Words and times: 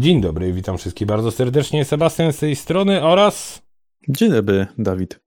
Dzień 0.00 0.20
dobry, 0.20 0.52
witam 0.52 0.78
wszystkich 0.78 1.06
bardzo 1.06 1.30
serdecznie. 1.30 1.84
Sebastian 1.84 2.32
z 2.32 2.38
tej 2.38 2.56
strony 2.56 3.02
oraz. 3.02 3.62
Dzień 4.08 4.30
dobry, 4.30 4.66
Dawid. 4.78 5.20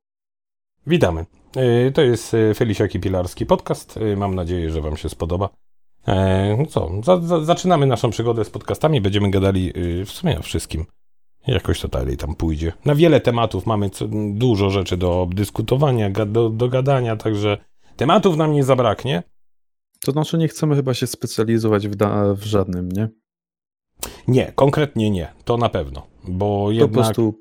Witamy. 0.88 1.26
E, 1.56 1.92
to 1.92 2.02
jest 2.02 2.34
e, 2.34 2.54
Felisiaki 2.54 3.00
Pilarski 3.00 3.46
podcast. 3.46 3.98
E, 3.98 4.16
mam 4.16 4.36
nadzieję, 4.36 4.70
że 4.70 4.82
Wam 4.82 4.98
się 4.98 5.10
spodoba. 5.10 5.50
No 6.58 6.66
co, 6.66 6.92
za, 7.04 7.22
za, 7.22 7.44
zaczynamy 7.44 7.86
naszą 7.86 8.10
przygodę 8.10 8.46
z 8.46 8.50
podcastami. 8.50 9.02
Będziemy 9.02 9.32
gadali 9.32 9.74
w 10.06 10.12
sumie 10.12 10.40
o 10.40 10.42
wszystkim. 10.42 10.86
Jakoś 11.48 11.82
to 11.82 11.88
dalej 11.88 12.18
tam 12.18 12.36
pójdzie. 12.36 12.74
Na 12.86 12.96
wiele 12.96 13.22
tematów 13.22 13.66
mamy 13.66 13.90
co, 13.90 14.06
dużo 14.34 14.70
rzeczy 14.70 14.98
do 14.98 15.28
dyskutowania, 15.32 16.10
do, 16.10 16.50
do 16.50 16.70
gadania, 16.70 17.16
także 17.16 17.58
tematów 17.96 18.38
nam 18.38 18.54
nie 18.54 18.64
zabraknie. 18.64 19.24
To 20.06 20.12
znaczy 20.12 20.38
nie 20.38 20.48
chcemy 20.48 20.76
chyba 20.76 20.94
się 20.94 21.08
specjalizować 21.08 21.88
w, 21.88 21.96
w 22.36 22.44
żadnym, 22.44 22.92
nie? 22.92 23.23
Nie, 24.28 24.52
konkretnie 24.56 25.12
nie, 25.12 25.34
to 25.46 25.58
na 25.58 25.70
pewno, 25.70 26.08
bo 26.28 26.72
jednak... 26.72 26.90
Po 26.90 26.94
prostu... 26.94 27.40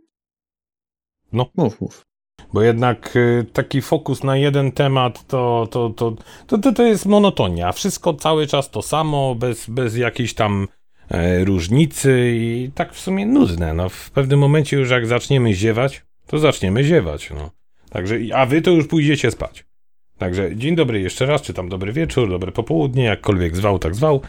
No. 1.33 1.47
Mów, 1.57 1.81
mów. 1.81 2.07
Bo 2.53 2.63
jednak 2.63 3.17
y, 3.17 3.47
taki 3.53 3.83
fokus 3.83 4.25
na 4.25 4.37
jeden 4.37 4.73
temat 4.73 5.27
to, 5.27 5.69
to, 5.71 5.91
to, 5.91 6.17
to, 6.47 6.73
to, 6.73 6.83
jest 6.83 7.07
monotonia. 7.07 7.73
Wszystko 7.73 8.15
cały 8.15 8.47
czas 8.47 8.71
to 8.71 8.83
samo, 8.83 9.35
bez, 9.35 9.71
bez 9.71 9.97
jakiejś 9.97 10.35
tam 10.35 10.69
e, 11.11 11.45
różnicy 11.45 12.33
i 12.37 12.71
tak 12.75 12.95
w 12.95 13.01
sumie 13.01 13.27
nudne. 13.27 13.75
No, 13.75 13.89
w 13.89 14.11
pewnym 14.11 14.41
momencie 14.41 14.77
już 14.77 14.91
jak 14.91 15.07
zaczniemy 15.07 15.55
ziewać, 15.55 16.03
to 16.27 16.39
zaczniemy 16.39 16.85
ziewać. 16.85 17.31
No. 17.31 17.51
Także, 17.91 18.17
a 18.35 18.47
wy 18.47 18.63
to 18.63 18.71
już 18.71 18.87
pójdziecie 18.87 19.31
spać. 19.31 19.65
Także 20.19 20.57
dzień 20.57 20.77
dobry 20.77 21.01
jeszcze 21.01 21.27
raz, 21.27 21.43
czy 21.43 21.55
tam 21.55 21.69
dobry 21.69 21.93
wieczór, 21.93 22.31
dobre 22.31 22.53
popołudnie, 22.53 23.05
jakkolwiek 23.05 23.57
zwał, 23.57 23.79
tak 23.79 23.95
zwał. 23.95 24.21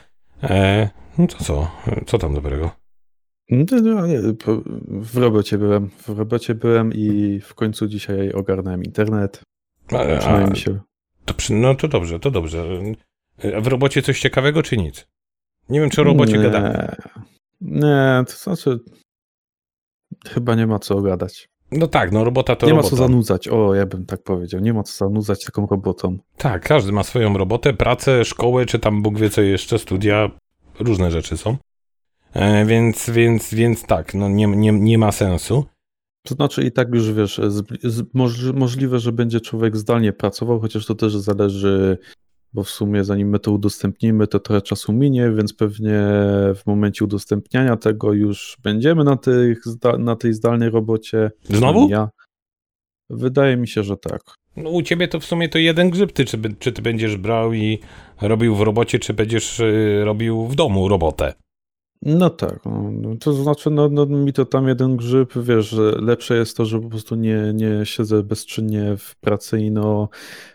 E, 0.43 0.89
no 1.17 1.27
to 1.27 1.43
co? 1.43 1.71
Co 2.05 2.17
tam 2.17 2.33
dobrego? 2.33 2.71
No, 3.49 3.65
no, 3.81 4.07
nie, 4.07 4.19
w 4.87 5.17
robocie 5.17 5.57
byłem. 5.57 5.89
W 5.89 6.09
robocie 6.09 6.55
byłem 6.55 6.93
i 6.93 7.39
w 7.39 7.53
końcu 7.53 7.87
dzisiaj 7.87 8.31
ogarnąłem 8.31 8.83
internet. 8.83 9.41
A, 9.91 9.97
a, 9.97 10.55
się. 10.55 10.79
To, 11.25 11.33
no 11.49 11.75
to 11.75 11.87
dobrze, 11.87 12.19
to 12.19 12.31
dobrze. 12.31 12.65
A 13.57 13.61
w 13.61 13.67
robocie 13.67 14.01
coś 14.01 14.19
ciekawego 14.19 14.63
czy 14.63 14.77
nic? 14.77 15.07
Nie 15.69 15.79
wiem, 15.79 15.89
czy 15.89 16.01
o 16.01 16.03
robocie 16.03 16.37
nie, 16.37 16.43
gadamy. 16.43 16.95
Nie, 17.61 18.23
to 18.27 18.33
znaczy 18.33 18.79
chyba 20.27 20.55
nie 20.55 20.67
ma 20.67 20.79
co 20.79 21.01
gadać. 21.01 21.49
No 21.77 21.87
tak, 21.87 22.11
no 22.11 22.23
robota 22.23 22.55
to 22.55 22.65
Nie 22.65 22.71
robota. 22.71 22.87
ma 22.87 22.89
co 22.89 22.95
zanudzać, 22.95 23.47
o 23.47 23.75
ja 23.75 23.85
bym 23.85 24.05
tak 24.05 24.23
powiedział, 24.23 24.61
nie 24.61 24.73
ma 24.73 24.83
co 24.83 24.93
zanudzać 25.07 25.45
taką 25.45 25.67
robotą. 25.67 26.17
Tak, 26.37 26.67
każdy 26.67 26.91
ma 26.91 27.03
swoją 27.03 27.37
robotę, 27.37 27.73
pracę, 27.73 28.25
szkołę, 28.25 28.65
czy 28.65 28.79
tam 28.79 29.01
Bóg 29.01 29.19
wie 29.19 29.29
co 29.29 29.41
jeszcze, 29.41 29.79
studia, 29.79 30.29
różne 30.79 31.11
rzeczy 31.11 31.37
są. 31.37 31.57
E, 32.33 32.65
więc, 32.65 33.09
więc, 33.09 33.53
więc 33.53 33.83
tak, 33.85 34.13
no 34.13 34.29
nie, 34.29 34.47
nie, 34.47 34.71
nie 34.71 34.97
ma 34.97 35.11
sensu. 35.11 35.65
To 36.23 36.35
znaczy 36.35 36.63
i 36.63 36.71
tak 36.71 36.87
już 36.93 37.11
wiesz, 37.11 37.41
z, 37.47 37.65
z, 37.83 38.03
możliwe, 38.53 38.99
że 38.99 39.11
będzie 39.11 39.41
człowiek 39.41 39.77
zdalnie 39.77 40.13
pracował, 40.13 40.59
chociaż 40.59 40.85
to 40.85 40.95
też 40.95 41.15
zależy, 41.15 41.97
bo 42.53 42.63
w 42.63 42.69
sumie 42.69 43.03
zanim 43.03 43.29
my 43.29 43.39
to 43.39 43.51
udostępnimy, 43.51 44.27
to 44.27 44.39
trochę 44.39 44.61
czasu 44.61 44.93
minie, 44.93 45.31
więc 45.31 45.53
pewnie 45.53 46.01
w 46.55 46.61
momencie 46.65 47.05
udostępniania 47.05 47.77
tego 47.77 48.13
już 48.13 48.57
będziemy 48.63 49.03
na, 49.03 49.17
tych, 49.17 49.61
na 49.99 50.15
tej 50.15 50.33
zdalnej 50.33 50.69
robocie. 50.69 51.31
Znowu? 51.43 51.89
Ja. 51.89 52.09
Wydaje 53.09 53.57
mi 53.57 53.67
się, 53.67 53.83
że 53.83 53.97
tak. 53.97 54.21
No, 54.57 54.69
u 54.69 54.81
ciebie 54.81 55.07
to 55.07 55.19
w 55.19 55.25
sumie 55.25 55.49
to 55.49 55.57
jeden 55.57 55.89
grzyb, 55.89 56.11
ty, 56.11 56.25
czy, 56.25 56.37
czy 56.59 56.71
ty 56.71 56.81
będziesz 56.81 57.17
brał 57.17 57.53
i 57.53 57.79
robił 58.21 58.55
w 58.55 58.61
robocie, 58.61 58.99
czy 58.99 59.13
będziesz 59.13 59.59
y, 59.59 60.01
robił 60.05 60.47
w 60.47 60.55
domu 60.55 60.87
robotę. 60.87 61.33
No 62.05 62.29
tak, 62.29 62.59
no, 62.65 62.91
no, 62.91 63.15
to 63.15 63.33
znaczy 63.33 63.69
no, 63.69 63.89
no, 63.89 64.05
mi 64.05 64.33
to 64.33 64.45
tam 64.45 64.67
jeden 64.67 64.97
grzyb, 64.97 65.33
wiesz, 65.35 65.69
że 65.69 65.91
lepsze 66.01 66.35
jest 66.35 66.57
to, 66.57 66.65
że 66.65 66.79
po 66.79 66.89
prostu 66.89 67.15
nie, 67.15 67.51
nie 67.53 67.85
siedzę 67.85 68.23
bezczynnie 68.23 68.97
w 68.97 69.15
pracy 69.15 69.59
i 69.59 69.71
no 69.71 70.09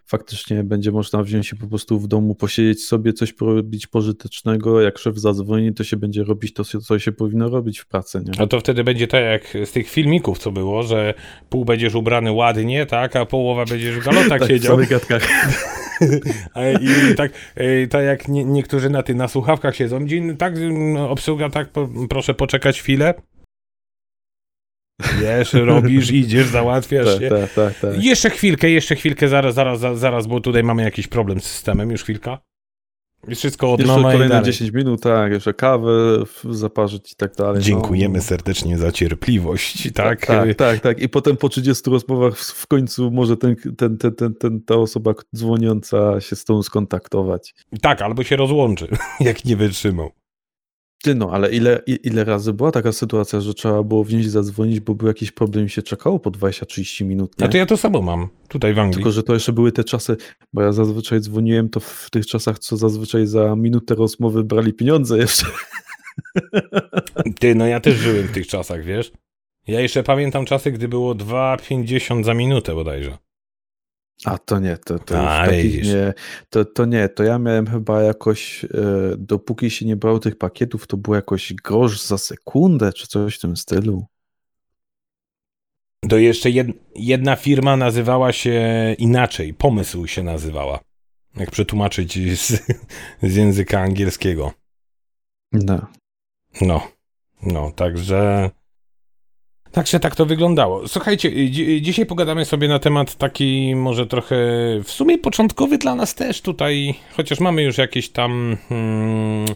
faktycznie 0.06 0.64
będzie 0.64 0.92
można 0.92 1.22
wziąć 1.22 1.46
się 1.46 1.56
po 1.56 1.66
prostu 1.66 1.98
w 1.98 2.08
domu, 2.08 2.34
posiedzieć 2.34 2.84
sobie, 2.84 3.12
coś 3.12 3.32
porobić 3.32 3.86
pożytecznego, 3.86 4.80
jak 4.80 4.98
szef 4.98 5.18
zadzwoni, 5.18 5.74
to 5.74 5.84
się 5.84 5.96
będzie 5.96 6.24
robić 6.24 6.52
to, 6.52 6.64
co 6.64 6.98
się 6.98 7.12
powinno 7.12 7.48
robić 7.48 7.78
w 7.78 7.86
pracy, 7.86 8.22
nie? 8.26 8.32
No 8.38 8.46
to 8.46 8.60
wtedy 8.60 8.84
będzie 8.84 9.06
tak 9.06 9.22
jak 9.24 9.68
z 9.68 9.72
tych 9.72 9.90
filmików, 9.90 10.38
co 10.38 10.52
było, 10.52 10.82
że 10.82 11.14
pół 11.48 11.64
będziesz 11.64 11.94
ubrany 11.94 12.32
ładnie, 12.32 12.86
tak, 12.86 13.16
a 13.16 13.26
połowa 13.26 13.64
będziesz 13.64 13.96
w 13.96 14.04
galotach 14.04 14.40
tak, 14.40 14.48
siedział. 14.48 14.78
w. 14.78 14.88
I 16.80 17.14
tak, 17.14 17.32
e, 17.54 17.86
tak 17.86 18.04
jak 18.04 18.28
nie, 18.28 18.44
niektórzy 18.44 18.90
na 18.90 19.02
tych 19.02 19.16
na 19.16 19.28
słuchawkach 19.28 19.76
siedzą, 19.76 20.06
dzień, 20.06 20.36
tak, 20.36 20.54
no, 20.70 21.10
obsługa, 21.10 21.50
tak, 21.50 21.68
po, 21.68 21.88
proszę 22.08 22.34
poczekać 22.34 22.80
chwilę. 22.80 23.14
Wiesz, 25.20 25.52
robisz, 25.72 26.10
idziesz, 26.10 26.46
załatwiasz 26.46 27.18
się. 27.18 27.28
Tak, 27.28 27.52
tak, 27.52 27.78
tak. 27.78 28.04
Jeszcze 28.04 28.30
chwilkę, 28.30 28.70
jeszcze 28.70 28.96
chwilkę, 28.96 29.28
zaraz, 29.28 29.54
zaraz, 29.54 29.80
zaraz, 29.98 30.26
bo 30.26 30.40
tutaj 30.40 30.62
mamy 30.62 30.82
jakiś 30.82 31.06
problem 31.06 31.40
z 31.40 31.44
systemem, 31.44 31.90
już 31.90 32.02
chwilka. 32.02 32.38
I 33.28 33.34
wszystko 33.34 33.72
od 33.72 33.80
Jeszcze 33.80 34.02
kolejne 34.02 34.42
10 34.42 34.72
minut, 34.72 35.02
tak, 35.02 35.32
jeszcze 35.32 35.54
kawę 35.54 35.90
zaparzyć 36.50 37.12
i 37.12 37.16
tak 37.16 37.34
dalej. 37.34 37.54
No. 37.54 37.60
Dziękujemy 37.60 38.18
no. 38.18 38.24
serdecznie 38.24 38.78
za 38.78 38.92
cierpliwość, 38.92 39.92
tak? 39.92 40.26
Tak, 40.26 40.26
tak, 40.26 40.54
tak, 40.54 40.80
tak. 40.80 41.02
I 41.02 41.08
potem 41.08 41.36
po 41.36 41.48
30 41.48 41.90
rozmowach 41.90 42.38
w 42.38 42.66
końcu 42.66 43.10
może 43.10 43.36
ten, 43.36 43.56
ten, 43.76 43.98
ten, 43.98 44.14
ten, 44.14 44.34
ten, 44.34 44.60
ta 44.60 44.74
osoba 44.74 45.14
dzwoniąca 45.36 46.20
się 46.20 46.36
z 46.36 46.44
tą 46.44 46.62
skontaktować. 46.62 47.54
Tak, 47.82 48.02
albo 48.02 48.22
się 48.22 48.36
rozłączy, 48.36 48.88
jak 49.20 49.44
nie 49.44 49.56
wytrzymał. 49.56 50.10
Ty 51.02 51.14
no, 51.14 51.30
ale 51.32 51.50
ile, 51.50 51.82
ile 51.86 52.24
razy 52.24 52.52
była 52.52 52.70
taka 52.70 52.92
sytuacja, 52.92 53.40
że 53.40 53.54
trzeba 53.54 53.82
było 53.82 54.04
wnieść 54.04 54.28
zadzwonić, 54.28 54.80
bo 54.80 54.94
był 54.94 55.08
jakiś 55.08 55.32
problem 55.32 55.66
i 55.66 55.68
się 55.68 55.82
czekało 55.82 56.18
po 56.18 56.30
20-30 56.30 57.04
minut, 57.04 57.38
nie? 57.40 57.46
A 57.46 57.48
to 57.48 57.56
ja 57.56 57.66
to 57.66 57.76
samo 57.76 58.02
mam, 58.02 58.28
tutaj 58.48 58.74
w 58.74 58.78
Anglii. 58.78 58.94
Tylko, 58.94 59.12
że 59.12 59.22
to 59.22 59.34
jeszcze 59.34 59.52
były 59.52 59.72
te 59.72 59.84
czasy, 59.84 60.16
bo 60.52 60.62
ja 60.62 60.72
zazwyczaj 60.72 61.20
dzwoniłem, 61.20 61.68
to 61.68 61.80
w 61.80 62.08
tych 62.10 62.26
czasach, 62.26 62.58
co 62.58 62.76
zazwyczaj 62.76 63.26
za 63.26 63.56
minutę 63.56 63.94
rozmowy 63.94 64.44
brali 64.44 64.72
pieniądze 64.72 65.18
jeszcze. 65.18 65.46
Ty, 67.40 67.54
no 67.54 67.66
ja 67.66 67.80
też 67.80 67.94
żyłem 67.94 68.26
w 68.26 68.32
tych 68.32 68.46
czasach, 68.46 68.84
wiesz? 68.84 69.12
Ja 69.66 69.80
jeszcze 69.80 70.02
pamiętam 70.02 70.44
czasy, 70.44 70.72
gdy 70.72 70.88
było 70.88 71.14
2,50 71.14 72.24
za 72.24 72.34
minutę 72.34 72.74
bodajże. 72.74 73.18
A 74.24 74.38
to 74.38 74.58
nie, 74.58 74.76
to, 74.76 74.98
to, 74.98 75.30
A, 75.30 75.46
nie, 75.46 76.14
to, 76.50 76.64
to 76.64 76.84
nie, 76.84 77.08
to 77.08 77.24
ja 77.24 77.38
miałem 77.38 77.66
chyba 77.66 78.02
jakoś, 78.02 78.64
e, 78.64 78.68
dopóki 79.18 79.70
się 79.70 79.86
nie 79.86 79.96
brało 79.96 80.18
tych 80.18 80.38
pakietów, 80.38 80.86
to 80.86 80.96
było 80.96 81.16
jakoś 81.16 81.54
grosz 81.64 82.02
za 82.02 82.18
sekundę, 82.18 82.92
czy 82.92 83.06
coś 83.06 83.36
w 83.36 83.40
tym 83.40 83.56
stylu. 83.56 84.06
To 86.08 86.18
jeszcze 86.18 86.50
jed, 86.50 86.66
jedna 86.96 87.36
firma 87.36 87.76
nazywała 87.76 88.32
się 88.32 88.62
inaczej, 88.98 89.54
pomysł 89.54 90.06
się 90.06 90.22
nazywała. 90.22 90.80
Jak 91.36 91.50
przetłumaczyć 91.50 92.38
z, 92.38 92.62
z 93.22 93.36
języka 93.36 93.80
angielskiego. 93.80 94.52
No. 95.52 95.86
No, 96.60 96.88
no, 97.42 97.72
także 97.72 98.50
Także 99.78 100.00
tak 100.00 100.16
to 100.16 100.26
wyglądało. 100.26 100.88
Słuchajcie, 100.88 101.50
dzi 101.50 101.82
dzisiaj 101.82 102.06
pogadamy 102.06 102.44
sobie 102.44 102.68
na 102.68 102.78
temat 102.78 103.14
taki 103.14 103.74
może 103.76 104.06
trochę 104.06 104.36
w 104.84 104.90
sumie 104.90 105.18
początkowy 105.18 105.78
dla 105.78 105.94
nas 105.94 106.14
też 106.14 106.40
tutaj, 106.40 106.94
chociaż 107.12 107.40
mamy 107.40 107.62
już 107.62 107.78
jakieś 107.78 108.08
tam 108.08 108.56
hmm, 108.68 109.46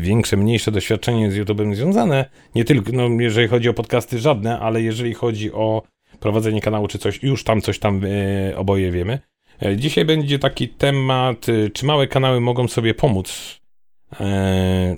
większe, 0.00 0.36
mniejsze 0.36 0.70
doświadczenie 0.70 1.30
z 1.30 1.36
YouTube'em 1.36 1.74
związane. 1.74 2.30
Nie 2.54 2.64
tylko, 2.64 2.92
no 2.92 3.08
jeżeli 3.20 3.48
chodzi 3.48 3.68
o 3.68 3.74
podcasty 3.74 4.18
żadne, 4.18 4.58
ale 4.60 4.82
jeżeli 4.82 5.14
chodzi 5.14 5.52
o 5.52 5.82
prowadzenie 6.20 6.60
kanału 6.60 6.88
czy 6.88 6.98
coś, 6.98 7.22
już 7.22 7.44
tam 7.44 7.60
coś 7.60 7.78
tam 7.78 8.00
e, 8.04 8.56
oboje 8.56 8.90
wiemy. 8.90 9.18
E, 9.62 9.76
dzisiaj 9.76 10.04
będzie 10.04 10.38
taki 10.38 10.68
temat, 10.68 11.46
czy 11.72 11.86
małe 11.86 12.06
kanały 12.06 12.40
mogą 12.40 12.68
sobie 12.68 12.94
pomóc 12.94 13.60
e, 14.20 14.96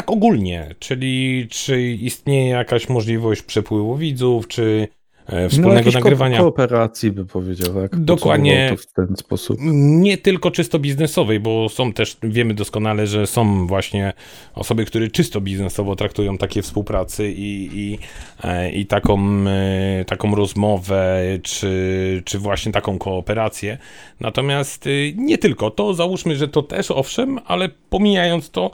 tak 0.00 0.10
ogólnie, 0.10 0.74
czyli 0.78 1.46
czy 1.50 1.82
istnieje 1.82 2.48
jakaś 2.48 2.88
możliwość 2.88 3.42
przepływu 3.42 3.96
widzów, 3.96 4.48
czy 4.48 4.88
e, 5.26 5.48
wspólnego 5.48 5.90
no, 5.90 5.98
nagrywania. 5.98 6.36
Ko 6.36 6.42
kooperacji 6.42 7.10
by 7.10 7.24
powiedział, 7.26 7.74
tak? 7.74 7.96
Dokładnie. 7.96 8.76
w 8.78 8.92
ten 8.92 9.16
sposób. 9.16 9.58
Nie 10.00 10.18
tylko 10.18 10.50
czysto 10.50 10.78
biznesowej, 10.78 11.40
bo 11.40 11.68
są 11.68 11.92
też, 11.92 12.16
wiemy 12.22 12.54
doskonale, 12.54 13.06
że 13.06 13.26
są 13.26 13.66
właśnie 13.66 14.12
osoby, 14.54 14.84
które 14.84 15.08
czysto 15.08 15.40
biznesowo 15.40 15.96
traktują 15.96 16.38
takie 16.38 16.62
współpracy 16.62 17.32
i, 17.32 17.70
i, 17.72 17.98
e, 18.44 18.70
i 18.70 18.86
taką, 18.86 19.20
e, 19.46 20.04
taką 20.04 20.34
rozmowę, 20.34 21.22
czy, 21.42 22.22
czy 22.24 22.38
właśnie 22.38 22.72
taką 22.72 22.98
kooperację. 22.98 23.78
Natomiast 24.20 24.84
nie 25.16 25.38
tylko 25.38 25.70
to, 25.70 25.94
załóżmy, 25.94 26.36
że 26.36 26.48
to 26.48 26.62
też 26.62 26.90
owszem, 26.90 27.38
ale 27.46 27.68
pomijając 27.68 28.50
to, 28.50 28.70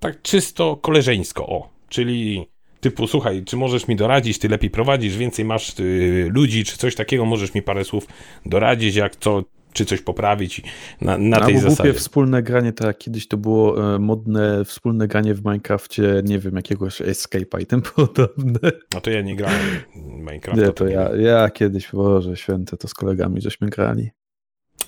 tak 0.00 0.22
czysto 0.22 0.76
koleżeńsko, 0.76 1.46
o, 1.46 1.68
czyli 1.88 2.46
typu, 2.80 3.06
słuchaj, 3.06 3.44
czy 3.44 3.56
możesz 3.56 3.88
mi 3.88 3.96
doradzić, 3.96 4.38
ty 4.38 4.48
lepiej 4.48 4.70
prowadzisz, 4.70 5.16
więcej 5.16 5.44
masz 5.44 5.80
y, 5.80 6.28
ludzi, 6.30 6.64
czy 6.64 6.78
coś 6.78 6.94
takiego, 6.94 7.24
możesz 7.24 7.54
mi 7.54 7.62
parę 7.62 7.84
słów 7.84 8.06
doradzić, 8.46 8.94
jak 8.96 9.16
co, 9.16 9.42
czy 9.72 9.84
coś 9.84 10.00
poprawić 10.02 10.62
na, 11.00 11.18
na 11.18 11.36
Albo 11.36 11.46
tej 11.46 11.54
głupie 11.54 11.70
zasadzie. 11.70 11.92
wspólne 11.92 12.42
granie, 12.42 12.72
tak 12.72 12.86
jak 12.86 12.98
kiedyś 12.98 13.28
to 13.28 13.36
było 13.36 13.94
e, 13.94 13.98
modne 13.98 14.64
wspólne 14.64 15.08
granie 15.08 15.34
w 15.34 15.44
Minecrafcie, 15.44 16.22
nie 16.24 16.38
wiem, 16.38 16.56
jakiegoś 16.56 17.00
Escape'a 17.00 17.62
i 17.62 17.66
tym 17.66 17.82
podobne. 17.96 18.70
No 18.94 19.00
to 19.00 19.10
ja 19.10 19.20
nie 19.20 19.36
grałem 19.36 19.60
Minecrafta. 19.96 20.62
Nie, 20.62 20.72
to 20.72 20.88
ja, 20.88 21.16
ja 21.16 21.50
kiedyś, 21.50 21.88
Boże 21.92 22.36
święte, 22.36 22.76
to 22.76 22.88
z 22.88 22.94
kolegami 22.94 23.40
żeśmy 23.40 23.68
grali. 23.68 24.10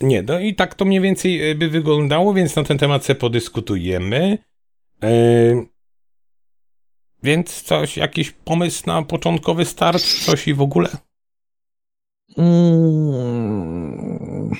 Nie, 0.01 0.23
no 0.23 0.39
i 0.39 0.55
tak 0.55 0.75
to 0.75 0.85
mniej 0.85 1.01
więcej 1.01 1.51
y, 1.51 1.55
by 1.55 1.69
wyglądało, 1.69 2.35
więc 2.35 2.57
na 2.57 2.65
ten 2.65 2.79
temat 2.79 3.05
sobie 3.05 3.21
podyskutujemy. 3.21 4.39
Yy, 5.03 5.67
więc 7.23 7.63
coś, 7.63 7.97
jakiś 7.97 8.31
pomysł 8.31 8.83
na 8.87 9.03
początkowy 9.03 9.65
start, 9.65 10.03
coś 10.03 10.49
i 10.49 10.55
w 10.55 10.61
ogóle? 10.61 10.89
Mm, 12.39 14.51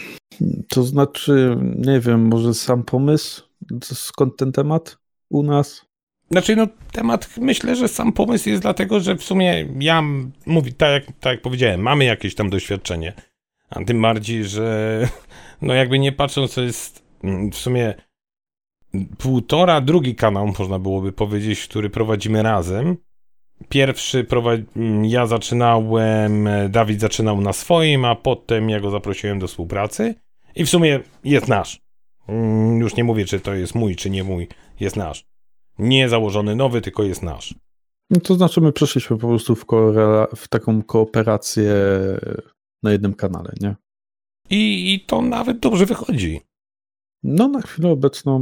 to 0.69 0.83
znaczy, 0.83 1.57
nie 1.79 2.01
wiem, 2.01 2.29
może 2.29 2.55
sam 2.55 2.85
pomysł? 2.85 3.43
Skąd 3.83 4.37
ten 4.37 4.53
temat 4.53 4.99
u 5.29 5.43
nas? 5.43 5.89
Znaczy, 6.31 6.57
no 6.57 6.67
temat, 6.93 7.37
myślę, 7.37 7.77
że 7.77 7.89
sam 7.89 8.13
pomysł 8.13 8.49
jest 8.49 8.63
dlatego, 8.63 9.01
że 9.01 9.17
w 9.17 9.23
sumie 9.23 9.69
ja, 9.81 10.03
mówię, 10.47 10.73
tak 10.73 10.91
jak, 10.91 11.17
tak 11.21 11.33
jak 11.33 11.43
powiedziałem, 11.43 11.81
mamy 11.81 12.05
jakieś 12.05 12.35
tam 12.35 12.51
doświadczenie. 12.51 13.13
A 13.71 13.85
tym 13.85 14.03
bardziej, 14.03 14.45
że 14.45 15.09
no 15.63 15.75
jakby 15.75 15.99
nie 15.99 16.13
patrząc, 16.13 16.55
to 16.55 16.63
jest 16.63 17.03
mm, 17.25 17.51
w 17.51 17.57
sumie 17.57 17.95
półtora, 19.19 19.81
drugi 19.81 20.15
kanał, 20.15 20.53
można 20.59 20.79
byłoby 20.79 21.13
powiedzieć, 21.13 21.67
który 21.67 21.91
prowadzimy 21.91 22.43
razem. 22.43 22.97
Pierwszy 23.69 24.25
prowadzi, 24.25 24.65
ja 25.03 25.27
zaczynałem, 25.27 26.49
Dawid 26.69 27.01
zaczynał 27.01 27.41
na 27.41 27.53
swoim, 27.53 28.05
a 28.05 28.15
potem 28.15 28.71
ja 28.71 28.81
go 28.81 28.91
zaprosiłem 28.91 29.39
do 29.39 29.47
współpracy 29.47 30.15
i 30.57 30.65
w 30.65 30.71
sumie 30.71 31.01
jest 31.25 31.49
nasz. 31.49 31.81
Mm, 32.29 32.79
Już 32.81 32.97
nie 32.97 33.05
mówię, 33.05 33.25
czy 33.25 33.41
to 33.41 33.55
jest 33.55 33.75
mój, 33.75 33.97
czy 33.97 34.11
nie 34.11 34.25
mój, 34.25 34.49
jest 34.81 34.97
nasz. 34.97 35.25
Nie 35.79 36.09
założony 36.09 36.57
nowy, 36.57 36.81
tylko 36.81 37.03
jest 37.03 37.23
nasz. 37.23 37.55
No 38.11 38.21
to 38.21 38.35
znaczy, 38.35 38.61
my 38.61 38.73
przeszliśmy 38.73 39.19
po 39.19 39.29
prostu 39.29 39.55
w, 39.55 39.65
w 40.37 40.49
taką 40.49 40.83
kooperację 40.83 41.75
na 42.83 42.93
jednym 42.93 43.15
kanale, 43.15 43.53
nie? 43.61 43.77
I, 44.51 44.95
I 44.95 45.01
to 45.01 45.23
nawet 45.23 45.59
dobrze 45.59 45.87
wychodzi. 45.87 46.41
No, 47.23 47.49
na 47.49 47.63
chwilę 47.63 47.89
obecną, 47.91 48.41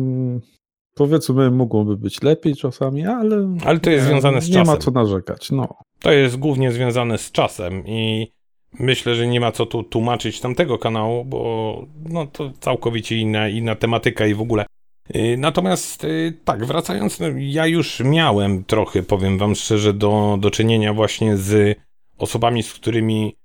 powiedzmy, 0.94 1.50
mogłoby 1.50 1.96
być 1.96 2.22
lepiej 2.22 2.56
czasami, 2.56 3.06
ale. 3.06 3.56
Ale 3.64 3.80
to 3.80 3.90
jest 3.90 4.04
nie, 4.04 4.10
związane 4.10 4.40
z 4.40 4.48
Nie 4.48 4.54
czasem. 4.54 4.74
ma 4.74 4.80
co 4.80 4.90
narzekać, 4.90 5.50
no. 5.50 5.68
To 6.00 6.12
jest 6.12 6.36
głównie 6.36 6.72
związane 6.72 7.18
z 7.18 7.32
czasem 7.32 7.86
i 7.86 8.32
myślę, 8.78 9.14
że 9.14 9.26
nie 9.26 9.40
ma 9.40 9.52
co 9.52 9.66
tu 9.66 9.82
tłumaczyć 9.82 10.40
tamtego 10.40 10.78
kanału, 10.78 11.24
bo 11.24 11.82
no 12.08 12.26
to 12.26 12.50
całkowicie 12.60 13.16
inna, 13.16 13.48
inna 13.48 13.74
tematyka 13.74 14.26
i 14.26 14.34
w 14.34 14.40
ogóle. 14.40 14.66
Yy, 15.14 15.36
Natomiast 15.36 16.02
yy, 16.02 16.32
tak, 16.44 16.64
wracając, 16.64 17.20
no, 17.20 17.26
ja 17.38 17.66
już 17.66 18.00
miałem 18.00 18.64
trochę, 18.64 19.02
powiem 19.02 19.38
wam 19.38 19.54
szczerze, 19.54 19.92
do, 19.92 20.38
do 20.40 20.50
czynienia 20.50 20.94
właśnie 20.94 21.36
z 21.36 21.78
osobami, 22.18 22.62
z 22.62 22.72
którymi 22.72 23.36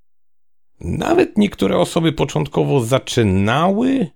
nawet 0.80 1.38
niektóre 1.38 1.78
osoby 1.78 2.12
początkowo 2.12 2.80
zaczynały 2.80 4.08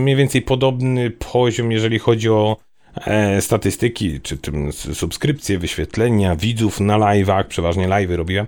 mniej 0.00 0.16
więcej 0.16 0.42
podobny 0.42 1.10
poziom, 1.10 1.72
jeżeli 1.72 1.98
chodzi 1.98 2.28
o 2.28 2.56
e, 2.96 3.40
statystyki, 3.40 4.20
czy 4.20 4.38
tym 4.38 4.72
subskrypcje, 4.72 5.58
wyświetlenia, 5.58 6.36
widzów 6.36 6.80
na 6.80 6.98
live'ach, 6.98 7.44
przeważnie 7.44 7.88
live'y 7.88 8.16
robiłem, 8.16 8.46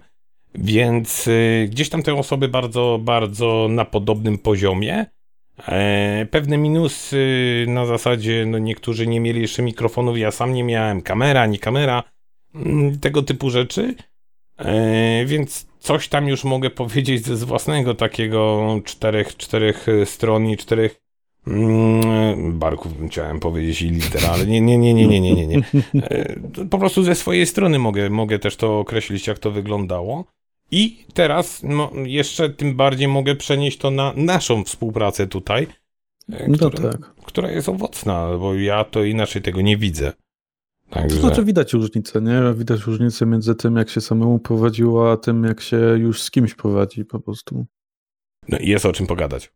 więc 0.58 1.26
y, 1.26 1.68
gdzieś 1.70 1.88
tam 1.88 2.02
te 2.02 2.14
osoby 2.14 2.48
bardzo, 2.48 3.00
bardzo 3.02 3.66
na 3.70 3.84
podobnym 3.84 4.38
poziomie. 4.38 5.06
E, 5.68 6.26
pewne 6.30 6.58
minusy 6.58 7.64
na 7.68 7.86
zasadzie, 7.86 8.46
no 8.46 8.58
niektórzy 8.58 9.06
nie 9.06 9.20
mieli 9.20 9.40
jeszcze 9.40 9.62
mikrofonów, 9.62 10.18
ja 10.18 10.30
sam 10.30 10.52
nie 10.52 10.64
miałem, 10.64 11.02
kamera, 11.02 11.46
nie 11.46 11.58
kamera, 11.58 12.02
mm, 12.54 12.98
tego 12.98 13.22
typu 13.22 13.50
rzeczy, 13.50 13.94
e, 14.58 15.24
więc 15.26 15.66
coś 15.78 16.08
tam 16.08 16.28
już 16.28 16.44
mogę 16.44 16.70
powiedzieć 16.70 17.26
ze 17.26 17.36
z 17.36 17.44
własnego 17.44 17.94
takiego 17.94 18.80
czterech, 18.84 19.36
czterech 19.36 19.88
e, 19.88 20.06
stron 20.06 20.46
i 20.46 20.56
czterech 20.56 21.06
Mm, 21.46 22.58
barków 22.58 22.92
chciałem 23.06 23.40
powiedzieć 23.40 23.82
i 23.82 23.90
liter, 23.90 24.26
ale 24.26 24.46
nie, 24.46 24.60
nie, 24.60 24.78
nie, 24.78 24.94
nie, 24.94 25.08
nie, 25.08 25.20
nie, 25.20 25.34
nie, 25.34 25.46
nie. 25.46 25.62
E, 25.94 26.34
Po 26.70 26.78
prostu 26.78 27.02
ze 27.02 27.14
swojej 27.14 27.46
strony 27.46 27.78
mogę, 27.78 28.10
mogę 28.10 28.38
też 28.38 28.56
to 28.56 28.78
określić, 28.78 29.26
jak 29.26 29.38
to 29.38 29.50
wyglądało. 29.50 30.24
I 30.70 31.04
teraz 31.14 31.62
no, 31.62 31.90
jeszcze 32.04 32.50
tym 32.50 32.74
bardziej 32.76 33.08
mogę 33.08 33.36
przenieść 33.36 33.78
to 33.78 33.90
na 33.90 34.12
naszą 34.16 34.64
współpracę 34.64 35.26
tutaj, 35.26 35.66
e, 36.32 36.48
No 36.48 36.56
która, 36.56 36.90
tak. 36.92 37.14
która 37.24 37.50
jest 37.50 37.68
owocna, 37.68 38.38
bo 38.38 38.54
ja 38.54 38.84
to 38.84 39.04
inaczej 39.04 39.42
tego 39.42 39.60
nie 39.60 39.76
widzę. 39.76 40.12
To 40.90 40.94
Także, 40.94 41.20
znaczy 41.20 41.44
widać 41.44 41.72
różnicę, 41.72 42.20
nie? 42.20 42.54
Widać 42.54 42.80
różnicę 42.80 43.26
między 43.26 43.54
tym, 43.54 43.76
jak 43.76 43.90
się 43.90 44.00
samemu 44.00 44.38
prowadziło, 44.38 45.12
a 45.12 45.16
tym, 45.16 45.44
jak 45.44 45.60
się 45.60 45.76
już 45.76 46.22
z 46.22 46.30
kimś 46.30 46.54
prowadzi 46.54 47.04
po 47.04 47.20
prostu. 47.20 47.66
no, 48.48 48.58
i 48.58 48.68
jest 48.68 48.86
o 48.86 48.92
czym 48.92 49.06
pogadać. 49.06 49.52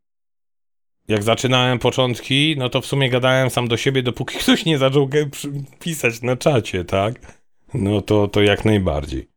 Jak 1.09 1.23
zaczynałem 1.23 1.79
początki, 1.79 2.55
no 2.59 2.69
to 2.69 2.81
w 2.81 2.87
sumie 2.87 3.11
gadałem 3.11 3.51
sam 3.51 3.69
do 3.69 3.77
siebie, 3.77 4.03
dopóki 4.03 4.39
ktoś 4.43 4.65
nie 4.65 4.79
zaczął 4.79 5.09
pisać 5.79 6.23
na 6.23 6.37
czacie, 6.37 6.85
tak? 6.85 7.41
No 7.75 8.03
to, 8.03 8.29
to 8.29 8.43
jak 8.43 8.65
najbardziej. 8.65 9.31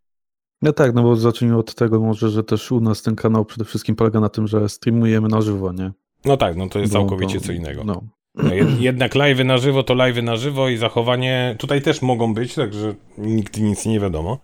No 0.62 0.74
tak, 0.74 0.94
no 0.94 1.04
bo 1.04 1.16
zacznijmy 1.16 1.58
od 1.58 1.76
tego 1.76 2.00
może, 2.00 2.30
że 2.30 2.44
też 2.44 2.72
u 2.72 2.80
nas 2.80 3.02
ten 3.02 3.16
kanał 3.16 3.46
przede 3.46 3.66
wszystkim 3.66 3.96
polega 3.96 4.20
na 4.20 4.30
tym, 4.30 4.48
że 4.48 4.70
streamujemy 4.70 5.28
na 5.28 5.42
żywo, 5.42 5.74
nie? 5.74 5.92
No 6.26 6.38
tak, 6.38 6.56
no 6.56 6.70
to 6.70 6.80
jest 6.80 6.94
Bo- 6.94 7.00
całkowicie 7.00 7.40
bo- 7.40 7.46
co 7.46 7.52
innego. 7.52 7.84
No. 7.84 8.02
No, 8.36 8.50
jed- 8.50 8.80
jednak 8.80 9.16
live'y 9.16 9.46
na 9.46 9.58
żywo 9.58 9.84
to 9.84 9.94
live'y 9.96 10.24
na 10.24 10.36
żywo 10.36 10.70
i 10.70 10.78
zachowanie 10.78 11.56
tutaj 11.60 11.82
też 11.82 12.02
mogą 12.02 12.34
być, 12.34 12.56
także 12.56 12.96
nigdy 13.18 13.62
nic 13.62 13.86
nie 13.86 14.00
wiadomo. 14.00 14.40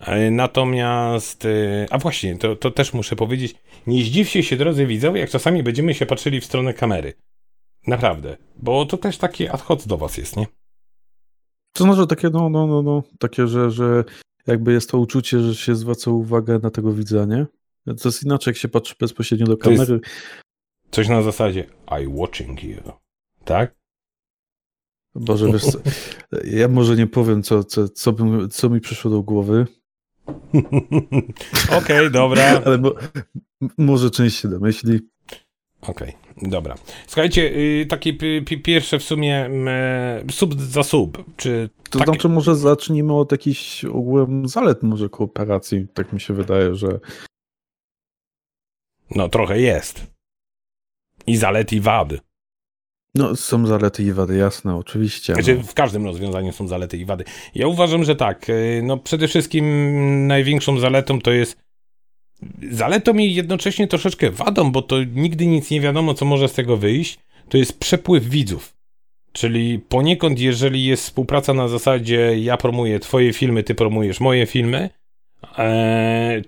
E, 0.00 0.30
Natomiast, 0.30 1.44
e, 1.44 1.86
a 1.90 1.98
właśnie, 1.98 2.36
to, 2.38 2.56
to 2.56 2.70
też 2.70 2.92
muszę 2.92 3.16
powiedzieć, 3.16 3.54
nie 3.86 4.04
zdziwcie 4.04 4.42
się 4.42 4.56
drodzy 4.56 4.86
widzowie, 4.86 5.20
jak 5.20 5.30
czasami 5.30 5.62
będziemy 5.62 5.94
się 5.94 6.06
patrzyli 6.06 6.40
w 6.40 6.44
stronę 6.44 6.74
kamery. 6.74 7.12
Naprawdę, 7.86 8.36
bo 8.56 8.86
to 8.86 8.96
też 8.96 9.18
takie 9.18 9.52
ad 9.52 9.62
hoc 9.62 9.86
do 9.86 9.96
was 9.96 10.16
jest, 10.16 10.36
nie? 10.36 10.46
To 11.72 11.84
znaczy 11.84 12.06
takie, 12.06 12.30
no, 12.30 12.48
no, 12.48 12.66
no, 12.66 12.82
no, 12.82 13.02
takie, 13.18 13.46
że, 13.46 13.70
że 13.70 14.04
jakby 14.46 14.72
jest 14.72 14.90
to 14.90 14.98
uczucie, 14.98 15.40
że 15.40 15.54
się 15.54 15.74
zwraca 15.76 16.10
uwagę 16.10 16.58
na 16.62 16.70
tego 16.70 16.92
widza, 16.92 17.24
nie? 17.24 17.46
To 17.86 18.08
jest 18.08 18.22
inaczej, 18.22 18.50
jak 18.50 18.56
się 18.58 18.68
patrzy 18.68 18.94
bezpośrednio 19.00 19.46
do 19.46 19.56
kamery. 19.56 20.00
Coś 20.90 21.08
na 21.08 21.22
zasadzie 21.22 21.64
I 22.02 22.06
watching 22.08 22.64
you, 22.64 22.76
tak? 23.48 23.74
Boże, 25.14 25.52
wiesz 25.52 25.62
co, 25.64 25.78
ja 26.44 26.68
może 26.68 26.96
nie 26.96 27.06
powiem, 27.06 27.42
co, 27.42 27.64
co, 27.64 27.88
co, 27.88 28.12
bym, 28.12 28.48
co 28.50 28.70
mi 28.70 28.80
przyszło 28.80 29.10
do 29.10 29.22
głowy, 29.22 29.66
Okej, 31.78 32.10
dobra. 32.10 32.42
ale 32.66 32.74
m- 32.74 32.92
może 33.78 34.10
część 34.10 34.40
się 34.40 34.48
domyśli. 34.48 35.00
Okej, 35.80 36.12
dobra. 36.42 36.74
Słuchajcie, 37.06 37.42
y, 37.56 37.86
takie 37.88 38.12
pi- 38.14 38.42
pi- 38.44 38.62
pierwsze 38.62 38.98
w 38.98 39.02
sumie 39.02 39.50
sub 40.30 40.60
za 40.60 40.82
sub, 40.82 41.24
czy 41.36 41.70
To 41.90 41.98
Tak. 41.98 42.08
znaczy, 42.08 42.28
może 42.28 42.56
zacznijmy 42.56 43.14
od 43.14 43.32
jakichś 43.32 43.84
ogółem 43.84 44.48
zalet 44.48 44.82
może 44.82 45.08
kooperacji. 45.08 45.86
Tak 45.94 46.12
mi 46.12 46.20
się 46.20 46.34
wydaje, 46.34 46.74
że 46.74 47.00
No, 49.16 49.28
trochę 49.28 49.60
jest. 49.60 50.06
I 51.26 51.36
zalet, 51.36 51.72
i 51.72 51.80
wad. 51.80 52.08
No, 53.14 53.36
są 53.36 53.66
zalety 53.66 54.02
i 54.02 54.12
wady, 54.12 54.36
jasne, 54.36 54.76
oczywiście. 54.76 55.34
Znaczy, 55.34 55.54
no. 55.56 55.62
w 55.62 55.74
każdym 55.74 56.04
rozwiązaniu 56.04 56.52
są 56.52 56.68
zalety 56.68 56.96
i 56.96 57.04
wady. 57.04 57.24
Ja 57.54 57.66
uważam, 57.66 58.04
że 58.04 58.16
tak. 58.16 58.48
y, 58.48 58.80
No, 58.84 58.96
przede 58.96 59.28
wszystkim 59.28 60.26
największą 60.26 60.78
zaletą 60.78 61.20
to 61.20 61.32
jest. 61.32 61.56
Zaletą 62.70 63.14
i 63.14 63.34
jednocześnie 63.34 63.88
troszeczkę 63.88 64.30
wadą, 64.30 64.72
bo 64.72 64.82
to 64.82 64.96
nigdy 65.04 65.46
nic 65.46 65.70
nie 65.70 65.80
wiadomo, 65.80 66.14
co 66.14 66.24
może 66.24 66.48
z 66.48 66.52
tego 66.52 66.76
wyjść. 66.76 67.18
To 67.48 67.58
jest 67.58 67.78
przepływ 67.78 68.24
widzów. 68.24 68.74
Czyli 69.32 69.78
poniekąd, 69.78 70.40
jeżeli 70.40 70.84
jest 70.84 71.02
współpraca 71.02 71.54
na 71.54 71.68
zasadzie 71.68 72.38
ja 72.38 72.56
promuję 72.56 73.00
twoje 73.00 73.32
filmy, 73.32 73.62
ty 73.62 73.74
promujesz 73.74 74.20
moje 74.20 74.46
filmy, 74.46 74.90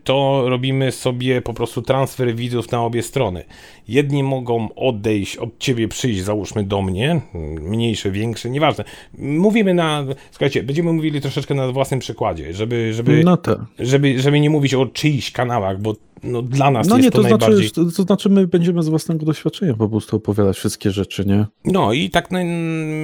to 0.04 0.44
robimy 0.48 0.92
sobie 0.92 1.42
po 1.42 1.54
prostu 1.54 1.82
transfer 1.82 2.34
widzów 2.34 2.72
na 2.72 2.82
obie 2.82 3.02
strony. 3.02 3.44
Jedni 3.88 4.22
mogą 4.22 4.68
odejść 4.74 5.36
od 5.36 5.58
ciebie, 5.58 5.88
przyjść, 5.88 6.22
załóżmy 6.22 6.64
do 6.64 6.82
mnie, 6.82 7.20
mniejsze, 7.60 8.10
większe, 8.10 8.50
nieważne. 8.50 8.84
Mówimy 9.18 9.74
na, 9.74 10.04
słuchajcie, 10.30 10.62
będziemy 10.62 10.92
mówili 10.92 11.20
troszeczkę 11.20 11.54
na 11.54 11.72
własnym 11.72 12.00
przykładzie, 12.00 12.54
żeby, 12.54 12.94
żeby, 12.94 13.24
No 13.24 13.36
tak. 13.36 13.58
żeby, 13.78 14.20
żeby 14.20 14.40
nie 14.40 14.50
mówić 14.50 14.74
o 14.74 14.86
czyichś 14.86 15.30
kanałach, 15.30 15.80
bo 15.80 15.94
no, 16.22 16.42
dla 16.42 16.70
nas 16.70 16.88
No 16.88 16.96
jest 16.96 17.04
nie, 17.04 17.10
to, 17.10 17.22
to 17.22 17.28
znaczy, 17.28 17.40
najbardziej... 17.40 17.70
to, 17.70 17.84
to 17.84 18.02
znaczy 18.02 18.28
my 18.28 18.46
będziemy 18.46 18.82
z 18.82 18.88
własnego 18.88 19.26
doświadczenia 19.26 19.74
po 19.74 19.88
prostu 19.88 20.16
opowiadać 20.16 20.56
wszystkie 20.56 20.90
rzeczy, 20.90 21.24
nie? 21.26 21.46
No 21.64 21.92
i 21.92 22.10
tak 22.10 22.30
no, 22.30 22.38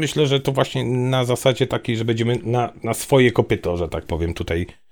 myślę, 0.00 0.26
że 0.26 0.40
to 0.40 0.52
właśnie 0.52 0.84
na 0.84 1.24
zasadzie 1.24 1.66
takiej, 1.66 1.96
że 1.96 2.04
będziemy 2.04 2.38
na, 2.42 2.72
na 2.84 2.94
swoje 2.94 3.32
kopyto, 3.32 3.76
że 3.76 3.88
tak 3.88 4.06
powiem 4.06 4.34
tutaj 4.34 4.66
e, 4.70 4.85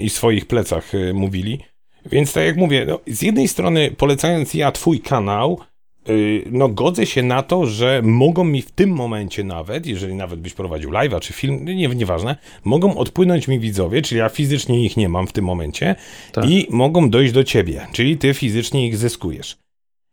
i 0.00 0.10
swoich 0.10 0.46
plecach 0.46 0.94
e, 0.94 1.12
mówili. 1.12 1.60
Więc 2.06 2.32
tak 2.32 2.44
jak 2.44 2.56
mówię, 2.56 2.86
no, 2.88 3.00
z 3.06 3.22
jednej 3.22 3.48
strony 3.48 3.90
polecając 3.96 4.54
ja 4.54 4.72
twój 4.72 5.00
kanał, 5.00 5.60
y, 6.08 6.44
no 6.50 6.68
godzę 6.68 7.06
się 7.06 7.22
na 7.22 7.42
to, 7.42 7.66
że 7.66 8.02
mogą 8.04 8.44
mi 8.44 8.62
w 8.62 8.70
tym 8.70 8.90
momencie 8.90 9.44
nawet, 9.44 9.86
jeżeli 9.86 10.14
nawet 10.14 10.40
byś 10.40 10.54
prowadził 10.54 10.90
live'a 10.90 11.20
czy 11.20 11.32
film, 11.32 11.64
nie, 11.64 11.88
nieważne, 11.88 12.36
mogą 12.64 12.96
odpłynąć 12.96 13.48
mi 13.48 13.60
widzowie, 13.60 14.02
czyli 14.02 14.18
ja 14.18 14.28
fizycznie 14.28 14.84
ich 14.84 14.96
nie 14.96 15.08
mam 15.08 15.26
w 15.26 15.32
tym 15.32 15.44
momencie 15.44 15.94
tak. 16.32 16.50
i 16.50 16.66
mogą 16.70 17.10
dojść 17.10 17.32
do 17.32 17.44
ciebie, 17.44 17.86
czyli 17.92 18.18
ty 18.18 18.34
fizycznie 18.34 18.86
ich 18.86 18.96
zyskujesz. 18.96 19.56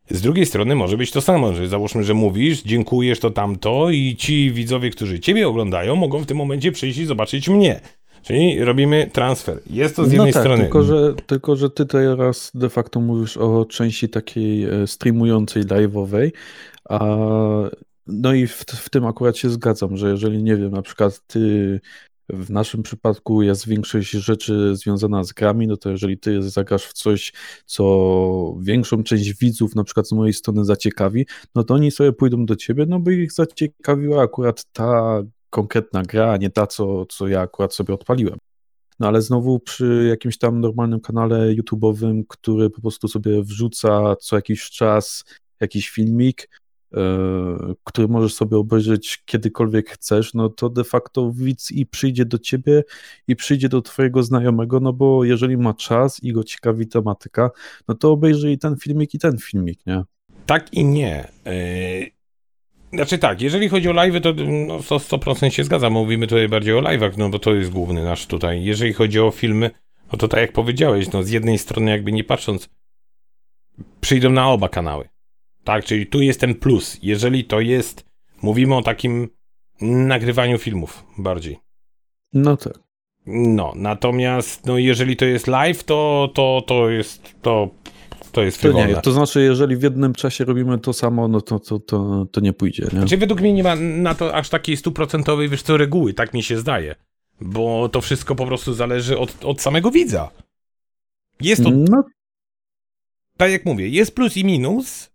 Z 0.09 0.21
drugiej 0.21 0.45
strony 0.45 0.75
może 0.75 0.97
być 0.97 1.11
to 1.11 1.21
samo, 1.21 1.53
że 1.53 1.67
załóżmy, 1.67 2.03
że 2.03 2.13
mówisz, 2.13 2.63
dziękujesz 2.63 3.19
to 3.19 3.31
tamto 3.31 3.89
i 3.89 4.15
ci 4.15 4.51
widzowie, 4.51 4.89
którzy 4.89 5.19
ciebie 5.19 5.47
oglądają, 5.47 5.95
mogą 5.95 6.19
w 6.19 6.25
tym 6.25 6.37
momencie 6.37 6.71
przyjść 6.71 6.99
i 6.99 7.05
zobaczyć 7.05 7.49
mnie. 7.49 7.79
Czyli 8.27 8.63
robimy 8.63 9.09
transfer. 9.13 9.59
Jest 9.69 9.95
to 9.95 10.05
z 10.05 10.11
jednej 10.11 10.27
no 10.27 10.33
tak, 10.33 10.43
strony. 10.43 10.63
Tylko 10.63 10.83
że, 10.83 11.13
tylko, 11.27 11.55
że 11.55 11.69
ty 11.69 11.85
teraz 11.85 12.51
de 12.53 12.69
facto 12.69 13.01
mówisz 13.01 13.37
o 13.37 13.65
części 13.65 14.09
takiej 14.09 14.63
e, 14.63 14.87
streamującej, 14.87 15.63
live'owej, 15.63 16.31
a 16.89 16.99
no 18.07 18.33
i 18.33 18.47
w, 18.47 18.53
w 18.55 18.89
tym 18.89 19.05
akurat 19.05 19.37
się 19.37 19.49
zgadzam, 19.49 19.97
że 19.97 20.09
jeżeli 20.09 20.43
nie 20.43 20.55
wiem, 20.55 20.71
na 20.71 20.81
przykład 20.81 21.21
ty 21.27 21.79
w 22.29 22.49
naszym 22.49 22.83
przypadku 22.83 23.41
jest 23.41 23.67
większość 23.67 24.11
rzeczy 24.11 24.75
związana 24.75 25.23
z 25.23 25.33
grami, 25.33 25.67
no 25.67 25.77
to 25.77 25.89
jeżeli 25.89 26.17
ty 26.17 26.49
zagrasz 26.49 26.85
w 26.85 26.93
coś, 26.93 27.33
co 27.65 28.55
większą 28.61 29.03
część 29.03 29.33
widzów 29.33 29.75
na 29.75 29.83
przykład 29.83 30.07
z 30.07 30.11
mojej 30.11 30.33
strony 30.33 30.65
zaciekawi, 30.65 31.25
no 31.55 31.63
to 31.63 31.73
oni 31.73 31.91
sobie 31.91 32.13
pójdą 32.13 32.45
do 32.45 32.55
ciebie, 32.55 32.85
no 32.87 32.99
bo 32.99 33.11
ich 33.11 33.31
zaciekawiła 33.31 34.23
akurat 34.23 34.65
ta 34.73 35.21
konkretna 35.49 36.03
gra, 36.03 36.31
a 36.31 36.37
nie 36.37 36.49
ta, 36.49 36.67
co, 36.67 37.05
co 37.05 37.27
ja 37.27 37.41
akurat 37.41 37.73
sobie 37.73 37.93
odpaliłem. 37.93 38.37
No 38.99 39.07
ale 39.07 39.21
znowu 39.21 39.59
przy 39.59 40.05
jakimś 40.09 40.37
tam 40.37 40.61
normalnym 40.61 40.99
kanale 40.99 41.55
YouTube'owym, 41.55 42.23
który 42.27 42.69
po 42.69 42.81
prostu 42.81 43.07
sobie 43.07 43.43
wrzuca 43.43 44.15
co 44.15 44.35
jakiś 44.35 44.69
czas 44.69 45.23
jakiś 45.59 45.89
filmik, 45.89 46.49
yy, 46.91 46.99
który 47.83 48.07
możesz 48.07 48.33
sobie 48.33 48.57
obejrzeć 48.57 49.23
kiedykolwiek 49.25 49.89
chcesz, 49.89 50.33
no 50.33 50.49
to 50.49 50.69
de 50.69 50.83
facto 50.83 51.31
widz 51.31 51.71
i 51.71 51.85
przyjdzie 51.85 52.25
do 52.25 52.39
ciebie 52.39 52.83
i 53.27 53.35
przyjdzie 53.35 53.69
do 53.69 53.81
twojego 53.81 54.23
znajomego, 54.23 54.79
no 54.79 54.93
bo 54.93 55.23
jeżeli 55.23 55.57
ma 55.57 55.73
czas 55.73 56.23
i 56.23 56.33
go 56.33 56.43
ciekawi 56.43 56.87
tematyka, 56.87 57.49
no 57.87 57.95
to 57.95 58.11
obejrzy 58.11 58.51
i 58.51 58.57
ten 58.57 58.75
filmik 58.77 59.13
i 59.13 59.19
ten 59.19 59.37
filmik, 59.37 59.85
nie? 59.85 60.03
Tak 60.45 60.73
i 60.73 60.85
nie. 60.85 61.27
Yy, 61.45 62.16
znaczy 62.93 63.17
tak, 63.17 63.41
jeżeli 63.41 63.69
chodzi 63.69 63.89
o 63.89 63.93
live, 63.93 64.21
to 64.21 64.33
no, 64.67 64.77
100% 64.79 65.49
się 65.49 65.63
zgadzam. 65.63 65.93
Mówimy 65.93 66.27
tutaj 66.27 66.49
bardziej 66.49 66.73
o 66.73 66.81
live'ach, 66.81 67.17
no 67.17 67.29
bo 67.29 67.39
to 67.39 67.55
jest 67.55 67.71
główny 67.71 68.03
nasz 68.03 68.25
tutaj. 68.25 68.63
Jeżeli 68.63 68.93
chodzi 68.93 69.19
o 69.19 69.31
filmy, 69.31 69.71
no 70.11 70.17
to 70.17 70.27
tak 70.27 70.39
jak 70.39 70.51
powiedziałeś, 70.51 71.11
no 71.11 71.23
z 71.23 71.29
jednej 71.29 71.57
strony 71.57 71.91
jakby 71.91 72.11
nie 72.11 72.23
patrząc, 72.23 72.69
przyjdą 74.01 74.29
na 74.29 74.49
oba 74.49 74.69
kanały. 74.69 75.09
Tak, 75.63 75.85
czyli 75.85 76.07
tu 76.07 76.21
jest 76.21 76.39
ten 76.39 76.55
plus. 76.55 76.99
Jeżeli 77.01 77.45
to 77.45 77.59
jest, 77.59 78.05
mówimy 78.41 78.75
o 78.75 78.81
takim 78.81 79.29
nagrywaniu 79.81 80.57
filmów 80.57 81.03
bardziej. 81.17 81.57
No 82.33 82.57
tak. 82.57 82.79
No, 83.25 83.73
natomiast 83.75 84.65
no 84.65 84.77
jeżeli 84.77 85.15
to 85.15 85.25
jest 85.25 85.47
live, 85.47 85.83
to, 85.83 86.29
to, 86.33 86.63
to 86.67 86.89
jest 86.89 87.35
to 87.41 87.69
to 88.31 88.43
jest 88.43 88.61
to 88.61 88.71
nie, 88.71 88.95
to 88.95 89.11
znaczy, 89.11 89.41
jeżeli 89.41 89.77
w 89.77 89.83
jednym 89.83 90.13
czasie 90.13 90.45
robimy 90.45 90.79
to 90.79 90.93
samo, 90.93 91.27
no 91.27 91.41
to, 91.41 91.59
to, 91.59 91.79
to, 91.79 92.25
to 92.31 92.41
nie 92.41 92.53
pójdzie. 92.53 92.83
Nie? 92.83 92.89
Znaczy, 92.89 93.17
według 93.17 93.41
mnie 93.41 93.53
nie 93.53 93.63
ma 93.63 93.75
na 93.75 94.15
to 94.15 94.35
aż 94.35 94.49
takiej 94.49 94.77
stuprocentowej, 94.77 95.49
wiesz 95.49 95.61
co, 95.61 95.77
reguły, 95.77 96.13
tak 96.13 96.33
mi 96.33 96.43
się 96.43 96.57
zdaje. 96.57 96.95
Bo 97.41 97.89
to 97.89 98.01
wszystko 98.01 98.35
po 98.35 98.45
prostu 98.45 98.73
zależy 98.73 99.17
od, 99.17 99.45
od 99.45 99.61
samego 99.61 99.91
widza. 99.91 100.31
Jest 101.41 101.63
to... 101.63 101.69
No. 101.71 102.03
Tak 103.37 103.51
jak 103.51 103.65
mówię, 103.65 103.89
jest 103.89 104.15
plus 104.15 104.37
i 104.37 104.45
minus, 104.45 105.09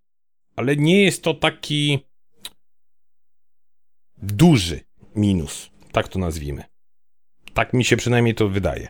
ale 0.56 0.76
nie 0.76 1.02
jest 1.02 1.22
to 1.22 1.34
taki 1.34 1.98
duży 4.22 4.80
minus, 5.16 5.70
tak 5.92 6.08
to 6.08 6.18
nazwijmy. 6.18 6.64
Tak 7.54 7.72
mi 7.72 7.84
się 7.84 7.96
przynajmniej 7.96 8.34
to 8.34 8.48
wydaje. 8.48 8.88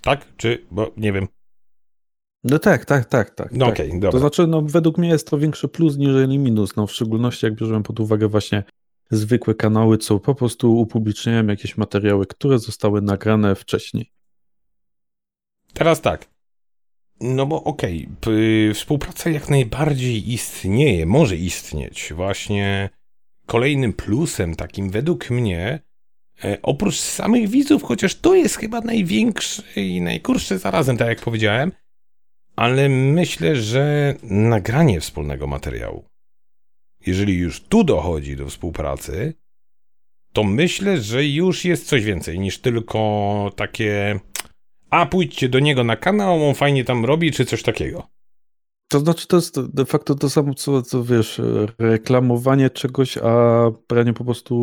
Tak? 0.00 0.36
Czy, 0.36 0.66
bo 0.70 0.92
nie 0.96 1.12
wiem. 1.12 1.28
No 2.44 2.58
tak, 2.58 2.84
tak, 2.84 3.04
tak, 3.04 3.30
tak. 3.34 3.52
No 3.52 3.66
tak. 3.66 3.74
okay, 3.74 3.90
dobra. 3.92 4.10
To 4.10 4.18
znaczy, 4.18 4.46
no 4.46 4.62
według 4.62 4.98
mnie 4.98 5.08
jest 5.08 5.30
to 5.30 5.38
większy 5.38 5.68
plus 5.68 5.96
niż 5.96 6.08
minus, 6.28 6.76
no 6.76 6.86
w 6.86 6.92
szczególności 6.92 7.46
jak 7.46 7.54
bierzemy 7.54 7.82
pod 7.82 8.00
uwagę 8.00 8.28
właśnie 8.28 8.64
zwykłe 9.10 9.54
kanały, 9.54 9.98
co 9.98 10.20
po 10.20 10.34
prostu 10.34 10.78
upubliczniają 10.78 11.46
jakieś 11.46 11.76
materiały, 11.76 12.26
które 12.26 12.58
zostały 12.58 13.02
nagrane 13.02 13.54
wcześniej. 13.54 14.12
Teraz 15.72 16.00
tak. 16.00 16.28
No 17.20 17.46
bo 17.46 17.64
okej, 17.64 18.08
okay, 18.20 18.74
współpraca 18.74 19.30
jak 19.30 19.48
najbardziej 19.48 20.32
istnieje, 20.32 21.06
może 21.06 21.36
istnieć. 21.36 22.12
Właśnie 22.16 22.90
kolejnym 23.46 23.92
plusem 23.92 24.54
takim 24.54 24.90
według 24.90 25.30
mnie, 25.30 25.80
e, 26.44 26.58
oprócz 26.62 26.98
samych 26.98 27.48
widzów, 27.48 27.82
chociaż 27.82 28.14
to 28.14 28.34
jest 28.34 28.56
chyba 28.56 28.80
największy 28.80 29.62
i 29.76 30.00
najkurszy 30.00 30.58
zarazem, 30.58 30.96
tak 30.96 31.08
jak 31.08 31.20
powiedziałem, 31.20 31.72
ale 32.58 32.88
myślę, 32.88 33.56
że 33.56 34.14
nagranie 34.22 35.00
wspólnego 35.00 35.46
materiału, 35.46 36.04
jeżeli 37.06 37.34
już 37.34 37.60
tu 37.60 37.84
dochodzi 37.84 38.36
do 38.36 38.46
współpracy, 38.46 39.34
to 40.32 40.44
myślę, 40.44 41.00
że 41.00 41.24
już 41.24 41.64
jest 41.64 41.86
coś 41.86 42.04
więcej 42.04 42.38
niż 42.38 42.58
tylko 42.58 43.52
takie 43.56 44.20
a 44.90 45.06
pójdźcie 45.06 45.48
do 45.48 45.58
niego 45.58 45.84
na 45.84 45.96
kanał, 45.96 46.48
on 46.48 46.54
fajnie 46.54 46.84
tam 46.84 47.04
robi, 47.04 47.32
czy 47.32 47.44
coś 47.44 47.62
takiego. 47.62 48.08
To 48.88 49.00
znaczy, 49.00 49.26
to 49.26 49.36
jest 49.36 49.60
de 49.74 49.84
facto 49.84 50.14
to 50.14 50.30
samo, 50.30 50.54
co, 50.54 50.82
co 50.82 51.04
wiesz, 51.04 51.40
reklamowanie 51.78 52.70
czegoś, 52.70 53.18
a 53.18 53.64
branie 53.88 54.12
po 54.12 54.24
prostu 54.24 54.56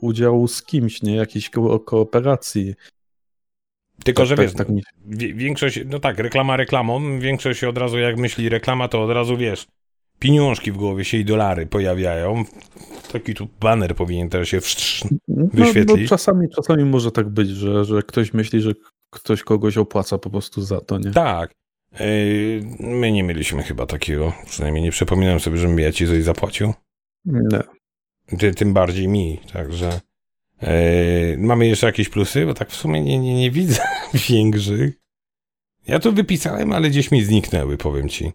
udziału 0.00 0.48
z 0.48 0.62
kimś, 0.62 1.02
nie? 1.02 1.16
Jakiejś 1.16 1.50
ko 1.50 1.80
kooperacji. 1.80 2.74
Tylko, 4.04 4.22
tak, 4.22 4.28
że 4.28 4.36
tak, 4.36 4.46
wiesz, 4.46 4.54
tak, 4.54 4.68
większość, 5.36 5.80
no 5.86 5.98
tak, 5.98 6.18
reklama 6.18 6.56
reklamą, 6.56 7.20
większość 7.20 7.64
od 7.64 7.78
razu 7.78 7.98
jak 7.98 8.16
myśli 8.16 8.48
reklama, 8.48 8.88
to 8.88 9.02
od 9.02 9.10
razu 9.10 9.36
wiesz, 9.36 9.66
pieniążki 10.18 10.72
w 10.72 10.76
głowie 10.76 11.04
się 11.04 11.16
i 11.16 11.24
dolary 11.24 11.66
pojawiają. 11.66 12.44
Taki 13.12 13.34
tu 13.34 13.48
banner 13.60 13.94
powinien 13.96 14.28
teraz 14.28 14.48
się 14.48 14.60
wyświetlić. 14.60 15.88
No, 15.88 15.96
no, 16.02 16.08
czasami, 16.08 16.48
czasami 16.56 16.84
może 16.84 17.12
tak 17.12 17.28
być, 17.28 17.48
że, 17.48 17.84
że 17.84 18.02
ktoś 18.02 18.34
myśli, 18.34 18.60
że 18.60 18.72
ktoś 19.10 19.42
kogoś 19.42 19.76
opłaca 19.76 20.18
po 20.18 20.30
prostu 20.30 20.62
za 20.62 20.80
to, 20.80 20.98
nie? 20.98 21.10
Tak. 21.10 21.52
My 22.80 23.12
nie 23.12 23.22
mieliśmy 23.22 23.62
chyba 23.62 23.86
takiego, 23.86 24.32
przynajmniej 24.46 24.84
nie 24.84 24.90
przypominam 24.90 25.40
sobie, 25.40 25.56
żebym 25.56 25.78
ja 25.78 25.92
ci 25.92 26.06
coś 26.06 26.22
zapłacił. 26.24 26.72
Nie. 27.24 27.58
Ty, 28.38 28.54
tym 28.54 28.72
bardziej 28.72 29.08
mi, 29.08 29.40
także... 29.52 30.00
Yy, 30.62 31.38
mamy 31.38 31.66
jeszcze 31.66 31.86
jakieś 31.86 32.08
plusy, 32.08 32.46
bo 32.46 32.54
tak 32.54 32.70
w 32.70 32.76
sumie 32.76 33.00
nie, 33.00 33.18
nie, 33.18 33.34
nie 33.34 33.50
widzę 33.50 33.82
większych. 34.28 34.94
Ja 35.86 35.98
to 35.98 36.12
wypisałem, 36.12 36.72
ale 36.72 36.90
gdzieś 36.90 37.10
mi 37.10 37.24
zniknęły, 37.24 37.76
powiem 37.76 38.08
ci. 38.08 38.32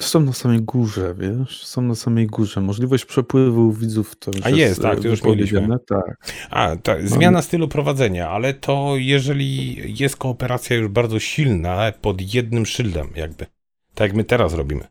Są 0.00 0.20
na 0.20 0.32
samej 0.32 0.62
górze, 0.62 1.14
wiesz? 1.18 1.66
Są 1.66 1.82
na 1.82 1.94
samej 1.94 2.26
górze. 2.26 2.60
Możliwość 2.60 3.04
przepływu 3.04 3.72
widzów 3.72 4.16
to 4.16 4.30
już 4.36 4.46
A 4.46 4.50
jest, 4.50 4.82
tak, 4.82 5.00
to 5.00 5.08
już 5.08 5.22
mieliśmy. 5.22 5.68
Tak. 5.88 6.32
A, 6.50 6.76
ta, 6.76 6.96
zmiana 7.04 7.42
stylu 7.42 7.68
prowadzenia, 7.68 8.30
ale 8.30 8.54
to 8.54 8.92
jeżeli 8.96 9.76
jest 10.00 10.16
kooperacja 10.16 10.76
już 10.76 10.88
bardzo 10.88 11.18
silna 11.18 11.92
pod 12.00 12.34
jednym 12.34 12.66
szyldem 12.66 13.08
jakby. 13.16 13.46
Tak 13.94 14.08
jak 14.08 14.16
my 14.16 14.24
teraz 14.24 14.54
robimy. 14.54 14.84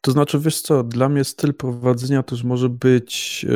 To 0.00 0.12
znaczy, 0.12 0.38
wiesz 0.38 0.60
co, 0.60 0.82
dla 0.82 1.08
mnie 1.08 1.24
styl 1.24 1.54
prowadzenia 1.54 2.22
też 2.22 2.44
może 2.44 2.68
być... 2.68 3.46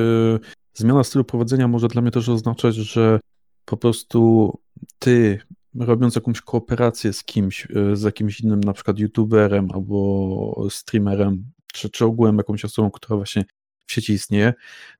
Zmiana 0.74 1.04
stylu 1.04 1.24
prowadzenia 1.24 1.68
może 1.68 1.88
dla 1.88 2.02
mnie 2.02 2.10
też 2.10 2.28
oznaczać, 2.28 2.74
że 2.74 3.20
po 3.64 3.76
prostu 3.76 4.50
ty, 4.98 5.40
robiąc 5.74 6.14
jakąś 6.14 6.40
kooperację 6.40 7.12
z 7.12 7.24
kimś, 7.24 7.68
e, 7.70 7.96
z 7.96 8.02
jakimś 8.02 8.40
innym, 8.40 8.60
na 8.60 8.72
przykład 8.72 8.98
youtuberem 8.98 9.68
albo 9.74 10.66
streamerem, 10.70 11.44
czy, 11.72 11.90
czy 11.90 12.04
ogółem 12.04 12.36
jakąś 12.36 12.64
osobą, 12.64 12.90
która 12.90 13.16
właśnie 13.16 13.44
w 13.86 13.92
sieci 13.92 14.12
istnieje, 14.12 14.54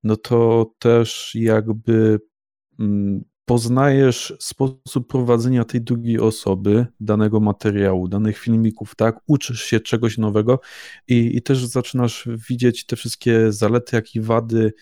no 0.05 0.17
to 0.17 0.71
też 0.79 1.35
jakby 1.35 2.21
mm, 2.79 3.25
poznajesz 3.45 4.35
sposób 4.41 5.09
prowadzenia 5.09 5.65
tej 5.65 5.81
drugiej 5.81 6.21
osoby, 6.21 6.87
danego 7.01 7.41
materiału, 7.41 8.09
danych 8.09 8.39
filmików, 8.39 8.95
tak? 8.95 9.21
Uczysz 9.27 9.63
się 9.63 9.81
czegoś 9.81 10.19
nowego 10.19 10.61
i, 11.09 11.37
i 11.37 11.43
też 11.43 11.67
zaczynasz 11.67 12.29
widzieć 12.49 12.87
te 12.87 12.97
wszystkie 12.97 13.53
zalety, 13.53 13.97
jak 13.97 14.15
i 14.15 14.21
wady 14.21 14.73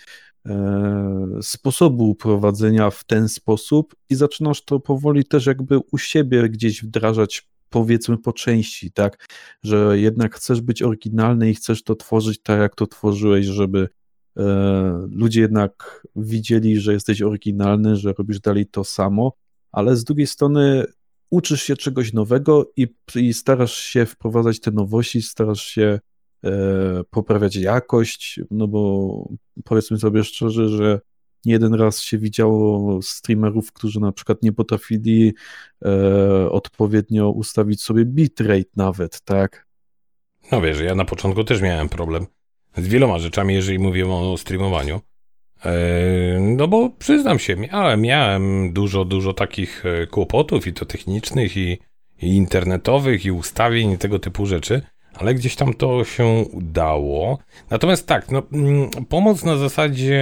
sposobu 1.43 2.15
prowadzenia 2.15 2.91
w 2.91 3.05
ten 3.05 3.29
sposób 3.29 3.95
i 4.11 4.15
zaczynasz 4.15 4.65
to 4.65 4.81
powoli 4.81 5.25
też 5.25 5.47
jakby 5.47 5.79
u 5.93 5.99
siebie 5.99 6.49
gdzieś 6.49 6.85
wdrażać, 6.85 7.49
powiedzmy 7.71 8.19
po 8.19 8.33
części, 8.33 8.93
tak, 8.93 9.29
że 9.63 9.99
jednak 9.99 10.35
chcesz 10.35 10.61
być 10.61 10.83
oryginalny 10.83 11.51
i 11.51 11.55
chcesz 11.55 11.83
to 11.83 11.95
tworzyć 11.95 12.43
tak, 12.43 12.61
jak 12.61 12.75
to 12.75 12.87
tworzyłeś, 12.87 13.47
żeby 13.47 13.89
e, 14.37 15.07
ludzie 15.11 15.41
jednak 15.41 16.07
widzieli, 16.17 16.81
że 16.81 16.93
jesteś 16.93 17.23
oryginalny, 17.23 17.97
że 17.97 18.13
robisz 18.13 18.41
dalej 18.41 18.67
to 18.67 18.85
samo, 18.85 19.33
ale 19.73 19.97
z 19.97 20.05
drugiej 20.05 20.27
strony 20.27 20.85
uczysz 21.31 21.63
się 21.63 21.77
czegoś 21.77 22.13
nowego 22.13 22.73
i, 22.77 22.87
i 23.15 23.35
starasz 23.35 23.77
się 23.77 24.07
wprowadzać 24.07 24.61
te 24.61 24.71
nowości, 24.71 25.23
starasz 25.23 25.63
się 25.63 26.01
poprawiać 27.11 27.57
jakość, 27.57 28.41
no 28.51 28.69
bo 28.69 29.29
powiedzmy 29.65 29.99
sobie 29.99 30.25
szczerze, 30.25 30.69
że 30.69 31.01
nie 31.45 31.53
jeden 31.53 31.75
raz 31.75 32.03
się 32.03 32.19
widziało 32.19 33.03
streamerów, 33.03 33.73
którzy 33.73 34.01
na 34.01 34.13
przykład 34.13 34.43
nie 34.43 34.53
potrafili 34.53 35.35
e, 35.85 36.51
odpowiednio 36.51 37.31
ustawić 37.31 37.83
sobie 37.83 38.05
bitrate 38.05 38.71
nawet, 38.77 39.21
tak? 39.21 39.67
No 40.53 40.61
wiesz, 40.61 40.81
ja 40.81 40.95
na 40.95 41.05
początku 41.05 41.45
też 41.45 41.63
miałem 41.63 41.89
problem 41.89 42.27
z 42.77 42.89
wieloma 42.89 43.19
rzeczami, 43.19 43.55
jeżeli 43.55 43.79
mówię 43.79 44.09
o 44.09 44.37
streamowaniu. 44.37 45.01
E, 45.65 46.41
no 46.41 46.69
bo 46.69 46.91
przyznam 46.91 47.39
się, 47.39 47.57
miałem, 47.57 48.01
miałem 48.01 48.73
dużo, 48.73 49.05
dużo 49.05 49.33
takich 49.33 49.87
e, 49.87 50.07
kłopotów 50.07 50.67
i 50.67 50.73
to 50.73 50.87
technicznych, 50.87 51.57
i, 51.57 51.79
i 52.23 52.27
internetowych, 52.27 53.25
i 53.25 53.31
ustawień, 53.31 53.91
i 53.91 53.99
tego 53.99 54.19
typu 54.19 54.47
rzeczy, 54.47 54.83
ale 55.15 55.35
gdzieś 55.35 55.57
tam 55.57 55.75
to 55.75 56.05
się 56.05 56.27
udało. 56.53 57.39
Natomiast 57.71 58.07
tak, 58.07 58.31
no, 58.31 58.43
mm, 58.53 58.91
pomoc 59.09 59.45
na 59.45 59.57
zasadzie. 59.57 60.21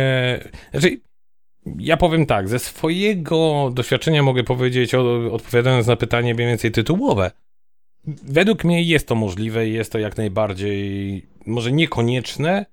Znaczy, 0.71 1.01
ja 1.79 1.97
powiem 1.97 2.27
tak, 2.27 2.49
ze 2.49 2.59
swojego 2.59 3.71
doświadczenia 3.75 4.23
mogę 4.23 4.45
powiedzieć, 4.45 4.95
odpowiadając 5.33 5.87
na 5.87 5.97
pytanie 5.97 6.35
mniej 6.35 6.47
więcej 6.47 6.71
tytułowe. 6.71 7.31
Według 8.23 8.65
mnie 8.65 8.83
jest 8.83 9.09
to 9.09 9.15
możliwe 9.15 9.69
i 9.69 9.73
jest 9.73 9.93
to 9.93 9.99
jak 9.99 10.17
najbardziej, 10.17 11.27
może 11.47 11.73
niekonieczne, 11.73 12.67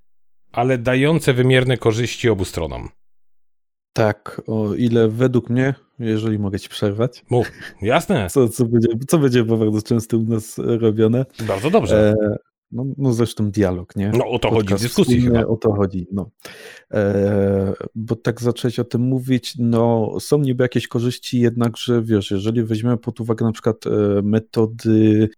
ale 0.52 0.78
dające 0.78 1.34
wymierne 1.34 1.78
korzyści 1.78 2.30
obu 2.30 2.46
stronom. 2.46 2.90
Tak, 3.98 4.42
o 4.48 4.74
ile 4.74 5.08
według 5.08 5.50
mnie, 5.50 5.74
jeżeli 6.00 6.40
mogę 6.40 6.60
ci 6.60 6.70
przerwać. 6.70 7.26
Mów, 7.30 7.52
jasne. 7.82 8.28
Co, 8.34 8.50
co, 8.50 8.66
będzie, 8.66 8.88
co 9.08 9.18
będzie 9.18 9.44
bardzo 9.44 9.82
często 9.82 10.18
u 10.18 10.24
nas 10.24 10.58
robione. 10.58 11.26
Bardzo 11.48 11.70
dobrze. 11.70 12.14
E, 12.22 12.36
no, 12.72 12.86
no 12.98 13.14
zresztą 13.14 13.52
dialog, 13.52 13.96
nie? 13.96 14.12
No 14.18 14.26
o 14.26 14.40
to 14.40 14.50
Podcast 14.50 14.72
chodzi 14.72 14.76
w 14.76 14.82
dyskusji 14.82 15.22
chyba. 15.22 15.46
O 15.46 15.58
to 15.58 15.74
chodzi, 15.74 16.08
no. 16.12 16.30
E, 16.94 17.74
bo 17.96 18.16
tak 18.16 18.42
zacząć 18.42 18.80
o 18.80 18.84
tym 18.84 19.02
mówić, 19.02 19.54
no 19.60 20.12
są 20.20 20.38
niby 20.38 20.64
jakieś 20.64 20.88
korzyści, 20.88 21.40
jednakże 21.40 22.02
wiesz, 22.02 22.32
jeżeli 22.32 22.64
weźmiemy 22.64 22.98
pod 22.98 23.20
uwagę 23.20 23.46
na 23.46 23.52
przykład 23.52 23.88
e, 23.88 24.22
metody, 24.22 25.30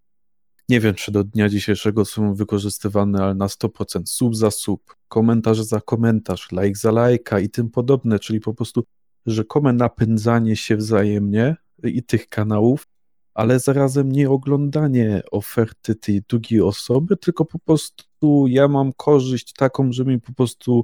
nie 0.70 0.80
wiem 0.80 0.96
czy 0.96 1.12
do 1.12 1.24
dnia 1.24 1.50
dzisiejszego 1.50 2.06
są 2.06 2.34
wykorzystywane, 2.34 3.24
ale 3.24 3.36
na 3.36 3.48
100% 3.48 4.02
sub 4.06 4.36
za 4.36 4.52
sub, 4.52 4.96
komentarz 5.08 5.60
za 5.60 5.82
komentarz, 5.82 6.48
like 6.52 6.80
za 6.80 6.92
lajka 6.92 7.40
i 7.40 7.50
tym 7.50 7.70
podobne, 7.70 8.20
czyli 8.20 8.40
po 8.40 8.54
prostu 8.54 8.84
rzekome 9.26 9.74
napędzanie 9.74 10.56
się 10.56 10.78
wzajemnie 10.78 11.56
i 11.84 12.04
tych 12.04 12.30
kanałów, 12.30 12.88
ale 13.34 13.60
zarazem 13.60 14.12
nie 14.12 14.30
oglądanie 14.30 15.22
oferty 15.32 15.96
tej 15.96 16.22
drugiej 16.30 16.62
osoby, 16.62 17.18
tylko 17.18 17.46
po 17.46 17.60
prostu 17.60 18.48
ja 18.48 18.68
mam 18.68 18.94
korzyść 18.94 19.54
taką, 19.54 19.92
że 19.92 20.06
mi 20.06 20.22
po 20.22 20.34
prostu 20.34 20.84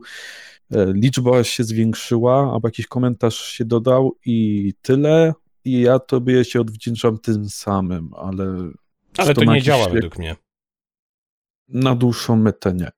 e, 0.71 0.93
liczba 0.93 1.43
się 1.43 1.63
zwiększyła, 1.63 2.53
albo 2.53 2.67
jakiś 2.67 2.87
komentarz 2.87 3.37
się 3.37 3.65
dodał 3.65 4.15
i 4.25 4.73
tyle. 4.81 5.33
I 5.65 5.81
ja 5.81 5.99
tobie 5.99 6.45
się 6.45 6.61
odwdzięczam 6.61 7.17
tym 7.17 7.49
samym, 7.49 8.13
ale. 8.13 8.71
Ale 9.17 9.33
to, 9.33 9.41
to 9.41 9.53
nie 9.53 9.61
działa 9.61 9.89
według 9.89 10.17
mnie. 10.17 10.35
Na 11.69 11.95
dłuższą 11.95 12.35
metę 12.35 12.73
nie. 12.73 12.91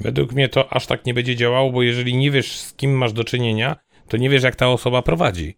Według 0.00 0.32
mnie 0.32 0.48
to 0.48 0.72
aż 0.72 0.86
tak 0.86 1.06
nie 1.06 1.14
będzie 1.14 1.36
działało, 1.36 1.72
bo 1.72 1.82
jeżeli 1.82 2.16
nie 2.16 2.30
wiesz, 2.30 2.60
z 2.60 2.74
kim 2.74 2.92
masz 2.92 3.12
do 3.12 3.24
czynienia, 3.24 3.76
to 4.08 4.16
nie 4.16 4.30
wiesz, 4.30 4.42
jak 4.42 4.56
ta 4.56 4.68
osoba 4.68 5.02
prowadzi. 5.02 5.56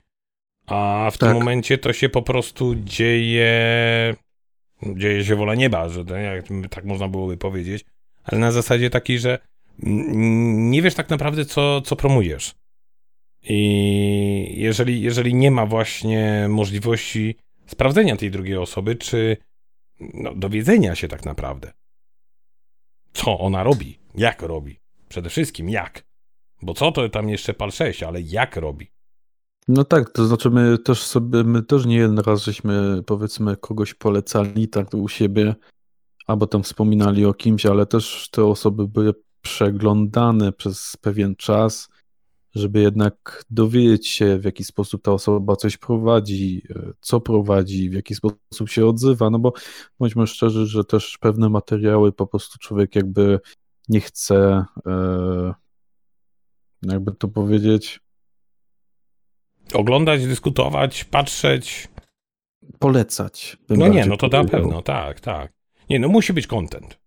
A 0.66 1.10
w 1.12 1.18
tak. 1.18 1.28
tym 1.28 1.38
momencie 1.38 1.78
to 1.78 1.92
się 1.92 2.08
po 2.08 2.22
prostu 2.22 2.74
dzieje. 2.74 3.50
Dzieje 4.96 5.24
się 5.24 5.36
wola 5.36 5.54
nieba, 5.54 5.88
że 5.88 6.04
tak 6.70 6.84
można 6.84 7.08
byłoby 7.08 7.36
powiedzieć, 7.36 7.84
ale 8.24 8.40
na 8.40 8.52
zasadzie 8.52 8.90
takiej, 8.90 9.18
że 9.18 9.38
nie 9.78 10.82
wiesz 10.82 10.94
tak 10.94 11.10
naprawdę, 11.10 11.44
co, 11.44 11.80
co 11.80 11.96
promujesz. 11.96 12.54
I 13.42 14.54
jeżeli, 14.56 15.02
jeżeli 15.02 15.34
nie 15.34 15.50
ma 15.50 15.66
właśnie 15.66 16.46
możliwości 16.48 17.36
sprawdzenia 17.66 18.16
tej 18.16 18.30
drugiej 18.30 18.56
osoby, 18.56 18.96
czy 18.96 19.36
no, 20.00 20.34
dowiedzenia 20.34 20.94
się 20.94 21.08
tak 21.08 21.24
naprawdę, 21.24 21.72
co 23.12 23.38
ona 23.38 23.62
robi, 23.62 23.98
jak 24.14 24.42
robi, 24.42 24.80
przede 25.08 25.30
wszystkim 25.30 25.68
jak. 25.68 26.04
Bo 26.62 26.74
co 26.74 26.92
to 26.92 27.08
tam 27.08 27.28
jeszcze 27.28 27.54
pal 27.54 27.72
6, 27.72 28.02
ale 28.02 28.20
jak 28.20 28.56
robi. 28.56 28.92
No 29.68 29.84
tak, 29.84 30.10
to 30.10 30.26
znaczy 30.26 30.50
my 30.50 30.78
też 30.78 31.02
sobie, 31.02 31.44
my 31.44 31.62
też 31.62 31.86
nie 31.86 31.96
jeden 31.96 32.18
raz 32.18 32.42
żeśmy 32.42 33.02
powiedzmy 33.06 33.56
kogoś 33.56 33.94
polecali 33.94 34.68
tak 34.68 34.94
u 34.94 35.08
siebie, 35.08 35.54
albo 36.26 36.46
tam 36.46 36.62
wspominali 36.62 37.24
o 37.24 37.34
kimś, 37.34 37.66
ale 37.66 37.86
też 37.86 38.28
te 38.30 38.44
osoby 38.44 38.88
były 38.88 39.14
przeglądane 39.42 40.52
przez 40.52 40.96
pewien 41.00 41.36
czas, 41.36 41.88
żeby 42.54 42.80
jednak 42.80 43.44
dowiedzieć 43.50 44.08
się, 44.08 44.38
w 44.38 44.44
jaki 44.44 44.64
sposób 44.64 45.02
ta 45.02 45.12
osoba 45.12 45.56
coś 45.56 45.76
prowadzi, 45.76 46.62
co 47.00 47.20
prowadzi, 47.20 47.90
w 47.90 47.92
jaki 47.92 48.14
sposób 48.14 48.68
się 48.68 48.86
odzywa, 48.86 49.30
no 49.30 49.38
bo 49.38 49.52
bądźmy 49.98 50.26
szczerzy, 50.26 50.66
że 50.66 50.84
też 50.84 51.18
pewne 51.18 51.48
materiały 51.48 52.12
po 52.12 52.26
prostu 52.26 52.58
człowiek 52.58 52.96
jakby 52.96 53.40
nie 53.88 54.00
chce, 54.00 54.64
e, 54.86 55.54
jakby 56.82 57.12
to 57.12 57.28
powiedzieć, 57.28 58.00
Oglądać, 59.74 60.26
dyskutować, 60.26 61.04
patrzeć. 61.04 61.88
Polecać. 62.78 63.56
No 63.68 63.88
nie, 63.88 64.06
no 64.06 64.16
to 64.16 64.28
na 64.28 64.44
pewno, 64.44 64.82
tak, 64.82 65.20
tak. 65.20 65.52
Nie, 65.90 65.98
no 65.98 66.08
musi 66.08 66.32
być 66.32 66.46
content. 66.46 66.98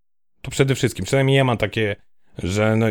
To 0.42 0.52
przede 0.52 0.76
wszystkim. 0.76 1.06
Przynajmniej 1.06 1.38
ja 1.38 1.44
mam 1.44 1.58
takie, 1.58 1.96
że 2.44 2.76
no, 2.76 2.86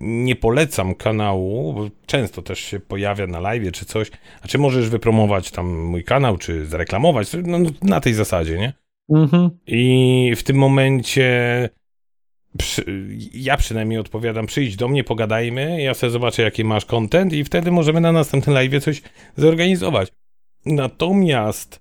nie 0.00 0.36
polecam 0.36 0.94
kanału, 0.94 1.72
bo 1.72 1.88
często 2.06 2.42
też 2.42 2.58
się 2.58 2.80
pojawia 2.80 3.26
na 3.26 3.40
live 3.40 3.72
czy 3.72 3.84
coś. 3.84 4.10
A 4.42 4.48
czy 4.48 4.58
możesz 4.58 4.88
wypromować 4.88 5.50
tam 5.50 5.78
mój 5.84 6.04
kanał, 6.04 6.38
czy 6.38 6.66
zareklamować? 6.66 7.28
No, 7.44 7.58
na 7.82 8.00
tej 8.00 8.14
zasadzie, 8.14 8.58
nie? 8.58 8.72
Mhm. 9.10 9.50
I 9.66 10.32
w 10.36 10.42
tym 10.42 10.56
momencie 10.56 11.68
przy, 12.58 12.84
ja 13.34 13.56
przynajmniej 13.56 13.98
odpowiadam, 13.98 14.46
przyjdź 14.46 14.76
do 14.76 14.88
mnie, 14.88 15.04
pogadajmy, 15.04 15.82
ja 15.82 15.94
sobie 15.94 16.10
zobaczę, 16.10 16.42
jaki 16.42 16.64
masz 16.64 16.84
content 16.84 17.32
i 17.32 17.44
wtedy 17.44 17.70
możemy 17.70 18.00
na 18.00 18.12
następnym 18.12 18.54
live 18.54 18.84
coś 18.84 19.02
zorganizować. 19.36 20.12
Natomiast 20.66 21.80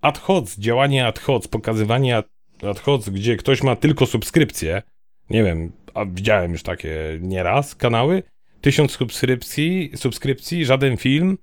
ad 0.00 0.18
hoc, 0.18 0.58
działanie 0.58 1.06
ad 1.06 1.18
hoc, 1.18 1.48
pokazywanie 1.48 2.16
ad 2.62 2.80
hoc, 2.80 3.08
gdzie 3.08 3.36
ktoś 3.36 3.62
ma 3.62 3.76
tylko 3.76 4.06
subskrypcję, 4.06 4.82
nie 5.30 5.44
wiem, 5.44 5.72
a 5.98 6.06
widziałem 6.06 6.52
już 6.52 6.62
takie 6.62 7.18
nieraz 7.20 7.74
kanały, 7.74 8.22
tysiąc 8.60 8.92
subskrypcji, 8.92 9.92
subskrypcji, 9.96 10.64
żaden 10.64 10.96
film, 10.96 11.38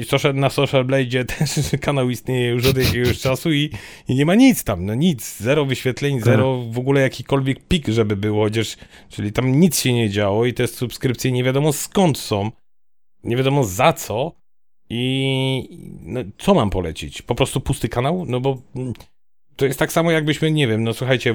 i 0.00 0.04
social, 0.04 0.34
na 0.34 0.50
Social 0.50 0.84
Blade 0.84 1.24
też 1.38 1.50
kanał 1.80 2.10
istnieje 2.10 2.48
już 2.48 2.66
od 2.66 2.76
jakiegoś 2.76 3.20
czasu 3.20 3.52
i, 3.52 3.70
i, 4.08 4.14
nie 4.14 4.26
ma 4.26 4.34
nic 4.34 4.64
tam, 4.64 4.86
no 4.86 4.94
nic, 4.94 5.38
zero 5.38 5.64
wyświetleń, 5.64 6.14
tak. 6.14 6.24
zero 6.24 6.64
w 6.70 6.78
ogóle 6.78 7.00
jakikolwiek 7.00 7.66
pik, 7.68 7.88
żeby 7.88 8.16
było, 8.16 8.44
chociaż, 8.44 8.76
czyli 9.08 9.32
tam 9.32 9.60
nic 9.60 9.80
się 9.80 9.92
nie 9.92 10.10
działo 10.10 10.46
i 10.46 10.54
te 10.54 10.66
subskrypcje 10.66 11.32
nie 11.32 11.44
wiadomo 11.44 11.72
skąd 11.72 12.18
są, 12.18 12.50
nie 13.24 13.36
wiadomo 13.36 13.64
za 13.64 13.92
co 13.92 14.32
i 14.90 15.78
no, 16.02 16.20
co 16.38 16.54
mam 16.54 16.70
polecić? 16.70 17.22
Po 17.22 17.34
prostu 17.34 17.60
pusty 17.60 17.88
kanał? 17.88 18.24
No 18.28 18.40
bo 18.40 18.62
mm, 18.76 18.92
to 19.58 19.66
jest 19.66 19.78
tak 19.78 19.92
samo 19.92 20.10
jakbyśmy, 20.10 20.50
nie 20.50 20.68
wiem, 20.68 20.84
no 20.84 20.94
słuchajcie, 20.94 21.34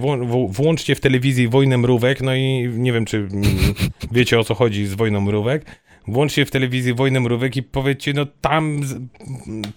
włączcie 0.50 0.96
w 0.96 1.00
telewizji 1.00 1.48
Wojnę 1.48 1.78
Mrówek, 1.78 2.22
no 2.22 2.36
i 2.36 2.70
nie 2.74 2.94
wiem, 2.94 3.06
czy 3.06 3.28
wiecie 4.12 4.40
o 4.40 4.44
co 4.44 4.56
chodzi 4.56 4.86
z 4.86 4.94
Wojną 4.94 5.22
Mrówek, 5.22 5.66
włączcie 6.08 6.46
w 6.46 6.52
telewizji 6.52 6.94
Wojnę 6.94 7.20
Mrówek 7.20 7.56
i 7.58 7.64
powiedzcie, 7.64 8.14
no 8.14 8.26
tam 8.42 8.82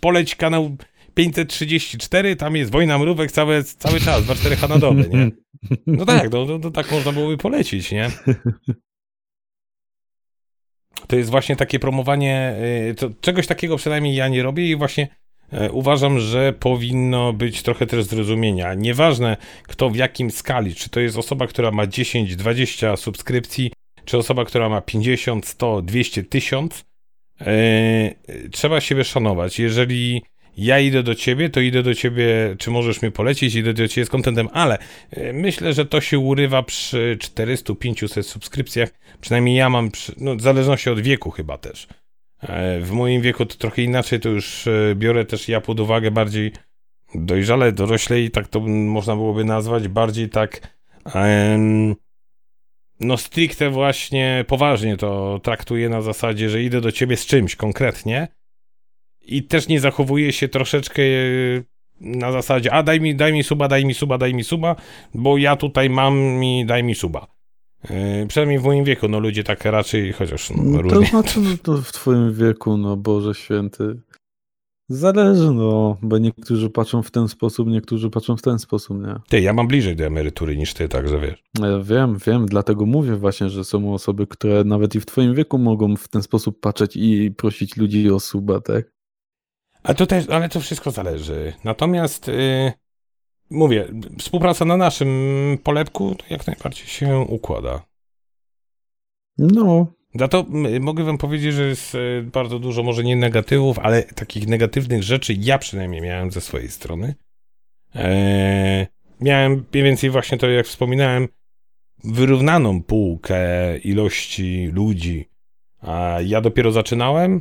poleć 0.00 0.36
kanał 0.36 0.76
534, 1.14 2.36
tam 2.36 2.56
jest 2.56 2.70
Wojna 2.70 2.98
Mrówek 2.98 3.32
cały, 3.32 3.64
cały 3.64 4.00
czas, 4.00 4.24
24 4.24 4.68
na 4.68 4.78
dobę, 4.78 5.02
nie? 5.08 5.30
No 5.86 6.04
tak, 6.04 6.32
no, 6.32 6.44
no, 6.44 6.58
no 6.58 6.70
tak 6.70 6.92
można 6.92 7.12
byłoby 7.12 7.36
polecić, 7.36 7.92
nie? 7.92 8.10
To 11.06 11.16
jest 11.16 11.30
właśnie 11.30 11.56
takie 11.56 11.78
promowanie, 11.78 12.56
y, 12.90 12.94
to, 12.94 13.10
czegoś 13.20 13.46
takiego 13.46 13.76
przynajmniej 13.76 14.14
ja 14.14 14.28
nie 14.28 14.42
robię 14.42 14.70
i 14.70 14.76
właśnie 14.76 15.08
uważam, 15.72 16.18
że 16.18 16.52
powinno 16.52 17.32
być 17.32 17.62
trochę 17.62 17.86
też 17.86 18.04
zrozumienia. 18.04 18.74
Nieważne 18.74 19.36
kto 19.62 19.90
w 19.90 19.96
jakim 19.96 20.30
skali, 20.30 20.74
czy 20.74 20.90
to 20.90 21.00
jest 21.00 21.18
osoba, 21.18 21.46
która 21.46 21.70
ma 21.70 21.86
10, 21.86 22.36
20 22.36 22.96
subskrypcji, 22.96 23.72
czy 24.04 24.18
osoba, 24.18 24.44
która 24.44 24.68
ma 24.68 24.80
50, 24.80 25.46
100, 25.46 25.82
200, 25.82 26.22
1000, 26.22 26.84
yy, 27.40 27.46
trzeba 28.52 28.80
siebie 28.80 29.04
szanować. 29.04 29.58
Jeżeli 29.58 30.22
ja 30.56 30.80
idę 30.80 31.02
do 31.02 31.14
ciebie, 31.14 31.50
to 31.50 31.60
idę 31.60 31.82
do 31.82 31.94
ciebie, 31.94 32.56
czy 32.58 32.70
możesz 32.70 33.02
mnie 33.02 33.10
polecić, 33.10 33.54
idę 33.54 33.74
do 33.74 33.88
ciebie 33.88 34.04
z 34.04 34.10
kontentem, 34.10 34.48
ale 34.52 34.78
yy, 35.16 35.32
myślę, 35.32 35.72
że 35.72 35.86
to 35.86 36.00
się 36.00 36.18
urywa 36.18 36.62
przy 36.62 37.18
400-500 37.20 38.22
subskrypcjach. 38.22 38.88
Przynajmniej 39.20 39.56
ja 39.56 39.70
mam, 39.70 39.90
przy, 39.90 40.12
no, 40.16 40.36
w 40.36 40.40
zależności 40.40 40.90
od 40.90 41.00
wieku 41.00 41.30
chyba 41.30 41.58
też. 41.58 41.86
Yy, 42.48 42.80
w 42.80 42.90
moim 42.90 43.22
wieku 43.22 43.46
to 43.46 43.56
trochę 43.56 43.82
inaczej, 43.82 44.20
to 44.20 44.28
już 44.28 44.66
yy, 44.66 44.94
biorę 44.94 45.24
też 45.24 45.48
ja 45.48 45.60
pod 45.60 45.80
uwagę 45.80 46.10
bardziej 46.10 46.52
dojrzale, 47.14 47.72
doroślej, 47.72 48.30
tak 48.30 48.48
to 48.48 48.60
można 48.60 49.16
byłoby 49.16 49.44
nazwać, 49.44 49.88
bardziej 49.88 50.28
tak 50.28 50.78
em, 51.14 51.94
no 53.00 53.16
stricte 53.16 53.70
właśnie 53.70 54.44
poważnie 54.48 54.96
to 54.96 55.40
traktuję 55.42 55.88
na 55.88 56.00
zasadzie, 56.02 56.48
że 56.50 56.62
idę 56.62 56.80
do 56.80 56.92
ciebie 56.92 57.16
z 57.16 57.26
czymś 57.26 57.56
konkretnie 57.56 58.28
i 59.22 59.42
też 59.42 59.68
nie 59.68 59.80
zachowuję 59.80 60.32
się 60.32 60.48
troszeczkę 60.48 61.02
e, 61.02 61.62
na 62.00 62.32
zasadzie, 62.32 62.72
a 62.72 62.82
daj 62.82 63.00
mi, 63.00 63.14
daj 63.14 63.32
mi 63.32 63.42
suba, 63.42 63.68
daj 63.68 63.84
mi 63.84 63.94
suba, 63.94 64.18
daj 64.18 64.34
mi 64.34 64.44
suba, 64.44 64.76
bo 65.14 65.38
ja 65.38 65.56
tutaj 65.56 65.90
mam 65.90 66.44
i 66.44 66.64
daj 66.66 66.82
mi 66.82 66.94
suba. 66.94 67.35
Yy, 67.90 68.26
przynajmniej 68.26 68.58
w 68.58 68.64
moim 68.64 68.84
wieku, 68.84 69.08
no 69.08 69.20
ludzie 69.20 69.44
tak 69.44 69.64
raczej, 69.64 70.12
chociaż 70.12 70.50
no, 70.50 70.62
No, 70.62 70.82
różnie. 70.82 71.00
to 71.00 71.06
znaczy, 71.06 71.40
no, 71.40 71.50
to 71.62 71.82
w 71.82 71.92
twoim 71.92 72.32
wieku, 72.34 72.76
no 72.76 72.96
Boże 72.96 73.34
Święty. 73.34 74.00
Zależy, 74.88 75.50
no, 75.50 75.96
bo 76.02 76.18
niektórzy 76.18 76.70
patrzą 76.70 77.02
w 77.02 77.10
ten 77.10 77.28
sposób, 77.28 77.68
niektórzy 77.68 78.10
patrzą 78.10 78.36
w 78.36 78.42
ten 78.42 78.58
sposób, 78.58 78.98
nie? 79.06 79.14
Ty, 79.28 79.40
ja 79.40 79.52
mam 79.52 79.68
bliżej 79.68 79.96
do 79.96 80.04
emerytury 80.04 80.56
niż 80.56 80.74
ty, 80.74 80.88
także 80.88 81.20
wiesz. 81.20 81.42
Ja 81.60 81.78
wiem, 81.78 82.18
wiem, 82.26 82.46
dlatego 82.46 82.86
mówię 82.86 83.16
właśnie, 83.16 83.50
że 83.50 83.64
są 83.64 83.94
osoby, 83.94 84.26
które 84.26 84.64
nawet 84.64 84.94
i 84.94 85.00
w 85.00 85.06
twoim 85.06 85.34
wieku 85.34 85.58
mogą 85.58 85.96
w 85.96 86.08
ten 86.08 86.22
sposób 86.22 86.60
patrzeć 86.60 86.96
i 86.96 87.30
prosić 87.30 87.76
ludzi 87.76 88.10
o 88.10 88.20
suba, 88.20 88.60
tak? 88.60 88.84
A 89.82 89.94
to 89.94 90.06
też, 90.06 90.28
ale 90.28 90.48
to 90.48 90.60
wszystko 90.60 90.90
zależy. 90.90 91.52
Natomiast 91.64 92.28
yy, 92.28 92.72
mówię, 93.50 93.88
współpraca 94.18 94.64
na 94.64 94.76
naszym 94.76 95.58
polepku 95.62 96.14
to 96.14 96.24
jak 96.30 96.46
najbardziej 96.46 96.86
się 96.86 97.18
układa. 97.18 97.82
No, 99.38 99.86
Za 100.14 100.28
to 100.28 100.46
mogę 100.80 101.04
wam 101.04 101.18
powiedzieć, 101.18 101.54
że 101.54 101.68
jest 101.68 101.94
e, 101.94 102.22
bardzo 102.22 102.58
dużo, 102.58 102.82
może 102.82 103.04
nie 103.04 103.16
negatywów, 103.16 103.78
ale 103.78 104.02
takich 104.02 104.46
negatywnych 104.46 105.02
rzeczy 105.02 105.34
ja 105.38 105.58
przynajmniej 105.58 106.02
miałem 106.02 106.30
ze 106.30 106.40
swojej 106.40 106.68
strony. 106.68 107.14
Eee, 107.94 108.86
miałem 109.20 109.64
mniej 109.72 109.84
więcej 109.84 110.10
właśnie 110.10 110.38
to, 110.38 110.48
jak 110.48 110.66
wspominałem, 110.66 111.28
wyrównaną 112.04 112.82
półkę 112.82 113.78
ilości 113.78 114.66
ludzi. 114.72 115.28
A 115.80 116.18
ja 116.24 116.40
dopiero 116.40 116.72
zaczynałem 116.72 117.40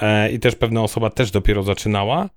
e, 0.00 0.32
i 0.32 0.38
też 0.38 0.54
pewna 0.54 0.82
osoba 0.82 1.10
też 1.10 1.30
dopiero 1.30 1.62
zaczynała. 1.62 2.30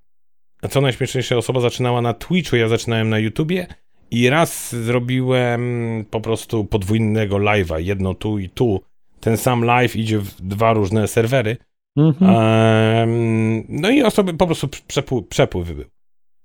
Co 0.70 0.82
najśmieszniejsze, 0.82 1.38
osoba 1.38 1.60
zaczynała 1.60 2.02
na 2.02 2.14
Twitchu, 2.14 2.56
ja 2.56 2.68
zaczynałem 2.68 3.10
na 3.10 3.20
YouTubie 3.20 3.68
i 4.12 4.30
raz 4.30 4.76
zrobiłem 4.76 5.62
po 6.10 6.22
prostu 6.22 6.66
podwójnego 6.66 7.36
live'a, 7.36 7.80
jedno 7.80 8.14
tu 8.14 8.40
i 8.40 8.50
tu. 8.50 8.82
Ten 9.20 9.38
sam 9.38 9.64
live 9.64 9.96
idzie 9.96 10.20
w 10.20 10.42
dwa 10.42 10.74
różne 10.74 11.08
serwery. 11.08 11.58
mhm. 11.98 12.36
Em, 12.36 13.64
no 13.70 13.90
i 13.90 14.04
osoby 14.04 14.34
po 14.34 14.46
prostu 14.46 14.68
przepływ, 14.88 15.28
przepływ 15.28 15.72
był. 15.72 15.86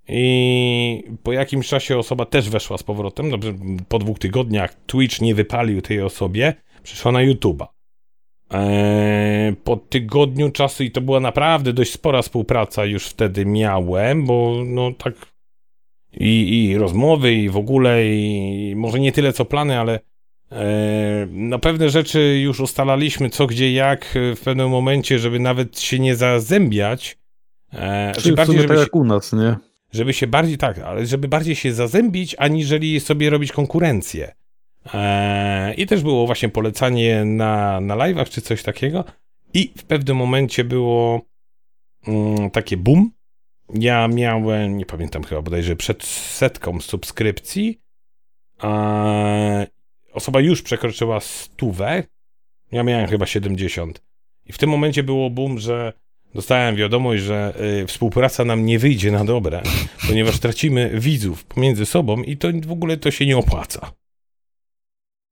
I 0.09 1.05
po 1.23 1.33
jakimś 1.33 1.69
czasie 1.69 1.99
osoba 1.99 2.25
też 2.25 2.51
weszła 2.51 2.79
z 2.79 2.83
powrotem. 2.83 3.31
Dobrze, 3.31 3.55
po 3.89 3.99
dwóch 3.99 4.19
tygodniach 4.19 4.75
Twitch 4.87 5.21
nie 5.21 5.35
wypalił 5.35 5.83
tej 5.83 6.03
osobie, 6.03 6.55
przeszła 6.83 7.13
na 7.13 7.19
YouTube'a. 7.19 7.67
Eee, 8.51 9.57
po 9.65 9.77
tygodniu 9.77 10.51
czasu, 10.51 10.85
i 10.85 10.91
to 10.91 11.01
była 11.01 11.21
naprawdę 11.21 11.73
dość 11.73 11.93
spora 11.93 12.23
współpraca, 12.23 12.85
już 12.85 13.07
wtedy 13.07 13.47
miałem, 13.47 14.25
bo 14.25 14.63
no 14.67 14.93
tak. 14.93 15.15
I, 16.21 16.65
i 16.65 16.79
rozmowy, 16.79 17.35
i 17.35 17.49
w 17.49 17.57
ogóle, 17.57 18.07
i 18.07 18.75
może 18.77 19.01
nie 19.01 19.13
tyle 19.13 19.33
co 19.33 19.45
plany, 19.45 19.79
ale 19.79 20.01
e, 20.53 21.27
no 21.31 21.59
pewne 21.59 21.91
rzeczy 21.91 22.41
już 22.43 22.61
ustalaliśmy, 22.61 23.31
co, 23.31 23.47
gdzie, 23.47 23.73
jak 23.73 24.17
e, 24.17 24.37
w 24.37 24.41
pewnym 24.41 24.71
momencie, 24.71 25.19
żeby 25.19 25.39
nawet 25.39 25.81
się 25.81 25.99
nie 25.99 26.17
zazębiać. 26.17 27.19
E, 27.73 28.13
Czyli 28.15 28.25
czy 28.25 28.33
bardziej, 28.33 28.57
żeby 28.57 28.69
tak 28.69 28.77
się, 28.77 28.83
jak 28.83 28.97
u 28.97 29.05
nas, 29.05 29.33
nie? 29.33 29.57
żeby 29.93 30.13
się 30.13 30.27
bardziej, 30.27 30.59
tak, 30.59 30.79
ale 30.79 31.07
żeby 31.07 31.29
bardziej 31.29 31.55
się 31.55 31.73
zazębić, 31.73 32.37
aniżeli 32.39 33.01
sobie 33.01 33.31
robić 33.31 33.53
konkurencję. 33.53 34.35
Eee, 34.95 35.83
I 35.83 35.87
też 35.87 36.03
było 36.03 36.27
właśnie 36.27 36.49
polecanie 36.49 37.25
na, 37.25 37.81
na 37.81 37.97
live'ach 37.97 38.29
czy 38.29 38.41
coś 38.41 38.63
takiego. 38.63 39.05
I 39.55 39.73
w 39.77 39.85
pewnym 39.85 40.17
momencie 40.17 40.65
było 40.65 41.21
mm, 42.07 42.51
takie 42.51 42.77
boom. 42.77 43.11
Ja 43.75 44.09
miałem, 44.09 44.79
nie 44.79 44.87
pamiętam 44.87 45.25
chyba 45.25 45.43
bodajże 45.43 45.77
przed 45.77 46.05
setką 46.05 46.81
subskrypcji. 46.81 47.81
Eee, 48.63 49.67
osoba 50.13 50.41
już 50.41 50.63
przekroczyła 50.63 51.21
stówę. 51.21 52.03
Ja 52.73 52.83
miałem 52.83 53.07
chyba 53.07 53.27
70. 53.27 54.03
I 54.47 54.53
w 54.53 54.59
tym 54.59 54.71
momencie 54.71 55.03
było 55.03 55.31
boom, 55.31 55.59
że 55.59 55.93
dostałem 56.35 56.77
wiadomość, 56.77 57.23
że 57.23 57.55
y, 57.83 57.87
współpraca 57.87 58.45
nam 58.45 58.67
nie 58.67 58.79
wyjdzie 58.79 59.11
na 59.11 59.25
dobre, 59.25 59.63
ponieważ 60.09 60.39
tracimy 60.39 60.91
widzów 60.95 61.45
pomiędzy 61.45 61.87
sobą 61.87 62.23
i 62.23 62.37
to 62.37 62.49
w 62.67 62.73
ogóle 62.73 62.97
to 62.97 63.11
się 63.11 63.27
nie 63.27 63.37
opłaca. 63.37 63.93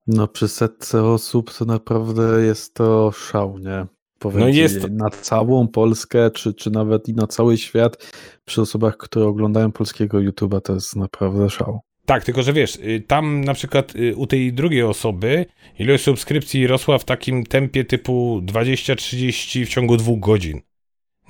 No 0.06 0.28
przy 0.28 0.48
setce 0.48 1.04
osób 1.04 1.54
to 1.58 1.64
naprawdę 1.64 2.44
jest 2.44 2.74
to 2.74 3.12
szał, 3.12 3.58
nie? 3.58 3.86
Powiem 4.18 4.40
No 4.40 4.48
jest 4.48 4.90
na 4.90 5.10
całą 5.10 5.68
Polskę, 5.68 6.30
czy, 6.30 6.54
czy 6.54 6.70
nawet 6.70 7.08
i 7.08 7.14
na 7.14 7.26
cały 7.26 7.58
świat, 7.58 8.12
przy 8.44 8.62
osobach, 8.62 8.96
które 8.96 9.26
oglądają 9.26 9.72
polskiego 9.72 10.18
YouTube'a, 10.18 10.60
to 10.60 10.74
jest 10.74 10.96
naprawdę 10.96 11.50
szał. 11.50 11.80
Tak, 12.06 12.24
tylko 12.24 12.42
że 12.42 12.52
wiesz, 12.52 12.76
y, 12.76 13.04
tam 13.06 13.44
na 13.44 13.54
przykład 13.54 13.96
y, 13.96 14.16
u 14.16 14.26
tej 14.26 14.52
drugiej 14.52 14.82
osoby 14.82 15.46
ilość 15.78 16.04
subskrypcji 16.04 16.66
rosła 16.66 16.98
w 16.98 17.04
takim 17.04 17.44
tempie 17.44 17.84
typu 17.84 18.40
20-30 18.44 19.66
w 19.66 19.68
ciągu 19.68 19.96
dwóch 19.96 20.20
godzin. 20.20 20.60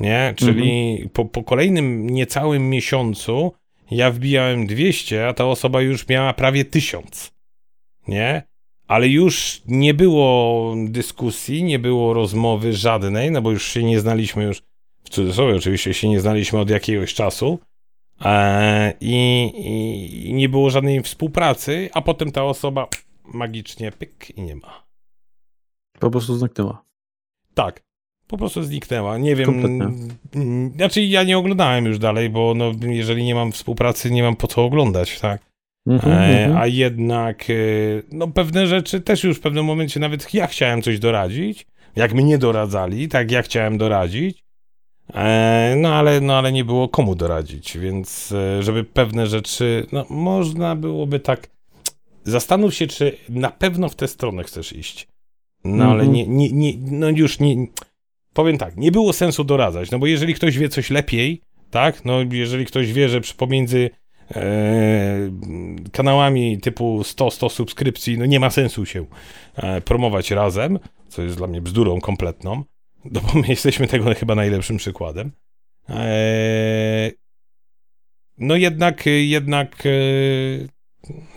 Nie? 0.00 0.34
Czyli 0.36 0.98
po, 1.12 1.24
po 1.24 1.44
kolejnym 1.44 2.10
niecałym 2.10 2.70
miesiącu 2.70 3.52
ja 3.90 4.10
wbijałem 4.10 4.66
200, 4.66 5.28
a 5.28 5.32
ta 5.32 5.46
osoba 5.46 5.82
już 5.82 6.08
miała 6.08 6.32
prawie 6.32 6.64
1000. 6.64 7.32
Nie? 8.08 8.42
Ale 8.86 9.08
już 9.08 9.62
nie 9.66 9.94
było 9.94 10.74
dyskusji, 10.88 11.64
nie 11.64 11.78
było 11.78 12.14
rozmowy 12.14 12.72
żadnej, 12.72 13.30
no 13.30 13.42
bo 13.42 13.50
już 13.50 13.66
się 13.66 13.82
nie 13.82 14.00
znaliśmy 14.00 14.44
już, 14.44 14.62
w 15.04 15.10
cudzysłowie 15.10 15.56
oczywiście 15.56 15.94
się 15.94 16.08
nie 16.08 16.20
znaliśmy 16.20 16.58
od 16.58 16.70
jakiegoś 16.70 17.14
czasu. 17.14 17.58
E, 18.24 18.94
i, 19.00 19.52
i, 20.26 20.34
nie 20.34 20.48
było 20.48 20.70
żadnej 20.70 21.02
współpracy, 21.02 21.90
a 21.94 22.02
potem 22.02 22.32
ta 22.32 22.44
osoba 22.44 22.88
magicznie 23.24 23.92
pyk 23.92 24.38
i 24.38 24.42
nie 24.42 24.56
ma. 24.56 24.84
Po 25.98 26.10
prostu 26.10 26.36
zniknęła. 26.36 26.84
Tak, 27.54 27.82
po 28.26 28.36
prostu 28.36 28.62
zniknęła. 28.62 29.18
Nie 29.18 29.36
wiem. 29.36 29.46
Kompletnie. 29.46 30.08
Znaczy, 30.76 31.02
ja 31.02 31.22
nie 31.22 31.38
oglądałem 31.38 31.84
już 31.84 31.98
dalej, 31.98 32.30
bo 32.30 32.54
no, 32.56 32.72
jeżeli 32.80 33.24
nie 33.24 33.34
mam 33.34 33.52
współpracy, 33.52 34.10
nie 34.10 34.22
mam 34.22 34.36
po 34.36 34.46
co 34.46 34.64
oglądać, 34.64 35.20
tak? 35.20 35.53
Mhm, 35.86 36.12
E, 36.12 36.44
mhm. 36.44 36.56
a 36.56 36.66
jednak, 36.66 37.50
e, 37.50 37.54
no 38.12 38.28
pewne 38.28 38.66
rzeczy 38.66 39.00
też 39.00 39.24
już 39.24 39.36
w 39.36 39.40
pewnym 39.40 39.64
momencie 39.64 40.00
nawet 40.00 40.34
ja 40.34 40.46
chciałem 40.46 40.82
coś 40.82 40.98
doradzić, 40.98 41.66
jak 41.96 42.14
mnie 42.14 42.38
doradzali, 42.38 43.08
tak 43.08 43.30
ja 43.30 43.42
chciałem 43.42 43.78
doradzić, 43.78 44.44
e, 45.14 45.74
no 45.78 45.94
ale, 45.94 46.20
no 46.20 46.38
ale 46.38 46.52
nie 46.52 46.64
było 46.64 46.88
komu 46.88 47.14
doradzić, 47.14 47.78
więc 47.78 48.34
żeby 48.60 48.84
pewne 48.84 49.26
rzeczy, 49.26 49.86
no 49.92 50.06
można 50.10 50.76
byłoby 50.76 51.20
tak, 51.20 51.48
zastanów 52.24 52.74
się, 52.74 52.86
czy 52.86 53.16
na 53.28 53.50
pewno 53.50 53.88
w 53.88 53.94
tę 53.94 54.08
stronę 54.08 54.44
chcesz 54.44 54.72
iść. 54.72 55.08
No 55.64 55.84
ale 55.84 56.04
Mhm. 56.04 56.12
nie, 56.12 56.26
nie, 56.26 56.52
nie, 56.52 56.72
no 56.90 57.08
już 57.08 57.40
nie, 57.40 57.66
powiem 58.34 58.58
tak, 58.58 58.76
nie 58.76 58.92
było 58.92 59.12
sensu 59.12 59.44
doradzać, 59.44 59.90
no 59.90 59.98
bo 59.98 60.06
jeżeli 60.06 60.34
ktoś 60.34 60.58
wie 60.58 60.68
coś 60.68 60.90
lepiej, 60.90 61.40
tak, 61.70 62.04
no 62.04 62.18
jeżeli 62.32 62.66
ktoś 62.66 62.92
wie, 62.92 63.08
że 63.08 63.20
pomiędzy 63.36 63.90
kanałami 65.92 66.60
typu 66.60 67.00
100-100 67.00 67.50
subskrypcji, 67.50 68.18
no 68.18 68.26
nie 68.26 68.40
ma 68.40 68.50
sensu 68.50 68.86
się 68.86 69.06
e, 69.56 69.80
promować 69.80 70.30
razem, 70.30 70.78
co 71.08 71.22
jest 71.22 71.36
dla 71.36 71.46
mnie 71.46 71.62
bzdurą 71.62 72.00
kompletną, 72.00 72.64
no 73.04 73.20
bo 73.20 73.40
my 73.40 73.48
jesteśmy 73.48 73.86
tego 73.86 74.14
chyba 74.14 74.34
najlepszym 74.34 74.76
przykładem. 74.76 75.32
E, 75.88 77.10
no 78.38 78.56
jednak, 78.56 79.04
jednak, 79.06 79.86
e, 79.86 79.90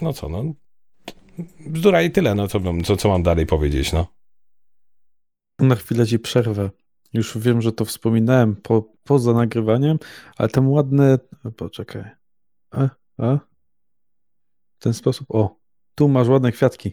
no 0.02 0.14
co, 0.14 0.30
no, 0.30 0.54
bzdura 1.68 2.02
i 2.02 2.12
tyle, 2.12 2.36
no 2.36 2.48
co, 2.48 2.60
co, 2.84 2.98
co 2.98 3.10
mam 3.10 3.24
dalej 3.24 3.46
powiedzieć, 3.46 3.94
no. 3.94 4.08
Na 5.60 5.76
chwilę 5.76 6.08
ci 6.08 6.20
przerwę. 6.20 6.70
Już 7.14 7.38
wiem, 7.38 7.62
że 7.62 7.72
to 7.72 7.86
wspominałem 7.86 8.56
po, 8.56 8.94
poza 9.04 9.34
nagrywaniem, 9.34 10.00
ale 10.38 10.50
tam 10.50 10.70
ładne. 10.70 11.20
Poczekaj. 11.58 12.17
A, 12.78 12.90
a? 13.18 13.40
W 14.80 14.84
ten 14.84 14.94
sposób. 14.94 15.28
O, 15.30 15.56
tu 15.96 16.08
masz 16.08 16.28
ładne 16.28 16.52
kwiatki. 16.52 16.92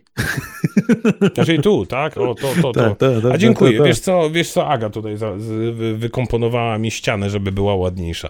Znaczy 1.35 1.59
tu, 1.59 1.87
tak? 1.87 2.19
O, 2.19 2.35
to, 2.35 2.55
to, 2.63 2.73
to. 2.73 2.73
Tak, 2.73 2.99
tak, 2.99 3.23
tak, 3.23 3.33
A 3.33 3.39
dziękuję. 3.39 3.83
Wiesz 3.83 4.01
co, 4.01 4.31
wiesz 4.31 4.53
co, 4.53 4.69
Aga 4.69 4.91
tutaj 4.91 5.17
za, 5.17 5.39
z, 5.39 5.77
wy, 5.77 5.97
wykomponowała 5.97 6.79
mi 6.79 6.91
ścianę, 6.91 7.31
żeby 7.31 7.53
była 7.53 7.75
ładniejsza. 7.75 8.29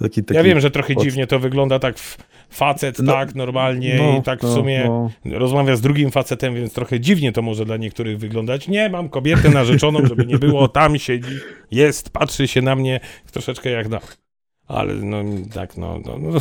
Taki, 0.00 0.24
taki... 0.24 0.34
Ja 0.34 0.42
wiem, 0.42 0.60
że 0.60 0.70
trochę 0.70 0.94
pod- 0.94 1.04
dziwnie 1.04 1.26
to 1.26 1.38
wygląda 1.38 1.78
tak 1.78 1.98
w 1.98 2.18
facet, 2.50 2.98
No, 2.98 3.12
tak, 3.12 3.34
normalnie 3.34 3.96
no, 3.98 4.18
i 4.18 4.22
tak 4.22 4.40
w 4.40 4.42
no, 4.42 4.54
sumie 4.54 4.84
no. 4.84 5.10
rozmawia 5.38 5.76
z 5.76 5.80
drugim 5.80 6.10
facetem, 6.10 6.54
więc 6.54 6.72
trochę 6.72 7.00
dziwnie 7.00 7.32
to 7.32 7.42
może 7.42 7.64
dla 7.64 7.76
niektórych 7.76 8.18
wyglądać. 8.18 8.68
Nie, 8.68 8.88
mam 8.88 9.08
kobietę 9.08 9.50
narzeczoną, 9.50 10.06
żeby 10.06 10.26
nie 10.26 10.38
było, 10.38 10.68
tam 10.68 10.98
siedzi, 10.98 11.38
jest, 11.70 12.10
patrzy 12.10 12.48
się 12.48 12.62
na 12.62 12.76
mnie 12.76 13.00
troszeczkę 13.32 13.70
jak 13.70 13.88
na... 13.88 14.00
Ale 14.66 14.94
no 14.94 15.22
tak, 15.54 15.76
no, 15.76 15.98
no, 16.06 16.18
no, 16.18 16.38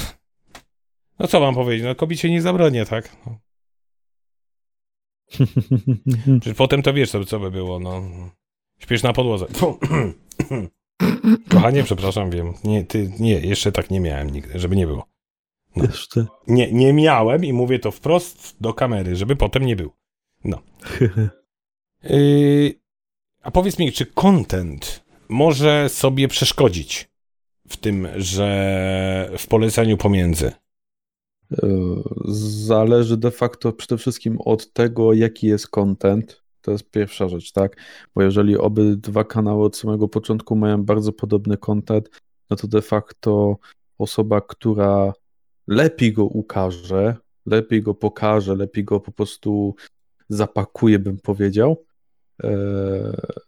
no 1.19 1.27
co 1.27 1.39
mam 1.39 1.55
powiedzieć, 1.55 1.86
no 1.86 1.95
kobiecie 1.95 2.29
nie 2.29 2.41
zabronię, 2.41 2.86
tak? 2.86 3.17
No. 3.25 3.39
Czy 6.43 6.53
potem 6.53 6.81
to 6.81 6.93
wiesz, 6.93 7.12
co, 7.12 7.25
co 7.25 7.39
by 7.39 7.51
było, 7.51 7.79
no. 7.79 8.01
Śpiesz 8.79 9.03
na 9.03 9.13
podłodze. 9.13 9.45
Kochanie, 11.49 11.83
przepraszam, 11.83 12.29
wiem. 12.29 12.53
Nie, 12.63 12.83
ty, 12.83 13.12
nie, 13.19 13.39
jeszcze 13.39 13.71
tak 13.71 13.91
nie 13.91 13.99
miałem 13.99 14.29
nigdy, 14.29 14.59
żeby 14.59 14.75
nie 14.75 14.88
było. 14.88 15.07
No. 15.75 15.83
Jeszcze. 15.83 16.25
Nie, 16.47 16.71
nie 16.71 16.93
miałem 16.93 17.45
i 17.45 17.53
mówię 17.53 17.79
to 17.79 17.91
wprost 17.91 18.55
do 18.62 18.73
kamery, 18.73 19.15
żeby 19.15 19.36
potem 19.36 19.65
nie 19.65 19.75
było. 19.75 19.97
No. 20.43 20.62
Yy, 22.03 22.73
a 23.43 23.51
powiedz 23.51 23.79
mi, 23.79 23.91
czy 23.91 24.05
content 24.05 25.05
może 25.29 25.89
sobie 25.89 26.27
przeszkodzić 26.27 27.12
w 27.73 27.77
tym, 27.77 28.07
że 28.15 29.29
w 29.38 29.47
polecaniu 29.47 29.97
pomiędzy? 29.97 30.51
E, 31.51 31.67
zależy 32.65 33.17
de 33.17 33.31
facto 33.31 33.73
przede 33.73 33.97
wszystkim 33.97 34.38
od 34.41 34.73
tego, 34.73 35.13
jaki 35.13 35.47
jest 35.47 35.67
content. 35.67 36.43
To 36.62 36.71
jest 36.71 36.91
pierwsza 36.91 37.29
rzecz, 37.29 37.51
tak? 37.51 37.77
Bo 38.15 38.21
jeżeli 38.21 38.57
obydwa 38.57 39.23
kanały 39.23 39.65
od 39.65 39.77
samego 39.77 40.07
początku 40.07 40.55
mają 40.55 40.83
bardzo 40.83 41.13
podobny 41.13 41.57
content, 41.57 42.09
no 42.49 42.55
to 42.55 42.67
de 42.67 42.81
facto 42.81 43.57
osoba, 43.97 44.41
która 44.41 45.13
lepiej 45.67 46.13
go 46.13 46.25
ukaże, 46.25 47.15
lepiej 47.45 47.81
go 47.81 47.93
pokaże, 47.93 48.55
lepiej 48.55 48.83
go 48.83 48.99
po 48.99 49.12
prostu 49.12 49.75
zapakuje, 50.29 50.99
bym 50.99 51.17
powiedział, 51.17 51.86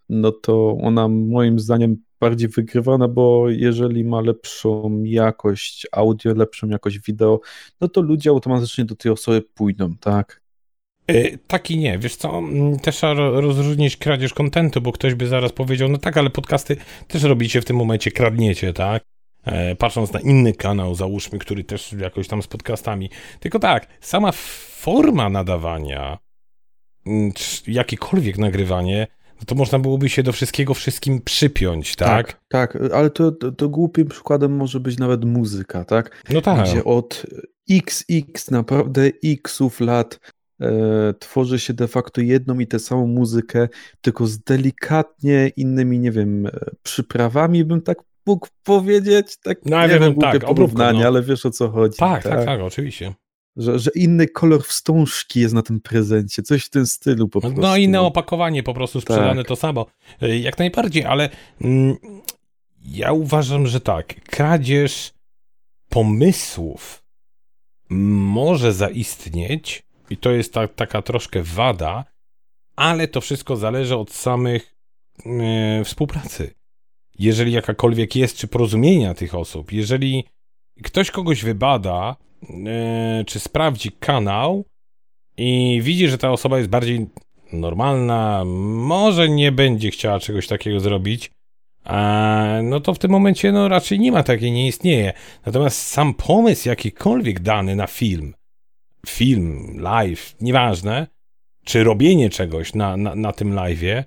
no 0.08 0.32
to 0.32 0.78
ona 0.82 1.08
moim 1.08 1.58
zdaniem 1.58 1.96
bardziej 2.20 2.48
wygrywana, 2.48 3.08
bo 3.08 3.50
jeżeli 3.50 4.04
ma 4.04 4.20
lepszą 4.20 5.02
jakość 5.02 5.86
audio, 5.92 6.34
lepszą 6.34 6.68
jakość 6.68 7.00
wideo, 7.00 7.40
no 7.80 7.88
to 7.88 8.00
ludzie 8.00 8.30
automatycznie 8.30 8.84
do 8.84 8.96
tej 8.96 9.12
osoby 9.12 9.42
pójdą, 9.42 9.96
tak? 10.00 10.40
Yy, 11.08 11.38
tak 11.46 11.70
i 11.70 11.78
nie, 11.78 11.98
wiesz 11.98 12.16
co, 12.16 12.42
też 12.82 12.96
trzeba 12.96 13.14
rozróżnić 13.14 13.96
kradzież 13.96 14.34
kontentu, 14.34 14.80
bo 14.80 14.92
ktoś 14.92 15.14
by 15.14 15.26
zaraz 15.26 15.52
powiedział, 15.52 15.88
no 15.88 15.98
tak, 15.98 16.16
ale 16.16 16.30
podcasty 16.30 16.76
też 17.08 17.22
robicie 17.22 17.60
w 17.60 17.64
tym 17.64 17.76
momencie, 17.76 18.10
kradniecie, 18.10 18.72
tak? 18.72 19.02
E, 19.44 19.76
patrząc 19.76 20.12
na 20.12 20.20
inny 20.20 20.52
kanał, 20.52 20.94
załóżmy, 20.94 21.38
który 21.38 21.64
też 21.64 21.92
jakoś 21.92 22.28
tam 22.28 22.42
z 22.42 22.46
podcastami. 22.46 23.10
Tylko 23.40 23.58
tak, 23.58 23.86
sama 24.00 24.32
forma 24.32 25.28
nadawania, 25.28 26.18
jakiekolwiek 27.66 28.38
nagrywanie, 28.38 29.06
no 29.40 29.44
to 29.46 29.54
można 29.54 29.78
byłoby 29.78 30.08
się 30.08 30.22
do 30.22 30.32
wszystkiego 30.32 30.74
wszystkim 30.74 31.20
przypiąć, 31.20 31.96
tak? 31.96 32.32
Tak, 32.48 32.72
tak 32.72 32.92
ale 32.92 33.10
to, 33.10 33.32
to, 33.32 33.52
to 33.52 33.68
głupim 33.68 34.08
przykładem 34.08 34.56
może 34.56 34.80
być 34.80 34.98
nawet 34.98 35.24
muzyka, 35.24 35.84
tak? 35.84 36.22
No 36.30 36.40
tak. 36.40 36.68
Gdzie 36.68 36.84
od 36.84 37.26
XX, 37.70 38.50
naprawdę 38.50 39.10
xów 39.24 39.80
lat 39.80 40.20
e, 40.60 41.14
tworzy 41.18 41.58
się 41.58 41.74
de 41.74 41.88
facto 41.88 42.20
jedną 42.20 42.58
i 42.58 42.66
tę 42.66 42.78
samą 42.78 43.06
muzykę, 43.06 43.68
tylko 44.00 44.26
z 44.26 44.38
delikatnie 44.38 45.50
innymi, 45.56 45.98
nie 45.98 46.10
wiem, 46.10 46.46
e, 46.46 46.50
przyprawami, 46.82 47.64
bym 47.64 47.82
tak 47.82 47.98
mógł 48.26 48.48
powiedzieć. 48.62 49.36
Tak, 49.42 49.58
no, 49.64 49.86
nie 49.86 49.98
wiem, 49.98 50.14
tak, 50.14 50.44
porównanie, 50.44 51.00
no. 51.00 51.06
ale 51.06 51.22
wiesz 51.22 51.46
o 51.46 51.50
co 51.50 51.68
chodzi. 51.68 51.98
Tak, 51.98 52.22
tak, 52.22 52.32
tak, 52.32 52.44
tak 52.44 52.60
oczywiście. 52.60 53.14
Że, 53.56 53.78
że 53.78 53.90
inny 53.94 54.28
kolor 54.28 54.64
wstążki 54.64 55.40
jest 55.40 55.54
na 55.54 55.62
tym 55.62 55.80
prezencie, 55.80 56.42
coś 56.42 56.64
w 56.64 56.70
tym 56.70 56.86
stylu 56.86 57.28
po 57.28 57.38
no, 57.38 57.42
prostu. 57.42 57.60
No 57.60 57.76
inne 57.76 58.00
opakowanie 58.00 58.62
po 58.62 58.74
prostu 58.74 59.00
sprzedane 59.00 59.42
tak. 59.42 59.48
to 59.48 59.56
samo. 59.56 59.86
Y, 60.22 60.38
jak 60.38 60.58
najbardziej, 60.58 61.04
ale 61.04 61.30
mm, 61.60 61.96
ja 62.84 63.12
uważam, 63.12 63.66
że 63.66 63.80
tak, 63.80 64.24
kradzież 64.24 65.12
pomysłów 65.88 67.02
może 67.90 68.72
zaistnieć 68.72 69.82
i 70.10 70.16
to 70.16 70.30
jest 70.30 70.52
ta, 70.52 70.68
taka 70.68 71.02
troszkę 71.02 71.42
wada, 71.42 72.04
ale 72.76 73.08
to 73.08 73.20
wszystko 73.20 73.56
zależy 73.56 73.96
od 73.96 74.12
samych 74.12 74.74
yy, 75.26 75.84
współpracy 75.84 76.56
jeżeli 77.18 77.52
jakakolwiek 77.52 78.16
jest, 78.16 78.36
czy 78.36 78.48
porozumienia 78.48 79.14
tych 79.14 79.34
osób, 79.34 79.72
jeżeli 79.72 80.24
ktoś 80.82 81.10
kogoś 81.10 81.44
wybada, 81.44 82.16
czy 83.26 83.40
sprawdzi 83.40 83.92
kanał 83.92 84.64
i 85.36 85.80
widzi, 85.82 86.08
że 86.08 86.18
ta 86.18 86.30
osoba 86.30 86.58
jest 86.58 86.70
bardziej 86.70 87.06
normalna, 87.52 88.42
może 88.46 89.28
nie 89.28 89.52
będzie 89.52 89.90
chciała 89.90 90.20
czegoś 90.20 90.46
takiego 90.46 90.80
zrobić, 90.80 91.30
a, 91.84 92.58
no 92.62 92.80
to 92.80 92.94
w 92.94 92.98
tym 92.98 93.10
momencie 93.10 93.52
no 93.52 93.68
raczej 93.68 94.00
nie 94.00 94.12
ma 94.12 94.22
takiej, 94.22 94.52
nie 94.52 94.66
istnieje. 94.66 95.12
Natomiast 95.46 95.86
sam 95.86 96.14
pomysł 96.14 96.68
jakikolwiek 96.68 97.40
dany 97.40 97.76
na 97.76 97.86
film, 97.86 98.34
film, 99.06 99.76
live, 99.80 100.36
nieważne, 100.40 101.06
czy 101.64 101.84
robienie 101.84 102.30
czegoś 102.30 102.74
na, 102.74 102.96
na, 102.96 103.14
na 103.14 103.32
tym 103.32 103.54
live'ie, 103.54 104.04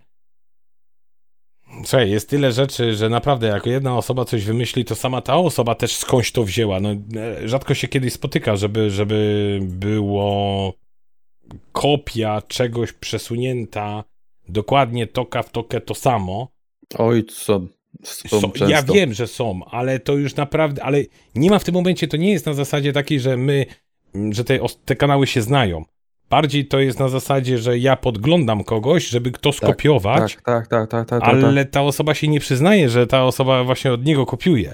Słuchaj, 1.84 2.12
jest 2.12 2.29
tyle 2.29 2.51
rzeczy, 2.51 2.93
że 2.93 3.10
naprawdę 3.10 3.47
jak 3.47 3.65
jedna 3.65 3.97
osoba 3.97 4.25
coś 4.25 4.45
wymyśli, 4.45 4.86
to 4.86 4.95
sama 4.95 5.21
ta 5.21 5.36
osoba 5.36 5.75
też 5.75 5.95
skądś 5.95 6.32
to 6.32 6.43
wzięła. 6.43 6.79
No, 6.79 6.89
e, 6.91 7.47
rzadko 7.47 7.73
się 7.73 7.88
kiedyś 7.88 8.13
spotyka, 8.13 8.55
żeby, 8.55 8.89
żeby 8.89 9.60
było 9.62 10.73
kopia 11.71 12.41
czegoś 12.41 12.93
przesunięta 12.93 14.03
dokładnie 14.49 15.08
toka 15.08 15.43
w 15.43 15.51
tokę 15.51 15.82
to 15.82 15.95
samo. 15.95 16.47
Oj, 16.97 17.23
co? 17.25 17.62
Są, 18.03 18.51
ja 18.67 18.84
wiem, 18.84 19.13
że 19.13 19.27
są, 19.27 19.65
ale 19.65 19.99
to 19.99 20.15
już 20.15 20.36
naprawdę, 20.36 20.84
ale 20.84 21.03
nie 21.36 21.49
ma 21.49 21.60
w 21.60 21.63
tym 21.63 21.73
momencie, 21.73 22.08
to 22.08 22.17
nie 22.17 22.32
jest 22.32 22.45
na 22.45 22.53
zasadzie 22.53 22.93
takiej, 22.93 23.19
że 23.19 23.38
my, 23.38 23.65
że 24.32 24.43
te, 24.43 24.60
te 24.86 24.95
kanały 24.95 25.27
się 25.27 25.41
znają. 25.41 25.86
Bardziej 26.30 26.65
to 26.65 26.80
jest 26.80 27.00
na 27.00 27.10
zasadzie, 27.10 27.58
że 27.58 27.78
ja 27.78 27.96
podglądam 27.96 28.63
kogoś, 28.63 29.08
żeby 29.08 29.32
kto 29.32 29.50
tak, 29.50 29.58
skopiować, 29.58 30.36
tak, 30.36 30.68
tak, 30.68 30.88
tak, 30.88 31.10
tak, 31.10 31.22
tak, 31.22 31.34
ale 31.44 31.65
ta 31.65 31.82
osoba 31.82 32.13
się 32.13 32.28
nie 32.28 32.39
przyznaje, 32.39 32.89
że 32.89 33.08
ta 33.08 33.24
osoba 33.24 33.63
właśnie 33.63 33.94
od 33.94 34.06
niego 34.06 34.26
kopiuje. 34.26 34.74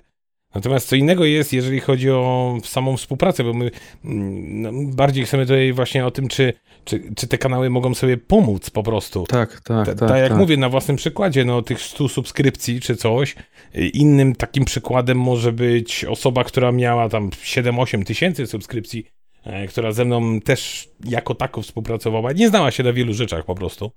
Natomiast 0.56 0.88
co 0.88 0.96
innego 0.96 1.26
jest, 1.26 1.54
jeżeli 1.54 1.80
chodzi 1.80 2.12
o 2.12 2.58
samą 2.64 2.98
współpracę, 2.98 3.44
bo 3.44 3.54
my 3.54 3.72
no, 4.04 4.72
bardziej 4.74 5.26
chcemy 5.26 5.46
tutaj 5.46 5.74
właśnie 5.74 6.06
o 6.06 6.12
tym, 6.12 6.28
czy, 6.28 6.54
czy, 6.84 7.04
czy 7.16 7.28
te 7.28 7.38
kanały 7.38 7.70
mogą 7.70 7.94
sobie 7.94 8.18
pomóc 8.18 8.70
po 8.70 8.84
prostu. 8.84 9.26
Tak, 9.26 9.62
tak, 9.62 9.86
tak. 9.86 10.00
Tak 10.00 10.20
jak 10.20 10.30
tak. 10.30 10.38
mówię 10.38 10.58
na 10.58 10.70
własnym 10.70 10.98
przykładzie, 10.98 11.46
no 11.46 11.62
tych 11.62 11.82
100 11.82 12.10
subskrypcji 12.10 12.80
czy 12.80 12.96
coś, 12.96 13.36
innym 13.94 14.36
takim 14.36 14.66
przykładem 14.66 15.20
może 15.20 15.52
być 15.52 16.06
osoba, 16.06 16.44
która 16.44 16.72
miała 16.72 17.10
tam 17.10 17.30
7-8 17.30 18.04
tysięcy 18.06 18.48
subskrypcji, 18.48 19.06
która 19.70 19.92
ze 19.92 20.06
mną 20.06 20.42
też 20.42 20.90
jako 21.06 21.36
tako 21.36 21.62
współpracowała. 21.62 22.32
Nie 22.32 22.50
znała 22.50 22.72
się 22.72 22.84
na 22.84 22.94
wielu 22.94 23.14
rzeczach 23.14 23.46
po 23.46 23.56
prostu. 23.56 23.92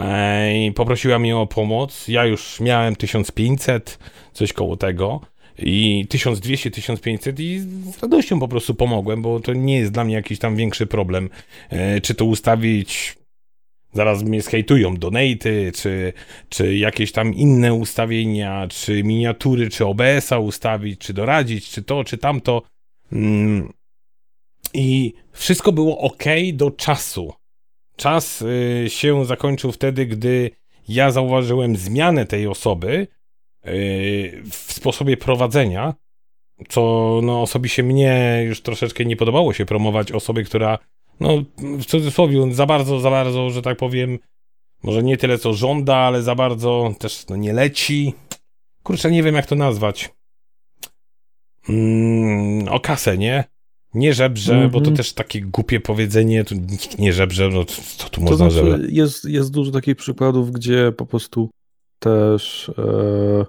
E, 0.00 0.66
I 0.66 0.72
poprosiła 0.72 1.18
mnie 1.18 1.36
o 1.36 1.46
pomoc. 1.46 2.08
Ja 2.08 2.24
już 2.24 2.60
miałem 2.60 2.96
1500, 2.96 3.98
coś 4.32 4.52
koło 4.52 4.76
tego. 4.76 5.20
I 5.58 6.06
1200, 6.08 6.70
1500 6.70 7.40
i 7.40 7.60
z 7.60 8.02
radością 8.02 8.40
po 8.40 8.48
prostu 8.48 8.74
pomogłem, 8.74 9.22
bo 9.22 9.40
to 9.40 9.52
nie 9.52 9.78
jest 9.78 9.92
dla 9.92 10.04
mnie 10.04 10.14
jakiś 10.14 10.38
tam 10.38 10.56
większy 10.56 10.86
problem. 10.86 11.30
E, 11.70 12.00
czy 12.00 12.14
to 12.14 12.24
ustawić 12.24 13.16
zaraz 13.92 14.22
mnie 14.22 14.42
zhejtują 14.42 14.96
donaty, 14.96 15.72
czy, 15.74 16.12
czy 16.48 16.76
jakieś 16.76 17.12
tam 17.12 17.34
inne 17.34 17.74
ustawienia, 17.74 18.66
czy 18.68 19.02
miniatury, 19.02 19.70
czy 19.70 19.86
OBS-a 19.86 20.38
ustawić, 20.38 21.00
czy 21.00 21.12
doradzić, 21.12 21.70
czy 21.70 21.82
to, 21.82 22.04
czy 22.04 22.18
tamto. 22.18 22.62
Mm, 23.12 23.72
i 24.74 25.12
wszystko 25.32 25.72
było 25.72 25.98
ok 25.98 26.24
do 26.52 26.70
czasu. 26.70 27.32
Czas 27.96 28.42
y, 28.42 28.84
się 28.88 29.24
zakończył 29.24 29.72
wtedy, 29.72 30.06
gdy 30.06 30.50
ja 30.88 31.10
zauważyłem 31.10 31.76
zmianę 31.76 32.26
tej 32.26 32.46
osoby 32.46 33.06
y, 33.66 34.42
w 34.50 34.72
sposobie 34.72 35.16
prowadzenia, 35.16 35.94
co 36.68 37.20
no, 37.22 37.42
osobiście 37.42 37.82
mnie 37.82 38.42
już 38.46 38.60
troszeczkę 38.62 39.04
nie 39.04 39.16
podobało 39.16 39.52
się 39.52 39.66
promować 39.66 40.12
osoby, 40.12 40.44
która, 40.44 40.78
no 41.20 41.44
w 41.58 41.84
cudzysłowie, 41.84 42.54
za 42.54 42.66
bardzo, 42.66 43.00
za 43.00 43.10
bardzo, 43.10 43.50
że 43.50 43.62
tak 43.62 43.78
powiem, 43.78 44.18
może 44.82 45.02
nie 45.02 45.16
tyle 45.16 45.38
co 45.38 45.54
żąda, 45.54 45.96
ale 45.96 46.22
za 46.22 46.34
bardzo 46.34 46.94
też 46.98 47.26
no, 47.28 47.36
nie 47.36 47.52
leci. 47.52 48.14
Kurczę, 48.82 49.10
nie 49.10 49.22
wiem 49.22 49.34
jak 49.34 49.46
to 49.46 49.54
nazwać. 49.54 50.10
Mm, 51.68 52.68
o 52.68 52.80
kasę, 52.80 53.18
nie? 53.18 53.44
Nie 53.94 54.14
żebrze, 54.14 54.54
mm 54.54 54.68
-hmm. 54.68 54.72
bo 54.72 54.78
to 54.78 54.84
mhm. 54.84 54.96
też 54.96 55.12
takie 55.12 55.40
głupie 55.40 55.80
powiedzenie, 55.80 56.44
tu 56.44 56.54
nikt 56.54 56.98
nie 56.98 57.12
żebrze, 57.12 57.48
no 57.48 57.64
co 57.64 58.04
tu 58.04 58.10
to 58.10 58.20
można 58.20 58.50
znaczy, 58.50 58.54
żebrze? 58.54 58.88
Jest, 58.90 59.24
jest 59.24 59.50
dużo 59.50 59.72
takich 59.72 59.96
przykładów, 59.96 60.50
gdzie 60.50 60.92
po 60.92 61.06
prostu 61.06 61.50
też 61.98 62.68
e, 62.68 63.44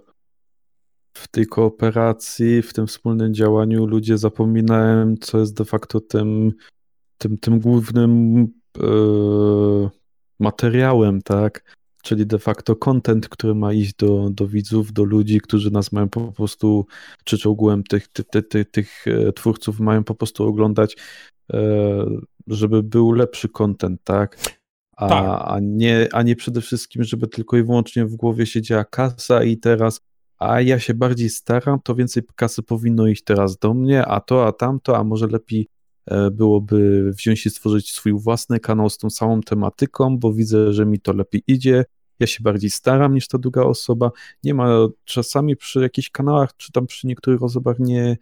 w 1.14 1.28
tej 1.28 1.46
kooperacji, 1.46 2.62
w 2.62 2.74
tym 2.74 2.88
wspólnym 2.88 3.34
działaniu 3.34 3.86
ludzie 3.86 4.18
zapominają, 4.18 5.16
co 5.22 5.40
jest 5.40 5.58
de 5.58 5.66
facto 5.66 6.02
tym, 6.02 6.52
tym, 7.18 7.38
tym 7.38 7.60
głównym 7.60 8.44
e, 8.78 8.88
materiałem, 10.40 11.22
tak? 11.22 11.76
Czyli 12.04 12.26
de 12.26 12.40
facto 12.40 12.76
content, 12.76 13.30
który 13.30 13.56
ma 13.56 13.74
iść 13.74 13.94
do, 13.96 14.30
do 14.32 14.48
widzów, 14.48 14.94
do 14.94 15.04
ludzi, 15.04 15.42
którzy 15.42 15.72
nas 15.72 15.92
mają 15.92 16.10
po 16.10 16.32
prostu, 16.32 16.86
czy 17.24 17.38
czołgłem 17.38 17.84
tych, 17.84 18.08
ty, 18.08 18.24
ty, 18.24 18.44
ty, 18.44 18.66
tych 18.66 19.08
e, 19.08 19.34
twórców 19.34 19.80
mają 19.80 20.04
po 20.04 20.16
prostu 20.16 20.48
oglądać, 20.48 20.98
e, 21.54 22.06
żeby 22.48 22.84
był 22.84 23.12
lepszy 23.12 23.50
content, 23.50 24.02
tak? 24.04 24.38
A, 24.98 25.10
tak. 25.10 25.42
a, 25.46 25.60
nie, 25.62 26.08
a 26.12 26.22
nie 26.22 26.36
przede 26.36 26.62
wszystkim, 26.62 27.04
żeby 27.04 27.28
tylko 27.28 27.58
i 27.58 27.64
wyłącznie 27.64 28.06
w 28.06 28.16
głowie 28.16 28.46
siedziała 28.46 28.86
kasa 28.86 29.44
i 29.44 29.58
teraz 29.58 30.00
a 30.40 30.62
ja 30.62 30.80
się 30.80 30.94
bardziej 30.94 31.30
staram, 31.30 31.80
to 31.84 31.96
więcej 31.96 32.24
kasy 32.36 32.64
powinno 32.64 33.08
iść 33.08 33.24
teraz 33.24 33.58
do 33.58 33.74
mnie, 33.74 34.06
a 34.06 34.20
to, 34.20 34.48
a 34.48 34.52
tamto, 34.52 34.98
a 34.98 35.04
może 35.04 35.28
lepiej 35.28 35.68
byłoby 36.32 37.12
wziąć 37.14 37.46
i 37.46 37.50
stworzyć 37.50 37.92
swój 37.92 38.14
własny 38.14 38.60
kanał 38.60 38.90
z 38.90 38.98
tą 38.98 39.10
samą 39.10 39.42
tematyką, 39.42 40.18
bo 40.18 40.34
widzę, 40.34 40.74
że 40.74 40.86
mi 40.86 41.00
to 41.00 41.14
lepiej 41.14 41.44
idzie, 41.48 41.86
ja 42.20 42.28
się 42.28 42.44
bardziej 42.44 42.70
staram 42.70 43.14
niż 43.14 43.28
ta 43.28 43.38
druga 43.38 43.64
osoba. 43.64 44.12
Nie 44.44 44.54
ma 44.54 44.88
czasami 45.06 45.56
przy 45.56 45.82
jakichś 45.82 46.10
kanałach, 46.10 46.58
czy 46.58 46.72
tam 46.72 46.88
przy 46.88 47.08
niektórych 47.08 47.44
osobach 47.44 47.80
nie, 47.80 48.18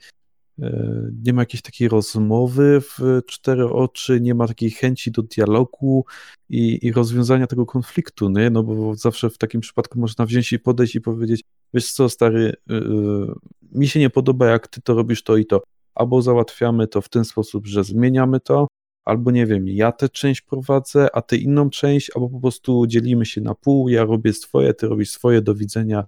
e, 0.62 1.10
nie 1.24 1.34
ma 1.34 1.42
jakiejś 1.42 1.62
takiej 1.62 1.88
rozmowy 1.88 2.82
w 2.82 3.22
cztery 3.26 3.66
oczy, 3.66 4.22
nie 4.22 4.36
ma 4.36 4.48
takiej 4.48 4.72
chęci 4.72 5.12
do 5.12 5.22
dialogu 5.22 6.06
i, 6.50 6.80
i 6.82 6.92
rozwiązania 6.92 7.48
tego 7.48 7.66
konfliktu, 7.66 8.30
nie? 8.30 8.50
no 8.50 8.64
bo 8.64 8.96
zawsze 8.96 9.30
w 9.30 9.38
takim 9.38 9.62
przypadku 9.62 10.00
można 10.00 10.26
wziąć 10.26 10.54
i 10.54 10.60
podejść 10.60 10.96
i 10.96 11.02
powiedzieć, 11.02 11.44
wiesz 11.74 11.92
co 11.92 12.10
stary, 12.10 12.54
yy, 12.68 13.34
mi 13.72 13.88
się 13.88 14.00
nie 14.00 14.10
podoba 14.10 14.48
jak 14.48 14.68
ty 14.68 14.82
to 14.82 14.94
robisz 14.94 15.24
to 15.24 15.38
i 15.38 15.46
to, 15.46 15.62
albo 16.02 16.22
załatwiamy 16.22 16.88
to 16.88 17.02
w 17.02 17.10
ten 17.10 17.26
sposób, 17.26 17.68
że 17.68 17.84
zmieniamy 17.84 18.40
to, 18.40 18.68
albo 19.06 19.32
nie 19.32 19.46
wiem, 19.46 19.68
ja 19.68 19.92
tę 19.92 20.10
część 20.10 20.42
prowadzę, 20.42 21.08
a 21.14 21.22
ty 21.22 21.38
inną 21.38 21.70
część, 21.70 22.12
albo 22.16 22.30
po 22.30 22.40
prostu 22.40 22.88
dzielimy 22.88 23.26
się 23.26 23.42
na 23.42 23.56
pół, 23.56 23.90
ja 23.90 24.04
robię 24.04 24.34
swoje, 24.34 24.74
ty 24.74 24.88
robisz 24.88 25.12
swoje, 25.12 25.42
do 25.42 25.56
widzenia 25.56 26.06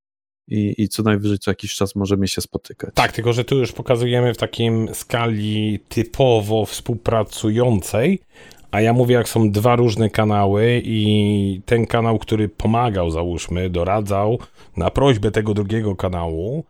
i, 0.48 0.76
i 0.78 0.90
co 0.90 1.04
najwyżej 1.04 1.40
co 1.40 1.52
jakiś 1.52 1.76
czas 1.76 1.96
możemy 1.96 2.28
się 2.28 2.42
spotykać. 2.42 2.94
Tak, 2.94 3.12
tylko 3.12 3.34
że 3.34 3.44
tu 3.44 3.58
już 3.58 3.72
pokazujemy 3.72 4.34
w 4.34 4.38
takim 4.38 4.90
skali 4.94 5.80
typowo 5.90 6.66
współpracującej, 6.66 8.20
a 8.72 8.82
ja 8.82 8.94
mówię, 8.94 9.16
jak 9.16 9.30
są 9.30 9.52
dwa 9.52 9.76
różne 9.76 10.10
kanały 10.10 10.82
i 10.86 11.62
ten 11.66 11.86
kanał, 11.86 12.20
który 12.20 12.50
pomagał, 12.50 13.10
załóżmy, 13.10 13.70
doradzał 13.70 14.40
na 14.78 14.90
prośbę 14.90 15.32
tego 15.32 15.54
drugiego 15.54 15.96
kanału, 15.96 16.66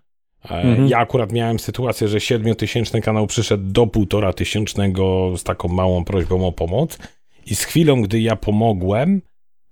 Mhm. 0.50 0.88
Ja 0.88 0.98
akurat 0.98 1.32
miałem 1.32 1.60
sytuację, 1.60 2.08
że 2.08 2.20
siedmiotysięczny 2.20 3.02
kanał 3.02 3.28
przyszedł 3.28 3.64
do 3.72 3.88
półtora 3.88 4.34
tysięcznego 4.34 5.34
z 5.38 5.44
taką 5.44 5.68
małą 5.68 6.04
prośbą 6.04 6.48
o 6.48 6.52
pomoc 6.52 6.98
i 7.46 7.56
z 7.56 7.64
chwilą, 7.64 8.02
gdy 8.02 8.22
ja 8.22 8.36
pomogłem, 8.36 9.22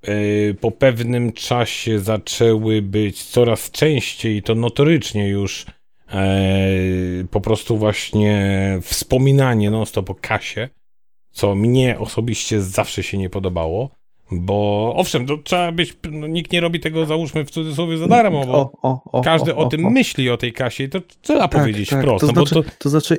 e, 0.01 0.13
po 0.53 0.71
pewnym 0.71 1.33
czasie 1.33 1.99
zaczęły 1.99 2.81
być 2.81 3.23
coraz 3.23 3.71
częściej, 3.71 4.43
to 4.43 4.55
notorycznie 4.55 5.27
już 5.27 5.65
e, 6.11 6.43
po 7.31 7.41
prostu 7.41 7.77
właśnie 7.77 8.77
wspominanie 8.81 9.71
non 9.71 9.85
stop 9.85 10.09
o 10.09 10.15
kasie, 10.15 10.69
co 11.31 11.55
mnie 11.55 11.99
osobiście 11.99 12.61
zawsze 12.61 13.03
się 13.03 13.17
nie 13.17 13.29
podobało. 13.29 13.89
Bo 14.31 14.93
owszem, 14.95 15.25
to 15.25 15.37
trzeba 15.37 15.71
być, 15.71 15.97
no, 16.11 16.27
nikt 16.27 16.51
nie 16.51 16.61
robi 16.61 16.79
tego, 16.79 17.05
załóżmy 17.05 17.45
w 17.45 17.51
cudzysłowie 17.51 17.97
za 17.97 18.07
darmo, 18.07 18.45
bo 18.45 18.53
o, 18.53 18.71
o, 18.81 19.03
o, 19.11 19.21
każdy 19.21 19.55
o, 19.55 19.65
tym 19.65 19.91
myśli 19.91 20.29
o 20.29 20.37
tej 20.37 20.53
kasie 20.53 20.83
i 20.83 20.89
to 20.89 21.01
trzeba 21.21 21.47
tak, 21.47 21.61
powiedzieć 21.61 21.89
tak. 21.89 21.99
wprost. 21.99 22.21
To, 22.21 22.27
no 22.27 22.33
znaczy, 22.33 22.55
to... 22.55 22.63
to 22.77 22.89
znaczy, 22.89 23.17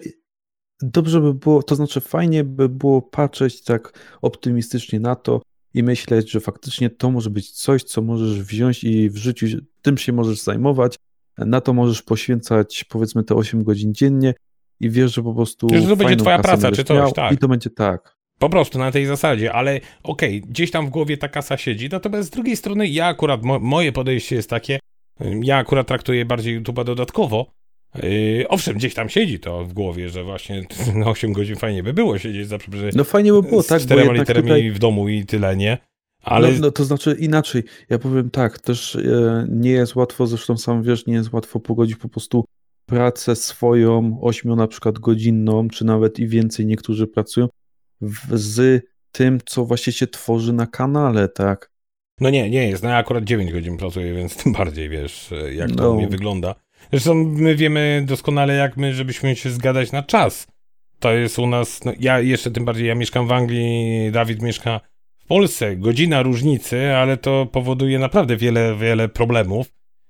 dobrze 0.83 1.21
by 1.21 1.35
było, 1.35 1.63
to 1.63 1.75
znaczy 1.75 2.01
fajnie 2.01 2.45
by 2.45 2.69
było 2.69 3.03
patrzeć 3.03 3.65
tak 3.65 4.17
optymistycznie 4.23 5.01
na 5.01 5.17
to 5.17 5.43
i 5.75 5.83
myśleć, 5.83 6.31
że 6.31 6.41
faktycznie 6.41 6.91
to 6.91 7.11
może 7.11 7.31
być 7.31 7.51
coś, 7.51 7.83
co 7.83 8.03
możesz 8.03 8.43
wziąć 8.43 8.85
i 8.85 9.11
w 9.11 9.17
życiu 9.17 9.47
tym 9.83 9.99
się 9.99 10.13
możesz 10.13 10.41
zajmować, 10.41 10.97
na 11.39 11.61
to 11.61 11.73
możesz 11.73 12.03
poświęcać 12.03 12.85
powiedzmy 12.85 13.25
te 13.25 13.35
8 13.35 13.65
godzin 13.65 13.95
dziennie 13.95 14.35
i 14.81 14.91
wiesz, 14.91 15.15
że 15.15 15.23
po 15.23 15.35
prostu. 15.35 15.69
Że 15.75 15.87
to 15.87 15.97
będzie 15.97 16.17
twoja 16.17 16.39
praca, 16.39 16.73
czy 16.73 16.85
coś, 16.85 16.97
miał, 16.97 17.13
tak. 17.13 17.33
I 17.33 17.39
to 17.39 17.49
będzie 17.49 17.71
tak. 17.71 18.17
Po 18.43 18.49
prostu 18.49 18.79
na 18.79 18.93
tej 18.93 19.07
zasadzie, 19.07 19.53
ale 19.53 19.81
okej, 20.03 20.39
okay, 20.39 20.51
gdzieś 20.51 20.71
tam 20.71 20.87
w 20.87 20.91
głowie 20.91 21.17
ta 21.17 21.29
kasa 21.29 21.57
siedzi, 21.57 21.89
natomiast 21.93 22.29
z 22.29 22.31
drugiej 22.31 22.57
strony 22.57 22.89
ja 22.89 23.07
akurat, 23.07 23.43
mo 23.43 23.59
moje 23.59 23.93
podejście 23.93 24.37
jest 24.37 24.51
takie, 24.51 24.79
ja 25.43 25.57
akurat 25.57 25.87
traktuję 25.87 26.25
bardziej 26.25 26.61
YouTube'a 26.61 26.85
dodatkowo. 26.85 27.47
Yy, 28.03 28.49
owszem, 28.49 28.75
gdzieś 28.75 28.95
tam 28.95 29.09
siedzi 29.09 29.41
to 29.41 29.65
w 29.65 29.73
głowie, 29.73 30.09
że 30.09 30.25
właśnie 30.25 30.63
na 30.95 31.07
8 31.07 31.33
godzin 31.33 31.57
fajnie 31.57 31.83
by 31.83 31.93
było 31.93 32.19
siedzieć 32.19 32.49
zawsze 32.49 32.71
No 32.95 33.05
fajnie 33.05 33.33
by 33.33 33.43
było, 33.43 33.63
tak. 33.63 33.81
Z 33.81 33.85
czterema 33.85 34.13
literami 34.13 34.49
tutaj... 34.49 34.71
w 34.71 34.79
domu 34.79 35.09
i 35.09 35.27
tyle, 35.27 35.57
nie? 35.57 35.79
Ale... 36.23 36.53
No, 36.53 36.59
no, 36.61 36.71
to 36.71 36.85
znaczy 36.85 37.17
inaczej, 37.21 37.63
ja 37.91 37.99
powiem 37.99 38.31
tak, 38.31 38.59
też 38.59 38.97
e, 38.97 39.47
nie 39.51 39.71
jest 39.71 39.97
łatwo, 39.97 40.27
zresztą 40.27 40.57
sam 40.57 40.83
wiesz, 40.83 41.07
nie 41.07 41.15
jest 41.15 41.33
łatwo 41.33 41.61
pogodzić 41.61 41.97
po 41.97 42.09
prostu 42.09 42.45
pracę 42.87 43.37
swoją, 43.37 44.19
ośmiu 44.23 44.57
na 44.57 44.67
przykład 44.67 44.99
godzinną, 44.99 45.69
czy 45.69 45.85
nawet 45.85 46.19
i 46.19 46.29
więcej 46.29 46.67
niektórzy 46.67 47.07
pracują, 47.07 47.49
w, 48.03 48.39
z 48.39 48.85
tym, 49.13 49.39
co 49.47 49.65
właśnie 49.65 49.93
się 49.93 50.07
tworzy 50.07 50.53
na 50.53 50.67
kanale, 50.67 51.29
tak? 51.29 51.71
No 52.21 52.31
nie, 52.31 52.51
nie 52.51 52.69
jest. 52.69 52.83
No 52.83 52.91
ja 52.91 52.97
akurat 52.97 53.25
9 53.25 53.53
godzin 53.53 53.77
pracuję, 53.77 54.15
więc 54.15 54.37
tym 54.37 54.53
bardziej 54.53 54.89
wiesz, 54.89 55.31
jak 55.53 55.71
to 55.71 55.83
no. 55.83 55.91
u 55.91 55.97
mnie 55.97 56.09
wygląda. 56.09 56.55
Zresztą 56.91 57.15
my 57.15 57.55
wiemy 57.55 58.03
doskonale, 58.07 58.55
jak 58.55 58.77
my, 58.77 58.95
żebyśmy 58.95 59.37
się 59.37 59.51
zgadać 59.51 59.93
na 59.93 60.03
czas. 60.03 60.47
To 60.99 61.13
jest 61.13 61.39
u 61.39 61.47
nas, 61.47 61.85
no 61.85 61.93
ja 62.01 62.21
jeszcze 62.21 62.51
tym 62.51 62.65
bardziej, 62.65 62.87
ja 62.87 62.95
mieszkam 62.95 63.27
w 63.27 63.33
Anglii, 63.33 64.11
Dawid 64.13 64.43
mieszka 64.43 64.81
w 65.19 65.27
Polsce. 65.27 65.77
Godzina 65.77 66.23
różnicy, 66.23 66.95
ale 66.95 67.17
to 67.17 67.47
powoduje 67.47 67.99
naprawdę 67.99 68.37
wiele, 68.37 68.77
wiele 68.77 69.09
problemów. 69.09 69.67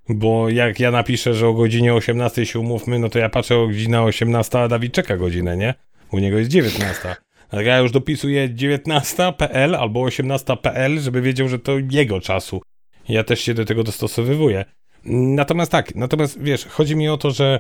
Bo 0.09 0.49
jak 0.49 0.81
ja 0.81 0.91
napiszę, 0.91 1.35
że 1.35 1.49
o 1.49 1.53
godzinie 1.55 1.95
18 1.95 2.47
się 2.47 2.59
umówmy, 2.59 2.99
no 2.99 3.09
to 3.09 3.19
ja 3.19 3.29
patrzę 3.29 3.57
o 3.57 3.67
godzina 3.67 4.05
18, 4.05 4.59
a 4.59 4.69
Dawid 4.69 4.93
czeka 4.93 5.17
godzinę, 5.17 5.57
nie? 5.57 5.75
U 6.13 6.19
niego 6.19 6.39
jest 6.39 6.51
19. 6.51 7.17
Ja 7.53 7.79
już 7.79 7.91
dopisuję 7.91 8.49
19.pl 8.49 9.75
albo 9.75 10.01
18.pl, 10.01 11.01
żeby 11.01 11.23
wiedział, 11.23 11.49
że 11.49 11.59
to 11.59 11.73
jego 11.91 12.21
czasu. 12.21 12.63
Ja 13.09 13.25
też 13.25 13.41
się 13.41 13.55
do 13.55 13.65
tego 13.65 13.85
dostosowywuję. 13.85 14.65
Natomiast 15.05 15.73
tak, 15.73 15.95
natomiast 15.95 16.43
wiesz, 16.43 16.67
chodzi 16.67 16.97
mi 16.97 17.09
o 17.09 17.17
to, 17.17 17.31
że 17.31 17.59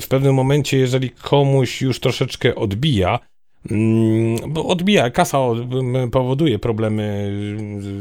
w 0.00 0.08
pewnym 0.08 0.34
momencie, 0.34 0.78
jeżeli 0.78 1.10
komuś 1.10 1.82
już 1.82 2.00
troszeczkę 2.00 2.54
odbija, 2.54 3.18
bo 4.48 4.66
odbija, 4.66 5.10
kasa 5.10 5.38
powoduje 6.12 6.58
problemy, 6.58 7.32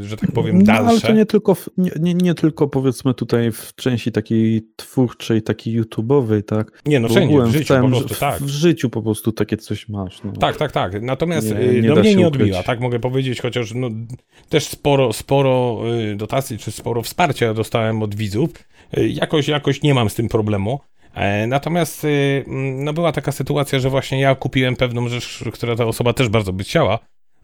że 0.02 0.18
tak 0.18 0.32
powiem, 0.32 0.64
dalsze. 0.64 0.84
No, 0.84 0.90
ale 0.90 1.02
to 1.02 1.14
nie 1.14 1.26
tylko, 1.26 1.58
nie, 1.78 1.92
nie, 2.00 2.14
nie, 2.14 2.34
tylko 2.34 2.68
powiedzmy 2.68 3.14
tutaj 3.14 3.52
w 3.52 3.76
części 3.76 4.12
takiej 4.12 4.68
twórczej, 4.76 5.42
takiej 5.42 5.82
YouTube'owej, 5.82 6.44
tak? 6.44 6.82
Nie, 6.86 7.00
no 7.00 7.08
wszędzie, 7.10 7.42
w 7.42 7.52
życiu 7.52 7.74
po 7.82 7.88
prostu, 7.88 8.16
tak. 8.16 8.42
W 8.42 8.50
życiu 8.50 8.90
po 8.90 9.02
prostu 9.02 9.32
takie 9.32 9.58
coś 9.58 9.90
masz. 9.90 10.24
No. 10.24 10.32
Tak, 10.32 10.58
tak, 10.58 10.72
tak. 10.72 11.02
Natomiast 11.02 11.50
nie, 11.50 11.60
y, 11.60 11.82
nie 11.82 11.90
no 11.90 11.96
mnie 11.96 12.16
nie 12.16 12.28
odbiła, 12.28 12.64
tak 12.64 12.80
mogę 12.80 13.00
powiedzieć, 13.00 13.42
chociaż 13.42 13.74
no, 13.74 13.90
też 14.50 14.68
sporo, 14.68 15.14
sporo 15.14 15.80
y, 16.12 16.16
dotacji, 16.16 16.58
czy 16.58 16.72
sporo 16.72 17.02
wsparcia 17.02 17.54
dostałem 17.54 18.04
od 18.04 18.16
widzów. 18.16 18.50
Y, 18.98 19.10
jakoś, 19.10 19.48
jakoś 19.48 19.82
nie 19.82 19.94
mam 19.94 20.10
z 20.10 20.16
tym 20.16 20.30
problemu. 20.30 20.80
E, 21.14 21.48
natomiast 21.48 22.06
y, 22.06 22.44
no 22.76 22.94
była 22.94 23.12
taka 23.12 23.32
sytuacja, 23.32 23.80
że 23.80 23.90
właśnie 23.90 24.20
ja 24.20 24.36
kupiłem 24.36 24.76
pewną 24.76 25.08
rzecz, 25.08 25.44
która 25.54 25.76
ta 25.76 25.86
osoba 25.86 26.14
też 26.14 26.30
bardzo 26.30 26.54
by 26.54 26.64
chciała. 26.64 27.00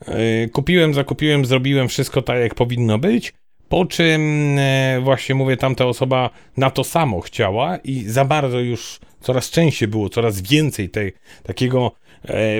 E, 0.08 0.48
kupiłem, 0.48 0.94
zakupiłem, 0.94 1.46
zrobiłem 1.46 1.88
wszystko 1.88 2.22
tak, 2.22 2.40
jak 2.40 2.56
powinno 2.56 2.98
być. 2.98 3.34
Po 3.70 3.86
czym 3.86 4.56
e, 4.60 5.00
właśnie 5.04 5.36
mówię, 5.36 5.58
tamta 5.58 5.86
osoba 5.86 6.30
na 6.58 6.70
to 6.70 6.84
samo 6.84 7.22
chciała 7.22 7.78
i 7.78 8.04
za 8.04 8.26
bardzo 8.26 8.60
już 8.60 9.00
coraz 9.20 9.50
częściej 9.50 9.88
było, 9.88 10.10
coraz 10.10 10.42
więcej 10.42 10.90
tej 10.90 11.14
takiego 11.44 11.92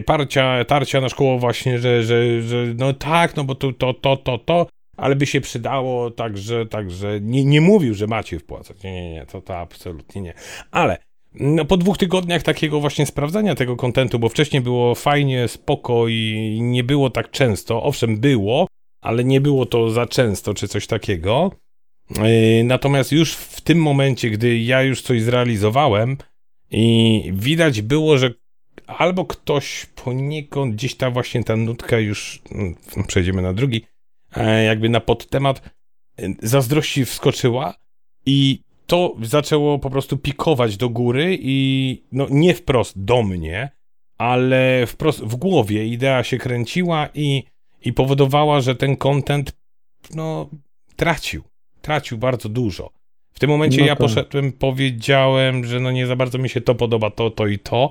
parcia, 0.06 0.66
tarcia 0.66 1.02
na 1.02 1.10
szkołę 1.10 1.40
właśnie, 1.40 1.80
że, 1.80 2.04
że, 2.04 2.42
że 2.42 2.66
no 2.78 2.94
tak, 2.94 3.36
no 3.36 3.44
bo 3.44 3.56
to, 3.56 3.74
to, 3.74 3.94
to, 3.94 4.18
to, 4.18 4.38
to, 4.38 4.68
ale 5.00 5.16
by 5.16 5.26
się 5.26 5.42
przydało, 5.42 6.12
także, 6.12 6.66
także 6.66 7.20
nie, 7.22 7.46
nie 7.46 7.62
mówił, 7.62 7.94
że 7.94 8.08
macie 8.08 8.40
wpłacać. 8.40 8.84
Nie, 8.84 8.94
nie, 8.94 9.14
nie, 9.14 9.26
to, 9.26 9.42
to 9.42 9.58
absolutnie 9.58 10.22
nie. 10.22 10.34
Ale 10.72 10.98
no, 11.34 11.66
po 11.66 11.78
dwóch 11.78 11.98
tygodniach 11.98 12.44
takiego 12.44 12.80
właśnie 12.80 13.06
sprawdzania 13.06 13.56
tego 13.56 13.76
kontentu, 13.76 14.20
bo 14.20 14.30
wcześniej 14.30 14.62
było 14.62 14.96
fajnie, 14.96 15.48
spoko 15.48 16.08
i 16.08 16.58
nie 16.62 16.84
było 16.84 17.10
tak 17.10 17.32
często. 17.32 17.84
Owszem, 17.84 18.18
było, 18.18 18.68
ale 19.02 19.24
nie 19.24 19.42
było 19.42 19.66
to 19.66 19.90
za 19.90 20.06
często, 20.06 20.54
czy 20.54 20.68
coś 20.68 20.88
takiego. 20.88 21.52
Yy, 22.10 22.64
natomiast 22.64 23.12
już 23.12 23.34
w 23.34 23.62
tym 23.62 23.82
momencie, 23.82 24.30
gdy 24.30 24.60
ja 24.60 24.84
już 24.84 25.02
coś 25.02 25.22
zrealizowałem 25.22 26.18
i 26.72 27.24
widać 27.34 27.82
było, 27.82 28.18
że 28.18 28.34
albo 28.88 29.26
ktoś 29.26 29.86
poniekąd 29.86 30.76
gdzieś 30.76 30.96
ta 30.96 31.12
właśnie 31.12 31.44
ta 31.44 31.56
nutka 31.56 32.00
już, 32.00 32.42
no, 32.52 33.04
przejdziemy 33.08 33.42
na 33.42 33.54
drugi, 33.54 33.86
jakby 34.66 34.90
na 34.90 35.00
podtemat 35.00 35.62
e, 36.18 36.28
zazdrości 36.42 37.06
wskoczyła 37.06 37.74
i 38.26 38.60
to 38.88 39.16
zaczęło 39.22 39.80
po 39.80 39.90
prostu 39.90 40.18
pikować 40.18 40.78
do 40.78 40.90
góry 40.90 41.38
i 41.42 42.02
no 42.12 42.28
nie 42.30 42.54
wprost 42.54 43.04
do 43.04 43.24
mnie, 43.24 43.70
ale 44.18 44.86
wprost 44.88 45.20
w 45.24 45.36
głowie 45.36 45.88
idea 45.88 46.24
się 46.24 46.38
kręciła 46.38 47.10
i, 47.14 47.44
i 47.86 47.94
powodowała, 47.94 48.62
że 48.62 48.76
ten 48.76 48.96
content 48.98 49.58
no 50.16 50.50
tracił. 50.96 51.44
stracił 51.80 52.18
bardzo 52.18 52.50
dużo. 52.50 52.90
W 53.34 53.40
tym 53.40 53.50
momencie 53.50 53.82
No 53.82 53.88
ja 53.88 53.96
poszedłem, 53.96 54.52
powiedziałem, 54.52 55.66
że 55.66 55.80
no 55.80 55.92
nie 55.92 56.08
za 56.08 56.16
bardzo 56.16 56.38
mi 56.38 56.50
się 56.50 56.62
to 56.62 56.76
podoba, 56.76 57.12
to, 57.12 57.30
to 57.32 57.48
i 57.48 57.60
to. 57.60 57.90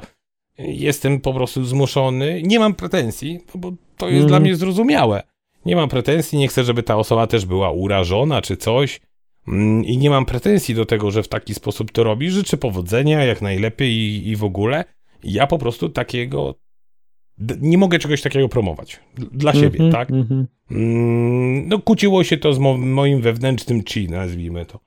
Jestem 0.58 1.20
po 1.20 1.34
prostu 1.34 1.64
zmuszony. 1.64 2.42
Nie 2.42 2.58
mam 2.58 2.74
pretensji, 2.74 3.40
bo 3.54 3.72
to 3.96 4.06
jest 4.06 4.14
Mhm. 4.22 4.28
dla 4.28 4.40
mnie 4.40 4.56
zrozumiałe. 4.56 5.22
Nie 5.68 5.76
mam 5.76 5.88
pretensji, 5.88 6.38
nie 6.38 6.48
chcę, 6.48 6.64
żeby 6.64 6.82
ta 6.82 6.96
osoba 6.96 7.26
też 7.26 7.46
była 7.46 7.70
urażona 7.70 8.42
czy 8.42 8.56
coś. 8.56 9.00
Mm, 9.48 9.84
I 9.84 9.98
nie 9.98 10.10
mam 10.10 10.24
pretensji 10.24 10.74
do 10.74 10.86
tego, 10.86 11.10
że 11.10 11.22
w 11.22 11.28
taki 11.28 11.54
sposób 11.54 11.92
to 11.92 12.04
robi. 12.04 12.30
Życzę 12.30 12.56
powodzenia 12.56 13.24
jak 13.24 13.42
najlepiej 13.42 13.92
i, 13.92 14.28
i 14.28 14.36
w 14.36 14.44
ogóle. 14.44 14.84
Ja 15.24 15.46
po 15.46 15.58
prostu 15.58 15.88
takiego. 15.88 16.54
Nie 17.60 17.78
mogę 17.78 17.98
czegoś 17.98 18.22
takiego 18.22 18.48
promować. 18.48 19.00
Dla 19.16 19.52
siebie, 19.52 19.78
Mhm, 19.84 19.92
tak? 19.92 20.10
mhm. 20.10 20.46
Mm, 20.70 21.68
no, 21.68 21.78
kłóciło 21.78 22.24
się 22.24 22.36
to 22.36 22.52
z 22.52 22.58
mo 22.58 22.76
moim 22.78 23.20
wewnętrznym 23.20 23.82
chi, 23.84 24.08
nazwijmy 24.08 24.66
to. 24.66 24.80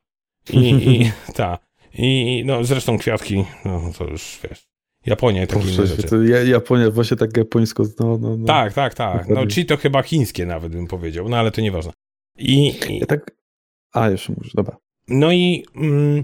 I, 0.53 0.57
i 0.69 1.11
ta. 1.37 1.57
I 1.93 2.43
no, 2.45 2.63
zresztą 2.63 2.97
kwiatki, 2.97 3.43
no 3.65 3.81
to 3.97 4.05
już 4.05 4.39
wiesz. 4.43 4.70
Japonia 5.05 5.43
i 5.43 5.47
takie 5.47 5.71
inne 5.71 5.87
rzeczy. 5.87 6.25
ja, 6.29 6.43
Japonia, 6.43 6.91
właśnie 6.91 7.17
tak 7.17 7.37
japońsko, 7.37 7.83
no, 7.99 8.17
no, 8.17 8.37
no. 8.37 8.45
Tak, 8.45 8.73
tak, 8.73 8.93
tak. 8.93 9.27
No, 9.27 9.47
chi 9.47 9.65
to 9.65 9.77
chyba 9.77 10.03
chińskie 10.03 10.45
nawet 10.45 10.71
bym 10.71 10.87
powiedział, 10.87 11.29
no 11.29 11.37
ale 11.37 11.51
to 11.51 11.61
nieważne. 11.61 11.91
I, 12.37 12.67
i 12.89 12.99
Ja 12.99 13.05
tak, 13.05 13.31
a 13.93 14.09
jeszcze 14.09 14.33
mówisz, 14.33 14.53
dobra. 14.53 14.77
no 15.07 15.31
i 15.31 15.65
mm, 15.75 16.23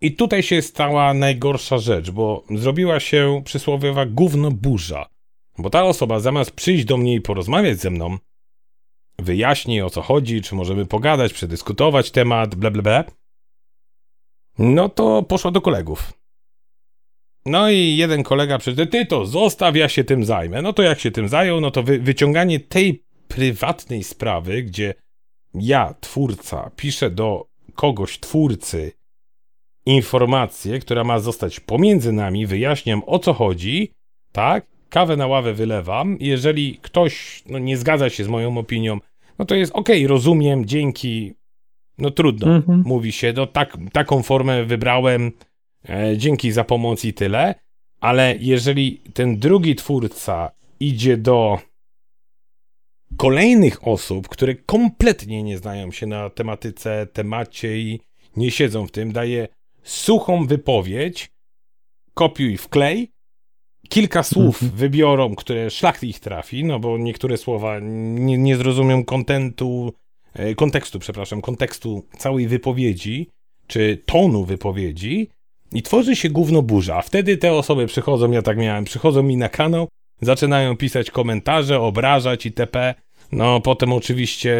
i 0.00 0.12
tutaj 0.12 0.42
się 0.42 0.62
stała 0.62 1.14
najgorsza 1.14 1.78
rzecz, 1.78 2.10
bo 2.10 2.44
zrobiła 2.50 3.00
się 3.00 3.42
przysłowiowa 3.44 4.06
gówno 4.06 4.50
burza. 4.50 5.06
Bo 5.58 5.70
ta 5.70 5.84
osoba 5.84 6.20
zamiast 6.20 6.50
przyjść 6.50 6.84
do 6.84 6.96
mnie 6.96 7.14
i 7.14 7.20
porozmawiać 7.20 7.78
ze 7.78 7.90
mną, 7.90 8.18
wyjaśni 9.18 9.82
o 9.82 9.90
co 9.90 10.02
chodzi, 10.02 10.42
czy 10.42 10.54
możemy 10.54 10.86
pogadać, 10.86 11.32
przedyskutować 11.32 12.10
temat, 12.10 12.54
bla 12.54 12.70
bla 12.70 12.82
bla, 12.82 13.04
no 14.58 14.88
to 14.88 15.22
poszła 15.22 15.50
do 15.50 15.60
kolegów. 15.60 16.12
No 17.46 17.70
i 17.70 17.96
jeden 17.96 18.22
kolega 18.22 18.58
przyszedł, 18.58 18.90
ty 18.90 19.06
to 19.06 19.26
zostaw, 19.26 19.76
ja 19.76 19.88
się 19.88 20.04
tym 20.04 20.24
zajmę. 20.24 20.62
No 20.62 20.72
to 20.72 20.82
jak 20.82 21.00
się 21.00 21.10
tym 21.10 21.28
zajął, 21.28 21.60
no 21.60 21.70
to 21.70 21.82
wy, 21.82 21.98
wyciąganie 21.98 22.60
tej 22.60 23.02
prywatnej 23.28 24.04
sprawy, 24.04 24.62
gdzie 24.62 24.94
ja, 25.54 25.94
twórca, 26.00 26.70
piszę 26.76 27.10
do 27.10 27.46
kogoś, 27.74 28.18
twórcy, 28.20 28.92
informację, 29.86 30.78
która 30.78 31.04
ma 31.04 31.18
zostać 31.18 31.60
pomiędzy 31.60 32.12
nami, 32.12 32.46
wyjaśniam 32.46 33.02
o 33.06 33.18
co 33.18 33.32
chodzi, 33.32 33.92
tak? 34.32 34.66
Kawę 34.88 35.16
na 35.16 35.26
ławę 35.26 35.54
wylewam. 35.54 36.16
Jeżeli 36.20 36.78
ktoś 36.82 37.42
no, 37.46 37.58
nie 37.58 37.76
zgadza 37.76 38.10
się 38.10 38.24
z 38.24 38.28
moją 38.28 38.58
opinią, 38.58 38.98
no 39.38 39.44
to 39.44 39.54
jest 39.54 39.72
okej, 39.72 40.06
rozumiem, 40.06 40.66
dzięki, 40.66 41.32
no 41.98 42.10
trudno 42.10 42.56
Mhm. 42.56 42.82
mówi 42.86 43.12
się, 43.12 43.32
no 43.36 43.46
tak, 43.46 43.76
taką 43.92 44.22
formę 44.22 44.64
wybrałem, 44.64 45.32
dzięki 46.16 46.52
za 46.52 46.64
pomoc 46.64 47.04
i 47.04 47.14
tyle, 47.14 47.54
ale 48.00 48.36
jeżeli 48.40 49.00
ten 49.14 49.38
drugi 49.38 49.74
twórca 49.76 50.50
idzie 50.80 51.16
do 51.16 51.58
kolejnych 53.16 53.88
osób, 53.88 54.28
które 54.28 54.54
kompletnie 54.54 55.42
nie 55.42 55.58
znają 55.58 55.92
się 55.92 56.06
na 56.06 56.30
tematyce, 56.30 57.06
temacie 57.12 57.78
i 57.78 58.00
nie 58.36 58.50
siedzą 58.50 58.86
w 58.86 58.90
tym, 58.90 59.12
daje 59.12 59.48
suchą 59.82 60.46
wypowiedź, 60.46 61.30
kopiuj 62.14 62.56
wklej, 62.56 63.10
kilka 63.88 64.22
słów 64.22 64.62
Mhm. 64.62 64.78
wybiorą, 64.78 65.34
które 65.34 65.70
szlak 65.70 66.02
ich 66.02 66.20
trafi, 66.20 66.64
no 66.64 66.78
bo 66.78 66.98
niektóre 66.98 67.36
słowa 67.36 67.78
nie, 67.80 68.38
nie 68.38 68.56
zrozumią 68.56 69.04
kontentu, 69.04 69.92
e, 70.34 70.54
kontekstu, 70.54 70.98
przepraszam, 70.98 71.40
kontekstu 71.40 72.06
całej 72.18 72.48
wypowiedzi, 72.48 73.30
czy 73.66 74.02
tonu 74.06 74.44
wypowiedzi 74.44 75.28
i 75.72 75.82
tworzy 75.82 76.16
się 76.16 76.30
gówno 76.30 76.62
burza. 76.62 76.96
A 76.96 77.02
wtedy 77.02 77.36
te 77.36 77.52
osoby 77.52 77.86
przychodzą, 77.86 78.30
ja 78.30 78.42
tak 78.42 78.58
miałem, 78.58 78.84
przychodzą 78.84 79.22
mi 79.22 79.36
na 79.36 79.48
kanał, 79.48 79.88
zaczynają 80.20 80.76
pisać 80.76 81.10
komentarze, 81.10 81.80
obrażać 81.80 82.46
itp. 82.46 82.94
No, 83.32 83.60
potem 83.60 83.92
oczywiście 83.92 84.56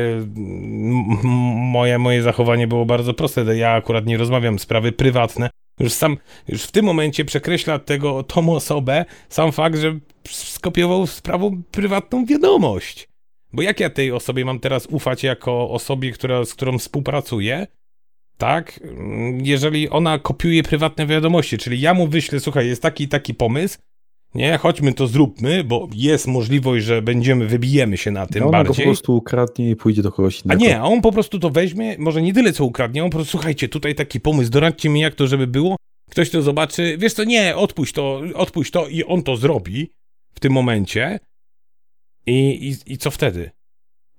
moje, 1.54 1.98
moje 1.98 2.22
zachowanie 2.22 2.66
było 2.66 2.86
bardzo 2.86 3.14
proste. 3.14 3.57
Ja 3.57 3.72
akurat 3.72 4.07
nie 4.07 4.16
rozmawiam 4.16 4.59
sprawy 4.59 4.92
prywatne. 4.92 5.50
Już 5.80 5.92
sam, 5.92 6.16
już 6.48 6.62
w 6.62 6.72
tym 6.72 6.84
momencie 6.84 7.24
przekreśla 7.24 7.78
tego, 7.78 8.22
tą 8.22 8.52
osobę 8.54 9.04
sam 9.28 9.52
fakt, 9.52 9.78
że 9.78 9.98
skopiował 10.28 11.07
sprawą 11.07 11.62
prywatną 11.70 12.26
wiadomość. 12.26 13.09
Bo 13.52 13.62
jak 13.62 13.80
ja 13.80 13.90
tej 13.90 14.12
osobie 14.12 14.44
mam 14.44 14.61
teraz 14.61 14.86
ufać 14.86 15.24
jako 15.24 15.70
osobie, 15.70 16.12
która, 16.12 16.44
z 16.44 16.54
którą 16.54 16.78
współpracuję, 16.78 17.66
tak? 18.39 18.80
Jeżeli 19.43 19.89
ona 19.89 20.18
kopiuje 20.18 20.62
prywatne 20.62 21.07
wiadomości, 21.07 21.59
czyli 21.59 21.80
ja 21.80 21.95
mu 21.95 22.09
wyślę, 22.09 22.41
słuchaj, 22.41 22.66
jest 22.66 22.82
taki 22.82 23.09
taki 23.09 23.34
pomysł, 23.34 23.78
nie, 24.34 24.59
chodźmy 24.59 24.93
to 24.93 25.07
zróbmy, 25.07 25.64
bo 25.64 25.89
jest 25.95 26.26
możliwość, 26.26 26.84
że 26.84 27.03
będziemy, 27.03 27.47
wybijemy 27.47 27.97
się 27.97 28.11
na 28.11 28.26
tym 28.26 28.41
No, 28.43 28.49
ona 28.49 28.59
go 28.59 28.64
po 28.64 28.68
bardziej. 28.68 28.87
prostu 28.87 29.16
ukradnie 29.16 29.70
i 29.70 29.76
pójdzie 29.76 30.03
do 30.03 30.12
kogoś 30.12 30.39
A 30.39 30.43
innego. 30.45 30.61
nie, 30.62 30.78
a 30.80 30.84
on 30.84 31.01
po 31.01 31.12
prostu 31.12 31.39
to 31.39 31.51
weźmie, 31.51 31.97
może 31.99 32.22
nie 32.22 32.34
tyle 32.34 32.53
co 32.53 32.64
ukradnie, 32.64 33.05
on 33.05 33.11
po 33.11 33.16
prostu, 33.16 33.30
słuchajcie, 33.30 33.68
tutaj 33.68 33.95
taki 33.95 34.20
pomysł, 34.20 34.51
doradźcie 34.51 34.89
mi 34.89 35.01
jak 35.01 35.14
to, 35.14 35.26
żeby 35.26 35.47
było. 35.47 35.76
Ktoś 36.11 36.30
to 36.30 36.43
zobaczy, 36.43 36.97
wiesz 36.99 37.12
co, 37.12 37.24
nie, 37.24 37.57
odpuść 37.57 37.93
to, 37.95 38.20
odpuść 38.34 38.70
to 38.70 38.89
i 38.89 39.05
on 39.05 39.22
to 39.22 39.37
zrobi 39.37 39.91
w 40.34 40.41
tym 40.41 40.53
momencie. 40.53 41.18
I, 42.26 42.68
i, 42.87 42.93
i 42.93 42.99
co 42.99 43.11
wtedy? 43.11 43.51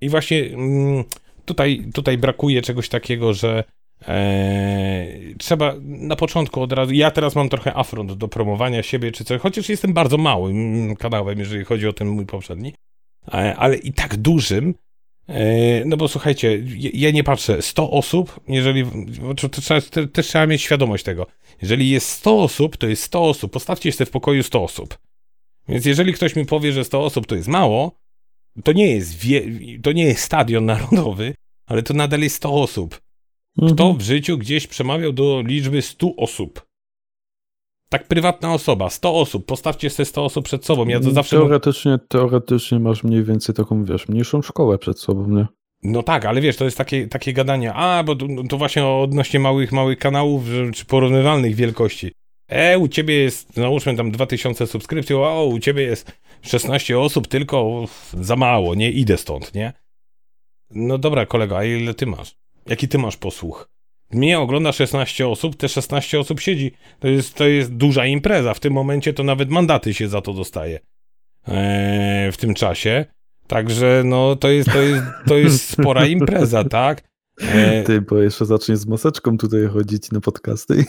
I 0.01 0.09
właśnie 0.09 0.43
mm, 0.43 1.03
tutaj, 1.45 1.85
tutaj 1.93 2.17
brakuje 2.17 2.61
czegoś 2.61 2.89
takiego, 2.89 3.33
że 3.33 3.63
e, 4.07 5.07
trzeba 5.37 5.75
na 5.83 6.15
początku 6.15 6.61
od 6.61 6.71
razu. 6.73 6.93
Ja 6.93 7.11
teraz 7.11 7.35
mam 7.35 7.49
trochę 7.49 7.73
afront 7.77 8.13
do 8.13 8.27
promowania 8.27 8.83
siebie 8.83 9.11
czy 9.11 9.23
coś, 9.23 9.41
chociaż 9.41 9.69
jestem 9.69 9.93
bardzo 9.93 10.17
małym 10.17 10.95
kanałem, 10.95 11.39
jeżeli 11.39 11.65
chodzi 11.65 11.87
o 11.87 11.93
ten 11.93 12.07
mój 12.07 12.25
poprzedni, 12.25 12.73
e, 13.27 13.55
ale 13.55 13.75
i 13.77 13.93
tak 13.93 14.15
dużym. 14.17 14.73
E, 15.29 15.85
no 15.85 15.97
bo 15.97 16.07
słuchajcie, 16.07 16.63
ja- 16.77 16.89
ja 16.93 17.11
nie 17.11 17.23
patrzę, 17.23 17.61
100 17.61 17.91
osób, 17.91 18.39
jeżeli, 18.47 18.85
trzeba, 19.61 19.81
te, 19.81 20.07
też 20.07 20.27
trzeba 20.27 20.47
mieć 20.47 20.61
świadomość 20.61 21.03
tego. 21.03 21.25
Jeżeli 21.61 21.89
jest 21.89 22.09
100 22.09 22.43
osób, 22.43 22.77
to 22.77 22.87
jest 22.87 23.03
100 23.03 23.23
osób, 23.23 23.51
postawcie 23.51 23.91
sobie 23.91 24.05
w 24.05 24.11
pokoju 24.11 24.43
100 24.43 24.63
osób. 24.63 24.97
Więc 25.69 25.85
jeżeli 25.85 26.13
ktoś 26.13 26.35
mi 26.35 26.45
powie, 26.45 26.71
że 26.71 26.83
100 26.85 27.03
osób 27.03 27.25
to 27.27 27.35
jest 27.35 27.47
mało, 27.47 27.91
to 28.63 28.71
nie 28.71 28.91
jest, 28.91 29.15
wie, 29.15 29.41
to 29.83 29.91
nie 29.91 30.03
jest 30.03 30.21
stadion 30.23 30.65
narodowy, 30.65 31.33
ale 31.65 31.83
to 31.83 31.93
nadal 31.93 32.19
jest 32.19 32.35
100 32.35 32.53
osób. 32.53 32.99
Mhm. 33.57 33.75
Kto 33.75 33.93
w 33.93 34.01
życiu 34.01 34.37
gdzieś 34.37 34.67
przemawiał 34.67 35.13
do 35.13 35.43
liczby 35.45 35.81
100 35.81 36.15
osób? 36.15 36.67
Tak 37.89 38.07
prywatna 38.07 38.53
osoba, 38.53 38.89
100 38.89 39.15
osób, 39.15 39.45
postawcie 39.45 39.89
sobie 39.89 40.05
100 40.05 40.25
osób 40.25 40.45
przed 40.45 40.65
sobą. 40.65 40.87
Ja 40.87 40.99
to 40.99 41.11
zawsze... 41.11 41.37
Teoretycznie, 41.37 41.99
teoretycznie 42.07 42.79
masz 42.79 43.03
mniej 43.03 43.23
więcej 43.23 43.55
taką, 43.55 43.85
wiesz, 43.85 44.07
mniejszą 44.07 44.41
szkołę 44.41 44.77
przed 44.77 44.99
sobą, 44.99 45.27
nie? 45.27 45.47
No 45.83 46.03
tak, 46.03 46.25
ale 46.25 46.41
wiesz, 46.41 46.57
to 46.57 46.65
jest 46.65 46.77
takie, 46.77 47.07
takie 47.07 47.33
gadanie, 47.33 47.73
a, 47.73 48.03
bo 48.03 48.15
to, 48.15 48.25
to 48.49 48.57
właśnie 48.57 48.85
odnośnie 48.85 49.39
małych, 49.39 49.71
małych 49.71 49.99
kanałów, 49.99 50.43
czy 50.73 50.85
porównywalnych 50.85 51.55
wielkości. 51.55 52.11
E, 52.47 52.79
u 52.79 52.87
ciebie 52.87 53.15
jest, 53.15 53.53
załóżmy 53.53 53.95
tam 53.95 54.11
2000 54.11 54.67
subskrypcji, 54.67 55.15
o, 55.15 55.45
u 55.45 55.59
ciebie 55.59 55.83
jest 55.83 56.11
16 56.41 56.99
osób 56.99 57.27
tylko, 57.27 57.85
za 58.13 58.35
mało, 58.35 58.75
nie, 58.75 58.91
idę 58.91 59.17
stąd, 59.17 59.53
nie? 59.53 59.73
No 60.71 60.97
dobra, 60.97 61.25
kolego, 61.25 61.57
a 61.57 61.63
ile 61.63 61.93
ty 61.93 62.05
masz? 62.05 62.35
Jaki 62.69 62.87
ty 62.87 62.97
masz 62.97 63.17
posłuch? 63.17 63.69
Mnie 64.11 64.39
ogląda 64.39 64.71
16 64.71 65.27
osób, 65.27 65.55
te 65.55 65.69
16 65.69 66.19
osób 66.19 66.39
siedzi. 66.39 66.71
To 66.99 67.07
jest, 67.07 67.33
to 67.33 67.47
jest 67.47 67.75
duża 67.75 68.05
impreza. 68.05 68.53
W 68.53 68.59
tym 68.59 68.73
momencie 68.73 69.13
to 69.13 69.23
nawet 69.23 69.49
mandaty 69.49 69.93
się 69.93 70.07
za 70.07 70.21
to 70.21 70.33
dostaje. 70.33 70.79
Eee, 71.47 72.31
w 72.31 72.37
tym 72.37 72.53
czasie. 72.53 73.05
Także 73.47 74.01
no 74.05 74.35
to 74.35 74.49
jest, 74.49 74.71
to 74.71 74.81
jest, 74.81 75.03
to 75.27 75.37
jest 75.37 75.69
spora 75.69 76.05
impreza, 76.05 76.63
tak? 76.79 77.03
Eee, 77.41 77.83
Ty, 77.83 78.01
bo 78.01 78.17
jeszcze 78.17 78.45
zaczniesz 78.45 78.79
z 78.79 78.87
maseczką 78.87 79.37
tutaj 79.37 79.67
chodzić 79.67 80.11
na 80.11 80.19
podcasty. 80.19 80.85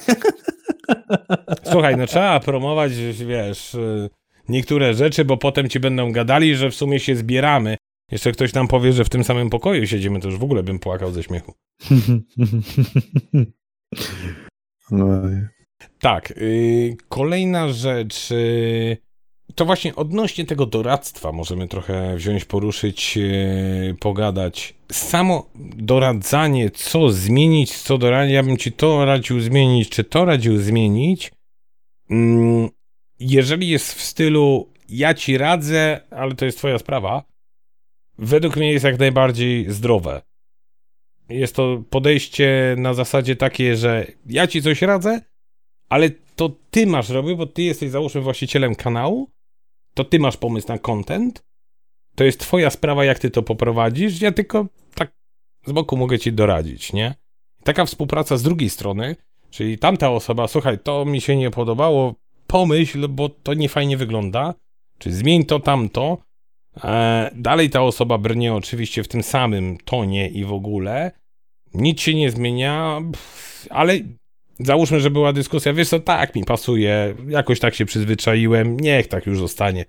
Słuchaj, 1.73 1.97
no 1.97 2.07
trzeba 2.07 2.41
promować, 2.41 2.93
wiesz, 3.27 3.75
y, 3.75 4.11
niektóre 4.49 4.95
rzeczy, 4.95 5.25
bo 5.25 5.37
potem 5.37 5.69
ci 5.69 5.81
będą 5.81 6.13
gadali, 6.13 6.57
że 6.57 6.71
w 6.71 6.75
sumie 6.75 7.01
się 7.01 7.17
zbieramy. 7.17 7.77
Jeszcze 8.11 8.33
ktoś 8.33 8.53
nam 8.53 8.69
powie, 8.69 8.93
że 8.93 9.05
w 9.05 9.09
tym 9.09 9.25
samym 9.25 9.51
pokoju 9.51 9.87
siedzimy, 9.87 10.21
to 10.21 10.29
już 10.29 10.39
w 10.39 10.45
ogóle 10.45 10.63
bym 10.63 10.79
płakał 10.79 11.13
ze 11.13 11.23
śmiechu. 11.23 11.55
Oj. 14.91 15.47
Tak, 16.01 16.31
y, 16.31 16.97
kolejna 17.09 17.69
rzecz, 17.73 18.31
y, 18.31 18.97
to 19.55 19.65
właśnie 19.65 19.97
odnośnie 19.97 20.45
tego 20.45 20.67
doradztwa 20.67 21.33
możemy 21.33 21.69
trochę 21.69 22.17
wziąć, 22.17 22.45
poruszyć, 22.45 23.19
y, 23.19 23.97
pogadać. 24.01 24.75
Samo 24.93 25.51
doradzanie, 25.77 26.71
co 26.71 27.11
zmienić, 27.11 27.79
co 27.79 27.99
doradzić, 27.99 28.35
ja 28.35 28.43
bym 28.43 28.57
ci 28.57 28.73
to 28.73 29.05
radził 29.05 29.41
zmienić, 29.41 29.89
czy 29.89 30.05
to 30.05 30.25
radził 30.25 30.59
zmienić, 30.59 31.33
mm, 32.11 32.69
jeżeli 33.21 33.69
jest 33.69 33.95
w 33.95 34.03
stylu 34.03 34.69
ja 34.89 35.15
ci 35.15 35.39
radzę, 35.39 36.01
ale 36.11 36.35
to 36.35 36.45
jest 36.45 36.59
twoja 36.59 36.79
sprawa, 36.79 37.23
według 38.19 38.57
mnie 38.57 38.73
jest 38.73 38.85
jak 38.85 38.99
najbardziej 38.99 39.73
zdrowe. 39.73 40.23
jest 41.29 41.55
to 41.57 41.83
podejście 41.91 42.75
na 42.79 42.95
zasadzie 42.95 43.37
takie, 43.37 43.77
że 43.77 44.07
ja 44.27 44.47
ci 44.47 44.63
coś 44.63 44.83
radzę, 44.83 45.21
ale 45.89 46.11
to 46.37 46.51
ty 46.71 46.87
masz 46.87 47.09
robić, 47.09 47.35
bo 47.35 47.47
ty 47.47 47.63
jesteś 47.63 47.91
załóżmy 47.91 48.21
właścicielem 48.21 48.75
kanału, 48.75 49.31
to 49.95 50.05
ty 50.05 50.19
masz 50.19 50.37
pomysł 50.37 50.69
na 50.69 50.79
content, 50.79 51.43
to 52.15 52.25
jest 52.25 52.41
twoja 52.41 52.71
sprawa, 52.71 53.05
jak 53.05 53.19
ty 53.19 53.31
to 53.31 53.43
poprowadzisz, 53.43 54.21
ja 54.21 54.33
tylko 54.33 54.67
tak 54.95 55.13
z 55.67 55.73
boku 55.73 55.97
mogę 55.97 56.19
ci 56.19 56.33
doradzić, 56.33 56.93
nie? 56.93 57.15
Taka 57.65 57.85
współpraca 57.85 58.37
z 58.37 58.43
drugiej 58.43 58.71
strony, 58.71 59.17
czyli 59.51 59.79
tamta 59.79 60.11
osoba, 60.11 60.49
słuchaj, 60.49 60.79
to 60.79 61.05
mi 61.05 61.21
się 61.21 61.37
nie 61.37 61.51
podobało, 61.51 62.15
pomyśl, 62.47 63.09
bo 63.09 63.29
to 63.29 63.55
nie 63.55 63.69
fajnie 63.69 63.97
wygląda, 63.97 64.55
czy 64.99 65.13
zmień 65.13 65.45
to, 65.45 65.61
tamto, 65.61 66.19
dalej 67.35 67.71
ta 67.71 67.83
osoba 67.83 68.19
brnie 68.19 68.55
oczywiście 68.55 69.03
w 69.03 69.09
tym 69.09 69.23
samym 69.23 69.79
tonie 69.85 70.29
i 70.29 70.45
w 70.45 70.53
ogóle, 70.53 71.11
nic 71.75 72.01
się 72.01 72.15
nie 72.15 72.31
zmienia, 72.31 73.01
ale 73.71 73.99
załóżmy, 74.61 75.01
że 75.01 75.11
była 75.11 75.33
dyskusja, 75.33 75.73
wiesz 75.73 75.89
co, 75.89 76.01
tak 76.01 76.35
mi 76.35 76.45
pasuje, 76.45 77.15
jakoś 77.29 77.61
tak 77.61 77.75
się 77.75 77.85
przyzwyczaiłem, 77.85 78.81
niech 78.81 79.07
tak 79.07 79.27
już 79.27 79.39
zostanie. 79.39 79.85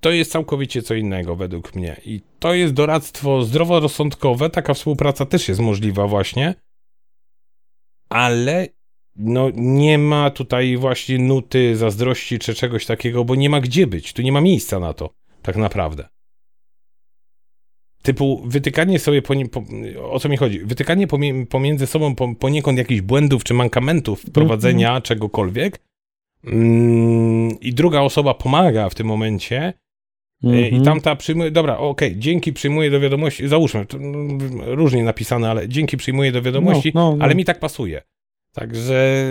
To 0.00 0.10
jest 0.10 0.32
całkowicie 0.32 0.82
co 0.82 0.94
innego 0.94 1.36
według 1.36 1.74
mnie 1.74 2.00
i 2.04 2.20
to 2.38 2.54
jest 2.54 2.74
doradztwo 2.74 3.42
zdroworozsądkowe, 3.42 4.50
taka 4.50 4.74
współpraca 4.74 5.26
też 5.26 5.48
jest 5.48 5.60
możliwa 5.60 6.06
właśnie, 6.06 6.54
ale 8.08 8.68
no 9.16 9.50
nie 9.54 9.98
ma 9.98 10.30
tutaj 10.30 10.76
właśnie 10.76 11.18
nuty 11.18 11.76
zazdrości 11.76 12.38
czy 12.38 12.54
czegoś 12.54 12.86
takiego, 12.86 13.24
bo 13.24 13.34
nie 13.34 13.50
ma 13.50 13.60
gdzie 13.60 13.86
być, 13.86 14.12
tu 14.12 14.22
nie 14.22 14.32
ma 14.32 14.40
miejsca 14.40 14.80
na 14.80 14.92
to, 14.92 15.10
tak 15.42 15.56
naprawdę. 15.56 16.08
Typu 18.02 18.42
wytykanie 18.46 18.98
sobie, 18.98 19.22
po, 19.22 19.34
po, 19.52 19.62
o 20.10 20.18
co 20.18 20.28
mi 20.28 20.36
chodzi? 20.36 20.58
Wytykanie 20.58 21.06
pomiędzy 21.50 21.86
sobą 21.86 22.14
po, 22.14 22.34
poniekąd 22.34 22.78
jakichś 22.78 23.00
błędów 23.00 23.44
czy 23.44 23.54
mankamentów 23.54 24.22
wprowadzenia 24.22 24.88
mm 24.88 25.00
-hmm. 25.00 25.04
czegokolwiek 25.04 25.80
mm, 26.44 27.60
i 27.60 27.74
druga 27.74 28.00
osoba 28.00 28.34
pomaga 28.34 28.88
w 28.88 28.94
tym 28.94 29.06
momencie 29.06 29.72
mm 30.44 30.56
-hmm. 30.56 30.60
i 30.60 30.64
mhm. 30.64 30.84
tamta 30.84 31.16
przyjmuje, 31.16 31.50
dobra, 31.50 31.78
okej, 31.78 32.08
okay, 32.08 32.20
dzięki 32.20 32.52
przyjmuję 32.52 32.90
do 32.90 33.00
wiadomości, 33.00 33.48
załóżmy, 33.48 33.86
no, 34.00 34.74
różnie 34.74 35.04
napisane, 35.04 35.50
ale 35.50 35.68
dzięki 35.68 35.96
przyjmuję 35.96 36.32
do 36.32 36.42
wiadomości, 36.42 36.92
no, 36.94 37.10
no, 37.10 37.16
no. 37.16 37.24
ale 37.24 37.34
mi 37.34 37.44
tak 37.44 37.60
pasuje. 37.60 38.02
Także 38.52 39.24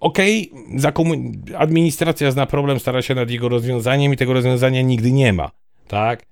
okej, 0.00 0.50
okay, 0.50 1.58
administracja 1.58 2.30
zna 2.30 2.46
problem, 2.46 2.80
stara 2.80 3.02
się 3.02 3.14
nad 3.14 3.30
jego 3.30 3.48
rozwiązaniem 3.48 4.12
i 4.12 4.16
tego 4.16 4.32
rozwiązania 4.32 4.82
nigdy 4.82 5.12
nie 5.12 5.32
ma, 5.32 5.50
tak? 5.88 6.22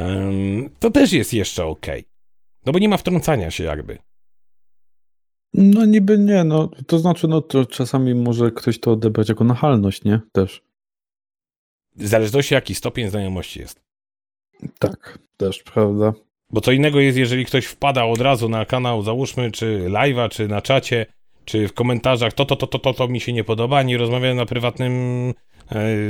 Um, 0.00 0.70
to 0.78 0.90
też 0.90 1.12
jest 1.12 1.34
jeszcze 1.34 1.64
ok. 1.64 1.86
No 2.66 2.72
bo 2.72 2.78
nie 2.78 2.88
ma 2.88 2.96
wtrącania 2.96 3.50
się 3.50 3.64
jakby. 3.64 3.98
No 5.54 5.84
niby 5.84 6.18
nie, 6.18 6.44
no 6.44 6.68
to 6.86 6.98
znaczy, 6.98 7.28
no 7.28 7.40
to 7.40 7.66
czasami 7.66 8.14
może 8.14 8.50
ktoś 8.50 8.80
to 8.80 8.92
odebrać 8.92 9.28
jako 9.28 9.44
nachalność, 9.44 10.04
nie? 10.04 10.20
Też. 10.32 10.62
W 11.96 12.06
zależności 12.06 12.54
jaki 12.54 12.74
stopień 12.74 13.10
znajomości 13.10 13.60
jest. 13.60 13.80
Tak, 14.78 15.18
też, 15.36 15.62
prawda. 15.62 16.12
Bo 16.50 16.60
co 16.60 16.72
innego 16.72 17.00
jest, 17.00 17.18
jeżeli 17.18 17.44
ktoś 17.44 17.66
wpada 17.66 18.04
od 18.04 18.20
razu 18.20 18.48
na 18.48 18.64
kanał, 18.64 19.02
załóżmy, 19.02 19.50
czy 19.50 19.86
live'a, 19.88 20.28
czy 20.28 20.48
na 20.48 20.62
czacie, 20.62 21.06
czy 21.50 21.68
w 21.68 21.72
komentarzach, 21.72 22.32
to, 22.32 22.44
to, 22.44 22.56
to, 22.56 22.66
to, 22.66 22.78
to, 22.78 22.94
to 22.94 23.08
mi 23.08 23.20
się 23.20 23.32
nie 23.32 23.44
podoba, 23.44 23.82
nie 23.82 23.98
rozmawiają 23.98 24.34
na 24.34 24.46
prywatnym, 24.46 24.92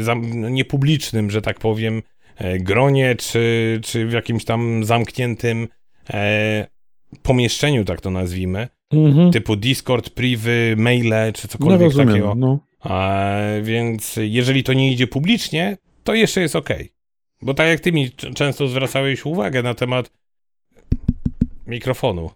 e, 0.07 0.16
niepublicznym, 0.51 1.30
że 1.30 1.43
tak 1.43 1.59
powiem, 1.59 2.03
E, 2.41 2.59
gronie, 2.59 3.16
czy, 3.16 3.80
czy 3.84 4.07
w 4.07 4.12
jakimś 4.12 4.45
tam 4.45 4.84
zamkniętym 4.84 5.68
e, 6.11 6.66
pomieszczeniu, 7.22 7.84
tak 7.84 8.01
to 8.01 8.11
nazwijmy, 8.11 8.68
mhm. 8.93 9.32
typu 9.32 9.57
Discord, 9.57 10.11
privy, 10.11 10.74
maile, 10.78 11.32
czy 11.34 11.49
cokolwiek 11.49 11.80
no, 11.80 11.84
rozumiem, 11.84 12.09
takiego. 12.09 12.34
No. 12.34 12.59
A, 12.80 13.30
więc 13.62 14.18
jeżeli 14.22 14.64
to 14.64 14.72
nie 14.72 14.93
idzie 14.93 15.07
publicznie, 15.07 15.76
to 16.05 16.14
jeszcze 16.14 16.41
jest 16.41 16.57
ok. 16.57 16.68
Bo 17.43 17.55
tak 17.55 17.68
jak 17.68 17.80
ty 17.80 17.93
mi 17.93 18.11
często 18.11 18.68
zwracałeś 18.68 19.26
uwagę 19.26 19.62
na 19.62 19.74
temat 19.74 20.11
mikrofonu. 21.66 22.30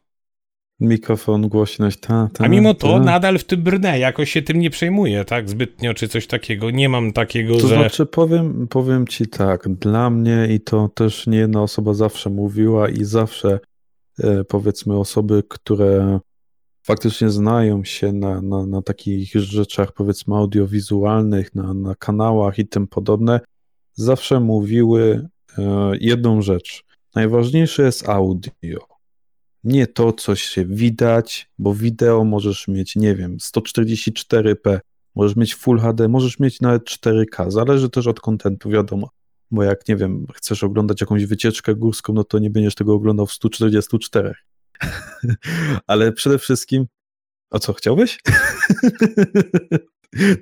Mikrofon, 0.80 1.48
głośność, 1.48 1.98
ta, 2.00 2.28
ta. 2.32 2.44
A 2.44 2.48
mimo 2.48 2.74
to 2.74 2.88
ta. 2.88 3.00
nadal 3.00 3.38
w 3.38 3.44
tym 3.44 3.62
brnę, 3.62 3.98
jakoś 3.98 4.30
się 4.30 4.42
tym 4.42 4.58
nie 4.58 4.70
przejmuję, 4.70 5.24
tak, 5.24 5.50
zbytnio, 5.50 5.94
czy 5.94 6.08
coś 6.08 6.26
takiego. 6.26 6.70
Nie 6.70 6.88
mam 6.88 7.12
takiego, 7.12 7.54
to 7.54 7.68
że... 7.68 7.74
znaczy, 7.74 8.06
powiem, 8.06 8.68
powiem 8.68 9.06
ci 9.06 9.26
tak, 9.26 9.68
dla 9.68 10.10
mnie 10.10 10.48
i 10.50 10.60
to 10.60 10.88
też 10.88 11.26
nie 11.26 11.38
jedna 11.38 11.62
osoba 11.62 11.94
zawsze 11.94 12.30
mówiła 12.30 12.88
i 12.88 13.04
zawsze, 13.04 13.60
e, 14.18 14.44
powiedzmy, 14.44 14.98
osoby, 14.98 15.42
które 15.48 16.20
faktycznie 16.82 17.30
znają 17.30 17.84
się 17.84 18.12
na, 18.12 18.40
na, 18.40 18.66
na 18.66 18.82
takich 18.82 19.32
rzeczach, 19.34 19.92
powiedzmy, 19.92 20.36
audiowizualnych, 20.36 21.54
na, 21.54 21.74
na 21.74 21.94
kanałach 21.94 22.58
i 22.58 22.66
tym 22.66 22.86
podobne, 22.86 23.40
zawsze 23.92 24.40
mówiły 24.40 25.28
e, 25.58 25.92
jedną 26.00 26.42
rzecz. 26.42 26.84
Najważniejsze 27.14 27.82
jest 27.82 28.08
audio 28.08 28.93
nie 29.64 29.86
to, 29.86 30.12
coś 30.12 30.42
się 30.42 30.64
widać, 30.64 31.50
bo 31.58 31.74
wideo 31.74 32.24
możesz 32.24 32.68
mieć, 32.68 32.96
nie 32.96 33.16
wiem, 33.16 33.36
144p, 33.36 34.78
możesz 35.14 35.36
mieć 35.36 35.54
Full 35.54 35.78
HD, 35.78 36.08
możesz 36.08 36.38
mieć 36.38 36.60
nawet 36.60 36.84
4K, 36.84 37.50
zależy 37.50 37.90
też 37.90 38.06
od 38.06 38.20
kontentu, 38.20 38.70
wiadomo. 38.70 39.10
Bo 39.50 39.62
jak, 39.62 39.88
nie 39.88 39.96
wiem, 39.96 40.26
chcesz 40.34 40.64
oglądać 40.64 41.00
jakąś 41.00 41.26
wycieczkę 41.26 41.74
górską, 41.74 42.12
no 42.12 42.24
to 42.24 42.38
nie 42.38 42.50
będziesz 42.50 42.74
tego 42.74 42.94
oglądał 42.94 43.26
w 43.26 43.32
144. 43.32 44.34
Ale 45.86 46.12
przede 46.12 46.38
wszystkim, 46.38 46.86
o 47.50 47.58
co 47.58 47.72
chciałbyś? 47.72 48.18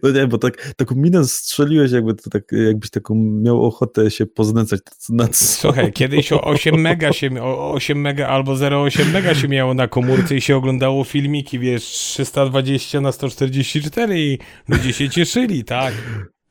No 0.03 0.11
nie, 0.11 0.27
bo 0.27 0.39
tak, 0.39 0.73
taką 0.77 0.95
minę 0.95 1.25
strzeliłeś, 1.25 1.93
jakby 1.93 2.15
to 2.15 2.31
tak, 2.31 2.43
jakbyś 2.53 2.91
taką 2.91 3.15
miał 3.15 3.65
ochotę 3.65 4.11
się 4.11 4.27
poznęcać 4.27 4.81
nad 5.09 5.37
Słuchaj, 5.37 5.93
kiedyś 5.93 6.33
o 6.33 6.45
8 6.45 6.81
mega 6.81 7.13
się, 7.13 7.43
o 7.43 7.73
8 7.73 8.01
mega 8.01 8.29
albo 8.29 8.55
0,8 8.55 9.13
mega 9.13 9.35
się 9.35 9.49
miało 9.49 9.75
na 9.75 9.89
komórce 9.89 10.37
i 10.37 10.41
się 10.41 10.57
oglądało 10.57 11.05
filmiki, 11.05 11.59
wiesz, 11.59 11.85
320 11.85 13.01
na 13.01 13.13
144 13.13 14.21
i 14.21 14.39
ludzie 14.69 14.93
się 14.93 15.11
cieszyli, 15.11 15.65
tak? 15.65 15.95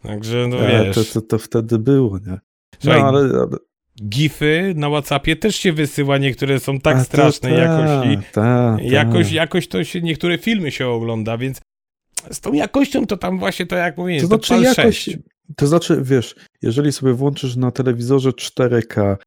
Także, 0.04 0.48
no 0.48 0.58
wiesz. 0.58 0.96
To, 0.96 1.04
to, 1.04 1.22
to 1.22 1.38
wtedy 1.38 1.80
było, 1.80 2.18
nie? 2.18 2.32
No, 2.32 2.40
Słuchaj, 2.80 3.02
ale, 3.02 3.20
ale... 3.20 3.58
Gify 4.10 4.74
na 4.76 4.90
Whatsappie 4.90 5.36
też 5.36 5.56
się 5.56 5.74
wysyła, 5.74 6.18
niektóre 6.18 6.60
są 6.60 6.80
tak 6.80 6.98
A, 6.98 7.04
strasznej 7.04 7.54
ta, 7.54 7.60
jakości. 7.60 8.26
Ta, 8.32 8.78
ta. 8.78 8.78
Jakoś, 8.84 9.32
jakoś 9.32 9.68
to 9.68 9.84
się, 9.84 10.02
niektóre 10.02 10.38
filmy 10.38 10.72
się 10.72 10.88
ogląda, 10.88 11.38
więc 11.38 11.62
z 12.32 12.40
tą 12.40 12.54
jakością 12.54 13.08
to 13.08 13.18
tam 13.18 13.40
właśnie 13.40 13.66
to 13.66 13.76
jak 13.76 13.98
mówię, 13.98 14.22
to, 14.22 14.28
znaczy 14.28 14.50
to 14.50 14.62
jakość, 14.62 15.04
6. 15.04 15.18
To 15.56 15.68
znaczy, 15.68 16.02
wiesz, 16.04 16.36
jeżeli 16.62 16.92
sobie 16.92 17.14
włączysz 17.14 17.56
na 17.56 17.72
telewizorze 17.72 18.30
4K 18.30 19.02
e, 19.02 19.18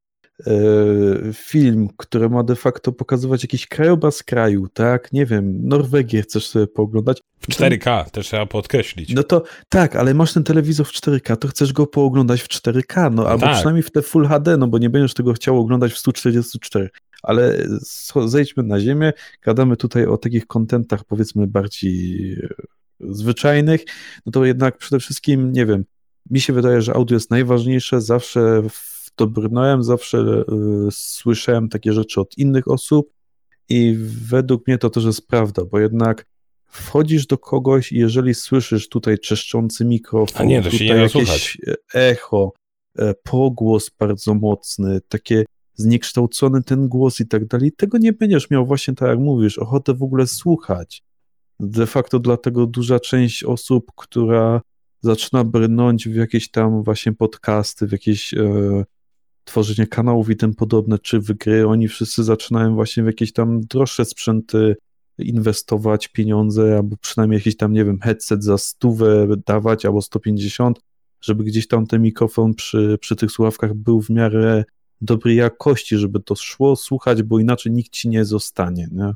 film, 1.32 1.88
który 1.96 2.28
ma 2.30 2.42
de 2.42 2.56
facto 2.56 2.92
pokazywać 2.92 3.42
jakiś 3.42 3.66
krajobraz 3.66 4.22
kraju, 4.22 4.68
tak, 4.68 5.12
nie 5.12 5.26
wiem, 5.26 5.68
Norwegię 5.68 6.22
chcesz 6.22 6.46
sobie 6.46 6.66
pooglądać. 6.66 7.20
W 7.40 7.48
4K, 7.48 8.10
też 8.10 8.26
trzeba 8.26 8.46
podkreślić. 8.46 9.14
No 9.14 9.22
to 9.22 9.42
tak, 9.68 9.96
ale 9.96 10.14
masz 10.14 10.32
ten 10.32 10.44
telewizor 10.44 10.86
w 10.86 10.92
4K, 10.92 11.36
to 11.36 11.48
chcesz 11.48 11.72
go 11.72 11.86
pooglądać 11.86 12.42
w 12.42 12.48
4K, 12.48 13.14
no 13.14 13.28
albo 13.28 13.46
tak. 13.46 13.54
przynajmniej 13.54 13.82
w 13.82 13.90
te 13.90 14.02
Full 14.02 14.28
HD, 14.28 14.56
no 14.56 14.66
bo 14.66 14.78
nie 14.78 14.90
będziesz 14.90 15.14
tego 15.14 15.32
chciał 15.32 15.60
oglądać 15.60 15.92
w 15.92 15.98
144 15.98 16.90
ale 17.24 17.66
zejdźmy 18.26 18.62
na 18.62 18.80
ziemię, 18.80 19.12
gadamy 19.42 19.76
tutaj 19.76 20.06
o 20.06 20.16
takich 20.16 20.46
kontentach 20.46 21.04
powiedzmy 21.04 21.46
bardziej 21.46 22.36
zwyczajnych, 23.00 23.84
no 24.26 24.32
to 24.32 24.44
jednak 24.44 24.78
przede 24.78 25.00
wszystkim, 25.00 25.52
nie 25.52 25.66
wiem, 25.66 25.84
mi 26.30 26.40
się 26.40 26.52
wydaje, 26.52 26.82
że 26.82 26.94
audio 26.94 27.16
jest 27.16 27.30
najważniejsze, 27.30 28.00
zawsze 28.00 28.62
w 28.70 28.94
to 29.14 29.26
brnąłem, 29.26 29.82
zawsze 29.82 30.18
y, 30.18 30.44
słyszałem 30.90 31.68
takie 31.68 31.92
rzeczy 31.92 32.20
od 32.20 32.38
innych 32.38 32.68
osób 32.68 33.12
i 33.68 33.96
według 34.28 34.66
mnie 34.66 34.78
to 34.78 34.90
też 34.90 35.04
jest 35.04 35.26
prawda, 35.26 35.64
bo 35.64 35.78
jednak 35.78 36.26
wchodzisz 36.66 37.26
do 37.26 37.38
kogoś 37.38 37.92
i 37.92 37.98
jeżeli 37.98 38.34
słyszysz 38.34 38.88
tutaj 38.88 39.18
czeszczący 39.18 39.84
mikrofon, 39.84 40.46
nie, 40.46 40.62
tutaj 40.62 40.86
jakieś 40.86 41.58
echo, 41.94 42.52
e, 42.98 43.14
pogłos 43.14 43.90
bardzo 43.98 44.34
mocny, 44.34 45.00
takie 45.08 45.44
zniekształcony 45.74 46.62
ten 46.62 46.88
głos 46.88 47.20
i 47.20 47.26
tak 47.26 47.46
dalej, 47.46 47.72
tego 47.72 47.98
nie 47.98 48.12
będziesz 48.12 48.50
miał 48.50 48.66
właśnie 48.66 48.94
tak 48.94 49.08
jak 49.08 49.18
mówisz, 49.18 49.58
ochotę 49.58 49.94
w 49.94 50.02
ogóle 50.02 50.26
słuchać 50.26 51.02
de 51.60 51.86
facto 51.86 52.18
dlatego 52.18 52.66
duża 52.66 53.00
część 53.00 53.44
osób, 53.44 53.92
która 53.96 54.60
zaczyna 55.00 55.44
brnąć 55.44 56.08
w 56.08 56.14
jakieś 56.14 56.50
tam 56.50 56.82
właśnie 56.82 57.12
podcasty, 57.12 57.86
w 57.86 57.92
jakieś 57.92 58.34
e, 58.34 58.84
tworzenie 59.44 59.86
kanałów 59.86 60.30
i 60.30 60.36
tym 60.36 60.54
podobne, 60.54 60.98
czy 60.98 61.20
w 61.20 61.32
gry, 61.32 61.66
oni 61.66 61.88
wszyscy 61.88 62.24
zaczynają 62.24 62.74
właśnie 62.74 63.02
w 63.02 63.06
jakieś 63.06 63.32
tam 63.32 63.60
droższe 63.60 64.04
sprzęty 64.04 64.76
inwestować 65.18 66.08
pieniądze, 66.08 66.76
albo 66.76 66.96
przynajmniej 66.96 67.38
jakiś 67.38 67.56
tam, 67.56 67.72
nie 67.72 67.84
wiem, 67.84 68.00
headset 68.00 68.44
za 68.44 68.58
stówę 68.58 69.26
dawać, 69.46 69.84
albo 69.84 70.02
150, 70.02 70.80
żeby 71.20 71.44
gdzieś 71.44 71.68
tam 71.68 71.86
ten 71.86 72.02
mikrofon 72.02 72.54
przy, 72.54 72.98
przy 73.00 73.16
tych 73.16 73.30
słuchawkach 73.30 73.74
był 73.74 74.02
w 74.02 74.10
miarę 74.10 74.64
dobrej 75.00 75.36
jakości, 75.36 75.96
żeby 75.96 76.20
to 76.20 76.34
szło 76.34 76.76
słuchać, 76.76 77.22
bo 77.22 77.38
inaczej 77.38 77.72
nikt 77.72 77.92
ci 77.92 78.08
nie 78.08 78.24
zostanie, 78.24 78.88
nie? 78.92 79.12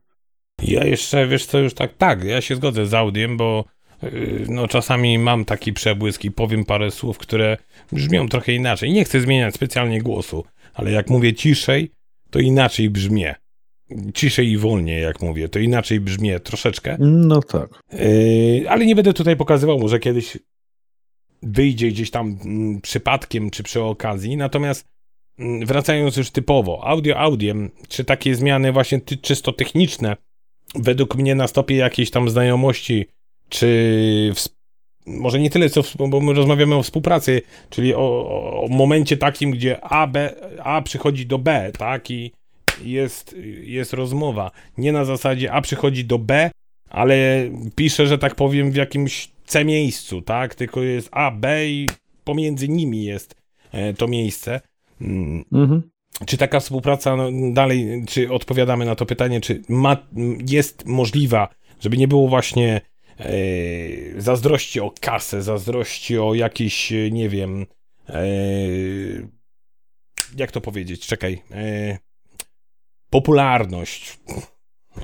Ja 0.63 0.85
jeszcze, 0.85 1.27
wiesz 1.27 1.47
co, 1.47 1.59
już 1.59 1.75
tak, 1.75 1.97
tak, 1.97 2.25
ja 2.25 2.41
się 2.41 2.57
zgodzę 2.57 2.87
z 2.87 2.95
Audiem, 2.95 3.37
bo 3.37 3.65
yy, 4.03 4.47
no 4.49 4.69
czasami 4.69 5.19
mam 5.19 5.45
taki 5.45 5.73
przebłysk 5.73 6.25
i 6.25 6.31
powiem 6.31 6.65
parę 6.65 6.91
słów, 6.91 7.19
które 7.19 7.57
brzmią 7.93 8.29
trochę 8.29 8.53
inaczej. 8.53 8.93
Nie 8.93 9.05
chcę 9.05 9.21
zmieniać 9.21 9.55
specjalnie 9.55 10.03
głosu, 10.03 10.45
ale 10.75 10.93
jak 10.93 11.11
mówię 11.11 11.35
ciszej, 11.35 11.91
to 12.31 12.39
inaczej 12.39 12.91
brzmię. 12.91 13.35
Ciszej 14.15 14.49
i 14.49 14.59
wolniej, 14.59 15.03
jak 15.03 15.23
mówię, 15.23 15.49
to 15.49 15.59
inaczej 15.59 16.01
brzmię 16.01 16.41
troszeczkę. 16.41 16.97
No 17.01 17.43
tak. 17.43 17.69
Yy, 17.93 18.71
ale 18.71 18.87
nie 18.87 18.95
będę 18.95 19.13
tutaj 19.13 19.37
pokazywał, 19.37 19.79
może 19.79 19.99
kiedyś 19.99 20.39
wyjdzie 21.43 21.89
gdzieś 21.89 22.11
tam 22.11 22.39
mm, 22.45 22.81
przypadkiem 22.81 23.51
czy 23.51 23.63
przy 23.63 23.83
okazji. 23.83 24.37
Natomiast 24.37 24.85
mm, 25.39 25.67
wracając 25.67 26.17
już 26.17 26.31
typowo, 26.31 26.85
audio 26.85 27.19
audiem, 27.19 27.71
czy 27.89 28.05
takie 28.05 28.35
zmiany 28.35 28.73
właśnie 28.73 29.01
ty, 29.01 29.17
czysto 29.17 29.53
techniczne, 29.53 30.17
według 30.75 31.17
mnie 31.17 31.35
na 31.35 31.49
stopie 31.49 31.77
jakiejś 31.77 32.11
tam 32.11 32.31
znajomości, 32.31 33.07
czy 33.49 34.33
może 35.07 35.39
nie 35.39 35.51
tyle, 35.51 35.71
co, 35.71 35.83
bo 36.09 36.21
my 36.21 36.33
rozmawiamy 36.33 36.75
o 36.75 36.83
współpracy, 36.83 37.43
czyli 37.71 37.95
o, 37.95 37.99
o, 37.99 38.69
momencie 38.71 39.17
takim, 39.17 39.51
gdzie 39.51 39.85
A, 39.85 40.07
B, 40.07 40.35
A 40.65 40.83
przychodzi 40.83 41.27
do 41.27 41.39
B, 41.39 41.73
tak, 41.79 42.11
i 42.11 42.33
jest, 42.85 43.37
jest 43.63 43.93
rozmowa. 43.93 44.51
Nie 44.79 44.93
na 44.93 45.05
zasadzie 45.05 45.53
A 45.53 45.61
przychodzi 45.61 46.05
do 46.05 46.19
B, 46.19 46.51
ale 46.91 47.17
pisze, 47.77 48.07
że 48.07 48.19
tak 48.19 48.35
powiem, 48.35 48.73
w 48.73 48.77
jakimś 48.77 49.29
C 49.47 49.65
miejscu, 49.65 50.23
tak, 50.23 50.55
tylko 50.55 50.83
jest 50.83 51.09
A, 51.13 51.31
B 51.31 51.69
i 51.69 51.87
pomiędzy 52.25 52.69
nimi 52.69 53.05
jest 53.05 53.35
e, 53.73 53.95
to 53.95 54.09
miejsce. 54.09 54.61
Mm. 55.01 55.45
Mhm. 55.53 55.83
Czy 56.27 56.37
taka 56.37 56.61
współpraca 56.61 57.17
no, 57.17 57.31
dalej, 57.53 58.05
czy 58.09 58.33
odpowiadamy 58.33 58.85
na 58.85 58.95
to 58.95 59.07
pytanie, 59.07 59.41
czy 59.41 59.63
ma, 59.69 59.97
jest 60.49 60.87
możliwa, 60.87 61.49
żeby 61.81 61.97
nie 61.97 62.09
było 62.09 62.29
właśnie 62.29 62.81
e, 63.19 63.31
zazdrości 64.21 64.81
o 64.81 64.93
kasę, 65.01 65.43
zazdrości 65.43 66.19
o 66.19 66.35
jakiś, 66.35 66.93
nie 67.11 67.29
wiem, 67.29 67.67
e, 68.09 68.27
jak 70.37 70.53
to 70.53 70.61
powiedzieć, 70.61 71.07
czekaj, 71.07 71.43
e, 71.51 71.99
popularność, 73.11 74.19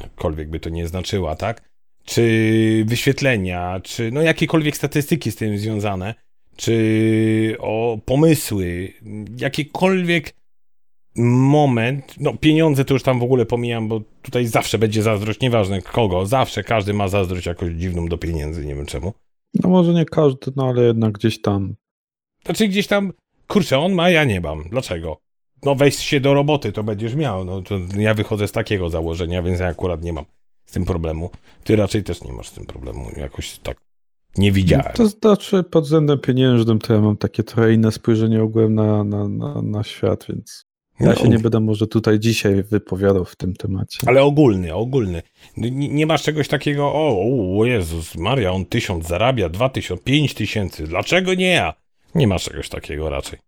jakkolwiek 0.02 0.50
by 0.50 0.60
to 0.60 0.70
nie 0.70 0.88
znaczyła, 0.88 1.36
tak? 1.36 1.74
Czy 2.04 2.84
wyświetlenia, 2.86 3.80
czy 3.80 4.10
no 4.10 4.22
jakiekolwiek 4.22 4.76
statystyki 4.76 5.32
z 5.32 5.36
tym 5.36 5.58
związane, 5.58 6.14
czy 6.56 7.56
o 7.58 7.98
pomysły, 8.04 8.92
jakiekolwiek 9.38 10.43
moment, 11.16 12.14
no 12.20 12.36
pieniądze 12.36 12.84
to 12.84 12.94
już 12.94 13.02
tam 13.02 13.20
w 13.20 13.22
ogóle 13.22 13.46
pomijam, 13.46 13.88
bo 13.88 14.00
tutaj 14.22 14.46
zawsze 14.46 14.78
będzie 14.78 15.02
zazdrość, 15.02 15.40
nieważne 15.40 15.82
kogo, 15.82 16.26
zawsze 16.26 16.64
każdy 16.64 16.94
ma 16.94 17.08
zazdrość 17.08 17.46
jakoś 17.46 17.72
dziwną 17.72 18.06
do 18.06 18.18
pieniędzy, 18.18 18.66
nie 18.66 18.74
wiem 18.74 18.86
czemu. 18.86 19.12
No 19.54 19.68
może 19.70 19.94
nie 19.94 20.04
każdy, 20.04 20.52
no 20.56 20.68
ale 20.68 20.82
jednak 20.82 21.12
gdzieś 21.12 21.40
tam. 21.40 21.74
Znaczy 22.44 22.68
gdzieś 22.68 22.86
tam, 22.86 23.12
kurczę, 23.48 23.78
on 23.78 23.92
ma, 23.92 24.10
ja 24.10 24.24
nie 24.24 24.40
mam. 24.40 24.64
Dlaczego? 24.70 25.16
No 25.62 25.74
weź 25.74 25.96
się 25.96 26.20
do 26.20 26.34
roboty, 26.34 26.72
to 26.72 26.82
będziesz 26.82 27.14
miał. 27.14 27.44
No 27.44 27.62
to 27.62 27.78
ja 27.96 28.14
wychodzę 28.14 28.48
z 28.48 28.52
takiego 28.52 28.90
założenia, 28.90 29.42
więc 29.42 29.60
ja 29.60 29.66
akurat 29.66 30.02
nie 30.02 30.12
mam 30.12 30.24
z 30.66 30.72
tym 30.72 30.84
problemu. 30.84 31.30
Ty 31.64 31.76
raczej 31.76 32.04
też 32.04 32.24
nie 32.24 32.32
masz 32.32 32.48
z 32.48 32.52
tym 32.52 32.66
problemu, 32.66 33.10
jakoś 33.16 33.58
tak 33.58 33.76
nie 34.38 34.52
widziałem. 34.52 34.92
To 34.94 35.06
znaczy 35.06 35.62
pod 35.62 35.84
względem 35.84 36.18
pieniężnym 36.18 36.78
to 36.78 36.94
ja 36.94 37.00
mam 37.00 37.16
takie 37.16 37.42
trochę 37.42 37.72
inne 37.72 37.92
spojrzenie 37.92 38.42
ogółem 38.42 38.74
na, 38.74 39.04
na, 39.04 39.28
na, 39.28 39.62
na 39.62 39.84
świat, 39.84 40.26
więc 40.28 40.63
ja 41.00 41.06
no. 41.06 41.14
się 41.14 41.28
nie 41.28 41.38
będę 41.38 41.60
może 41.60 41.86
tutaj 41.86 42.20
dzisiaj 42.20 42.62
wypowiadał 42.62 43.24
w 43.24 43.36
tym 43.36 43.54
temacie. 43.54 43.98
Ale 44.06 44.22
ogólny, 44.22 44.74
ogólny. 44.74 45.22
Nie, 45.56 45.70
nie 45.70 46.06
masz 46.06 46.22
czegoś 46.22 46.48
takiego, 46.48 46.92
o, 46.92 47.58
o 47.58 47.64
Jezus 47.64 48.14
Maria, 48.14 48.52
on 48.52 48.66
tysiąc 48.66 49.06
zarabia, 49.06 49.48
dwa 49.48 49.68
tysiąc, 49.68 50.00
pięć 50.00 50.34
tysięcy, 50.34 50.86
dlaczego 50.86 51.34
nie 51.34 51.50
ja? 51.50 51.74
Nie 52.14 52.26
masz 52.26 52.44
czegoś 52.44 52.68
takiego 52.68 53.10
raczej. 53.10 53.38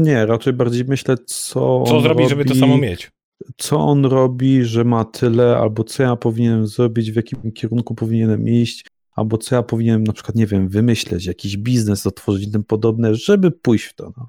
Nie, 0.00 0.26
raczej 0.26 0.52
bardziej 0.52 0.84
myślę, 0.84 1.16
co. 1.26 1.84
Co 1.86 2.00
zrobi, 2.00 2.28
żeby 2.28 2.44
to 2.44 2.54
samo 2.54 2.78
mieć? 2.78 3.10
Co 3.56 3.78
on 3.78 4.04
robi, 4.04 4.64
że 4.64 4.84
ma 4.84 5.04
tyle, 5.04 5.56
albo 5.56 5.84
co 5.84 6.02
ja 6.02 6.16
powinienem 6.16 6.66
zrobić, 6.66 7.12
w 7.12 7.16
jakim 7.16 7.52
kierunku 7.52 7.94
powinienem 7.94 8.48
iść, 8.48 8.86
albo 9.12 9.38
co 9.38 9.54
ja 9.54 9.62
powinienem 9.62 10.04
na 10.04 10.12
przykład, 10.12 10.36
nie 10.36 10.46
wiem, 10.46 10.68
wymyśleć, 10.68 11.26
jakiś 11.26 11.56
biznes 11.56 12.06
otworzyć 12.06 12.52
tym 12.52 12.64
podobne, 12.64 13.14
żeby 13.14 13.50
pójść 13.50 13.84
w 13.84 13.94
to. 13.94 14.12
No. 14.16 14.28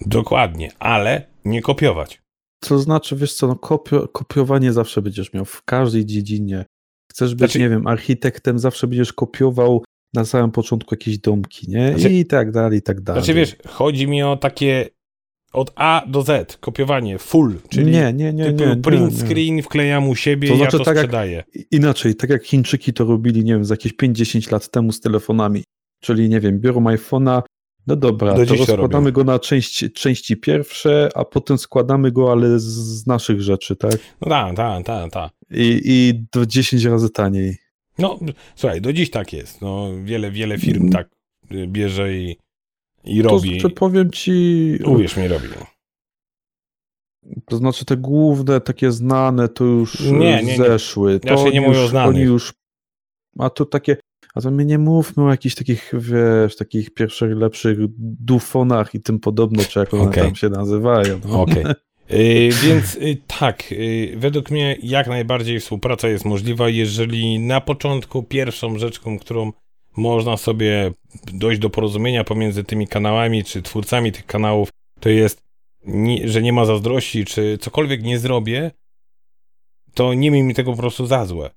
Dokładnie, 0.00 0.70
ale 0.78 1.26
nie 1.44 1.62
kopiować. 1.62 2.22
To 2.60 2.78
znaczy, 2.78 3.16
wiesz 3.16 3.34
co, 3.34 3.46
no 3.46 3.56
kopio, 3.56 4.08
kopiowanie 4.08 4.72
zawsze 4.72 5.02
będziesz 5.02 5.32
miał 5.32 5.44
w 5.44 5.62
każdej 5.62 6.06
dziedzinie. 6.06 6.64
Chcesz 7.12 7.30
być, 7.30 7.38
znaczy... 7.38 7.58
nie 7.58 7.68
wiem, 7.68 7.86
architektem, 7.86 8.58
zawsze 8.58 8.86
będziesz 8.86 9.12
kopiował 9.12 9.84
na 10.14 10.24
samym 10.24 10.50
początku 10.50 10.94
jakieś 10.94 11.18
domki, 11.18 11.70
nie? 11.70 11.88
Znaczy... 11.98 12.14
I 12.14 12.26
tak 12.26 12.50
dalej, 12.50 12.78
i 12.78 12.82
tak 12.82 13.00
dalej. 13.00 13.22
Znaczy, 13.22 13.34
wiesz, 13.34 13.56
chodzi 13.66 14.06
mi 14.06 14.22
o 14.22 14.36
takie 14.36 14.88
od 15.52 15.72
A 15.74 16.02
do 16.06 16.22
Z, 16.22 16.56
kopiowanie 16.56 17.18
full, 17.18 17.54
czyli 17.68 17.92
nie, 17.92 18.12
nie, 18.12 18.32
nie, 18.32 18.44
typu 18.52 18.64
nie, 18.64 18.76
print 18.76 19.12
nie, 19.12 19.26
screen 19.26 19.62
wklejam 19.62 20.08
u 20.08 20.14
siebie 20.14 20.48
to 20.48 20.54
i 20.54 20.56
znaczy, 20.56 20.76
ja 20.76 20.78
to 20.78 20.84
tak 20.84 20.96
sprzedaję. 20.96 21.44
Jak, 21.54 21.66
inaczej, 21.70 22.14
tak 22.14 22.30
jak 22.30 22.44
Chińczyki 22.44 22.92
to 22.92 23.04
robili, 23.04 23.44
nie 23.44 23.52
wiem, 23.52 23.64
z 23.64 23.70
jakieś 23.70 23.94
5-10 23.94 24.52
lat 24.52 24.70
temu 24.70 24.92
z 24.92 25.00
telefonami. 25.00 25.64
Czyli, 26.00 26.28
nie 26.28 26.40
wiem, 26.40 26.60
biorą 26.60 26.80
iPhone'a, 26.84 27.42
no 27.86 27.96
dobra, 27.96 28.34
Do 28.34 28.46
to 28.46 28.54
rozkładamy 28.54 29.10
robią. 29.10 29.12
go 29.12 29.24
na 29.24 29.38
części, 29.38 29.90
części 29.90 30.36
pierwsze, 30.36 31.08
a 31.14 31.24
potem 31.24 31.58
składamy 31.58 32.12
go, 32.12 32.32
ale 32.32 32.58
z 32.58 33.06
naszych 33.06 33.42
rzeczy, 33.42 33.76
tak? 33.76 33.92
No 34.20 34.28
tak, 34.28 34.56
tak, 34.56 34.84
tak, 34.86 35.12
tak. 35.12 35.32
I, 35.50 35.80
I 35.84 36.24
do 36.32 36.46
10 36.46 36.84
razy 36.84 37.10
taniej. 37.10 37.56
No, 37.98 38.18
słuchaj, 38.54 38.80
do 38.80 38.92
dziś 38.92 39.10
tak 39.10 39.32
jest. 39.32 39.60
No, 39.60 39.88
wiele, 40.04 40.30
wiele 40.30 40.58
firm 40.58 40.80
mm. 40.80 40.92
tak 40.92 41.08
bierze 41.66 42.14
i, 42.14 42.36
i 43.04 43.22
robi. 43.22 43.60
To, 43.60 43.68
to 43.68 43.74
powiem 43.74 44.10
ci... 44.10 44.78
Uwierz 44.84 45.16
mi, 45.16 45.28
robi. 45.28 45.48
To 47.48 47.56
znaczy 47.56 47.84
te 47.84 47.96
główne, 47.96 48.60
takie 48.60 48.92
znane, 48.92 49.48
to 49.48 49.64
już 49.64 50.00
nie, 50.00 50.42
nie, 50.42 50.56
zeszły. 50.56 51.20
Nie. 51.24 51.30
Ja 51.30 51.36
to 51.36 51.44
się 51.44 51.50
nie 51.50 51.60
mówię 51.60 51.80
o 51.80 51.88
znanych. 51.88 52.16
Oni 52.16 52.24
już, 52.24 52.52
a 53.38 53.50
to 53.50 53.66
takie, 53.66 53.96
a 54.34 54.40
to 54.40 54.50
my 54.50 54.64
nie 54.64 54.78
mówmy 54.78 55.24
o 55.24 55.30
jakichś 55.30 55.54
takich, 55.54 55.92
wiesz, 55.98 56.56
takich 56.56 56.94
pierwszych, 56.94 57.36
lepszych 57.36 57.78
dufonach 57.98 58.94
i 58.94 59.00
tym 59.00 59.18
podobne, 59.18 59.64
czy 59.64 59.78
jak 59.78 59.94
one 59.94 60.02
okay. 60.02 60.24
tam 60.24 60.34
się 60.34 60.48
nazywają. 60.48 61.20
No. 61.28 61.42
Okej. 61.42 61.62
Okay. 61.62 61.74
Yy, 62.10 62.50
więc 62.62 62.94
yy, 62.94 63.16
tak, 63.26 63.70
yy, 63.70 64.16
według 64.16 64.50
mnie 64.50 64.76
jak 64.82 65.06
najbardziej 65.06 65.60
współpraca 65.60 66.08
jest 66.08 66.24
możliwa, 66.24 66.68
jeżeli 66.68 67.38
na 67.38 67.60
początku 67.60 68.22
pierwszą 68.22 68.78
rzeczą, 68.78 69.18
którą 69.18 69.52
można 69.96 70.36
sobie 70.36 70.92
dojść 71.32 71.60
do 71.60 71.70
porozumienia 71.70 72.24
pomiędzy 72.24 72.64
tymi 72.64 72.88
kanałami, 72.88 73.44
czy 73.44 73.62
twórcami 73.62 74.12
tych 74.12 74.26
kanałów, 74.26 74.68
to 75.00 75.08
jest, 75.08 75.42
nie, 75.86 76.28
że 76.28 76.42
nie 76.42 76.52
ma 76.52 76.64
zazdrości, 76.64 77.24
czy 77.24 77.58
cokolwiek 77.60 78.02
nie 78.02 78.18
zrobię, 78.18 78.70
to 79.94 80.14
nie 80.14 80.30
miej 80.30 80.42
mi 80.42 80.54
tego 80.54 80.70
po 80.72 80.78
prostu 80.78 81.06
za 81.06 81.26
złe. 81.26 81.50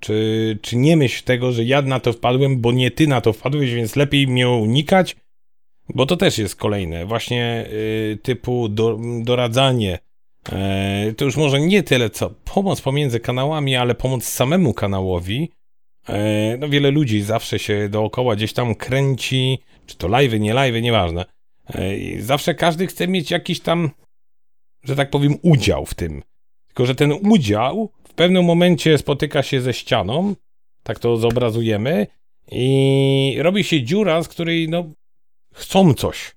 Czy, 0.00 0.58
czy 0.62 0.76
nie 0.76 0.96
myśl 0.96 1.24
tego, 1.24 1.52
że 1.52 1.64
ja 1.64 1.82
na 1.82 2.00
to 2.00 2.12
wpadłem, 2.12 2.60
bo 2.60 2.72
nie 2.72 2.90
ty 2.90 3.06
na 3.06 3.20
to 3.20 3.32
wpadłeś, 3.32 3.74
więc 3.74 3.96
lepiej 3.96 4.26
mnie 4.26 4.48
unikać? 4.48 5.16
Bo 5.94 6.06
to 6.06 6.16
też 6.16 6.38
jest 6.38 6.56
kolejne, 6.56 7.06
właśnie 7.06 7.66
y, 7.72 8.18
typu 8.22 8.68
do, 8.68 8.98
doradzanie. 9.22 9.98
E, 10.52 11.12
to 11.16 11.24
już 11.24 11.36
może 11.36 11.60
nie 11.60 11.82
tyle 11.82 12.10
co 12.10 12.30
pomoc 12.30 12.80
pomiędzy 12.80 13.20
kanałami, 13.20 13.76
ale 13.76 13.94
pomoc 13.94 14.24
samemu 14.24 14.74
kanałowi. 14.74 15.50
E, 16.08 16.56
no 16.56 16.68
wiele 16.68 16.90
ludzi 16.90 17.22
zawsze 17.22 17.58
się 17.58 17.88
dookoła 17.88 18.36
gdzieś 18.36 18.52
tam 18.52 18.74
kręci, 18.74 19.58
czy 19.86 19.96
to 19.96 20.08
live, 20.08 20.40
nie 20.40 20.54
live, 20.54 20.82
nieważne. 20.82 21.24
E, 21.66 21.92
zawsze 22.22 22.54
każdy 22.54 22.86
chce 22.86 23.08
mieć 23.08 23.30
jakiś 23.30 23.60
tam, 23.60 23.90
że 24.84 24.96
tak 24.96 25.10
powiem, 25.10 25.36
udział 25.42 25.86
w 25.86 25.94
tym. 25.94 26.22
Tylko, 26.66 26.86
że 26.86 26.94
ten 26.94 27.12
udział 27.12 27.90
pewnym 28.18 28.44
momencie 28.44 28.98
spotyka 28.98 29.42
się 29.42 29.60
ze 29.60 29.74
ścianą, 29.74 30.34
tak 30.82 30.98
to 30.98 31.16
zobrazujemy, 31.16 32.06
i 32.50 33.36
robi 33.38 33.64
się 33.64 33.82
dziura, 33.82 34.22
z 34.22 34.28
której 34.28 34.68
no 34.68 34.84
chcą 35.54 35.94
coś. 35.94 36.36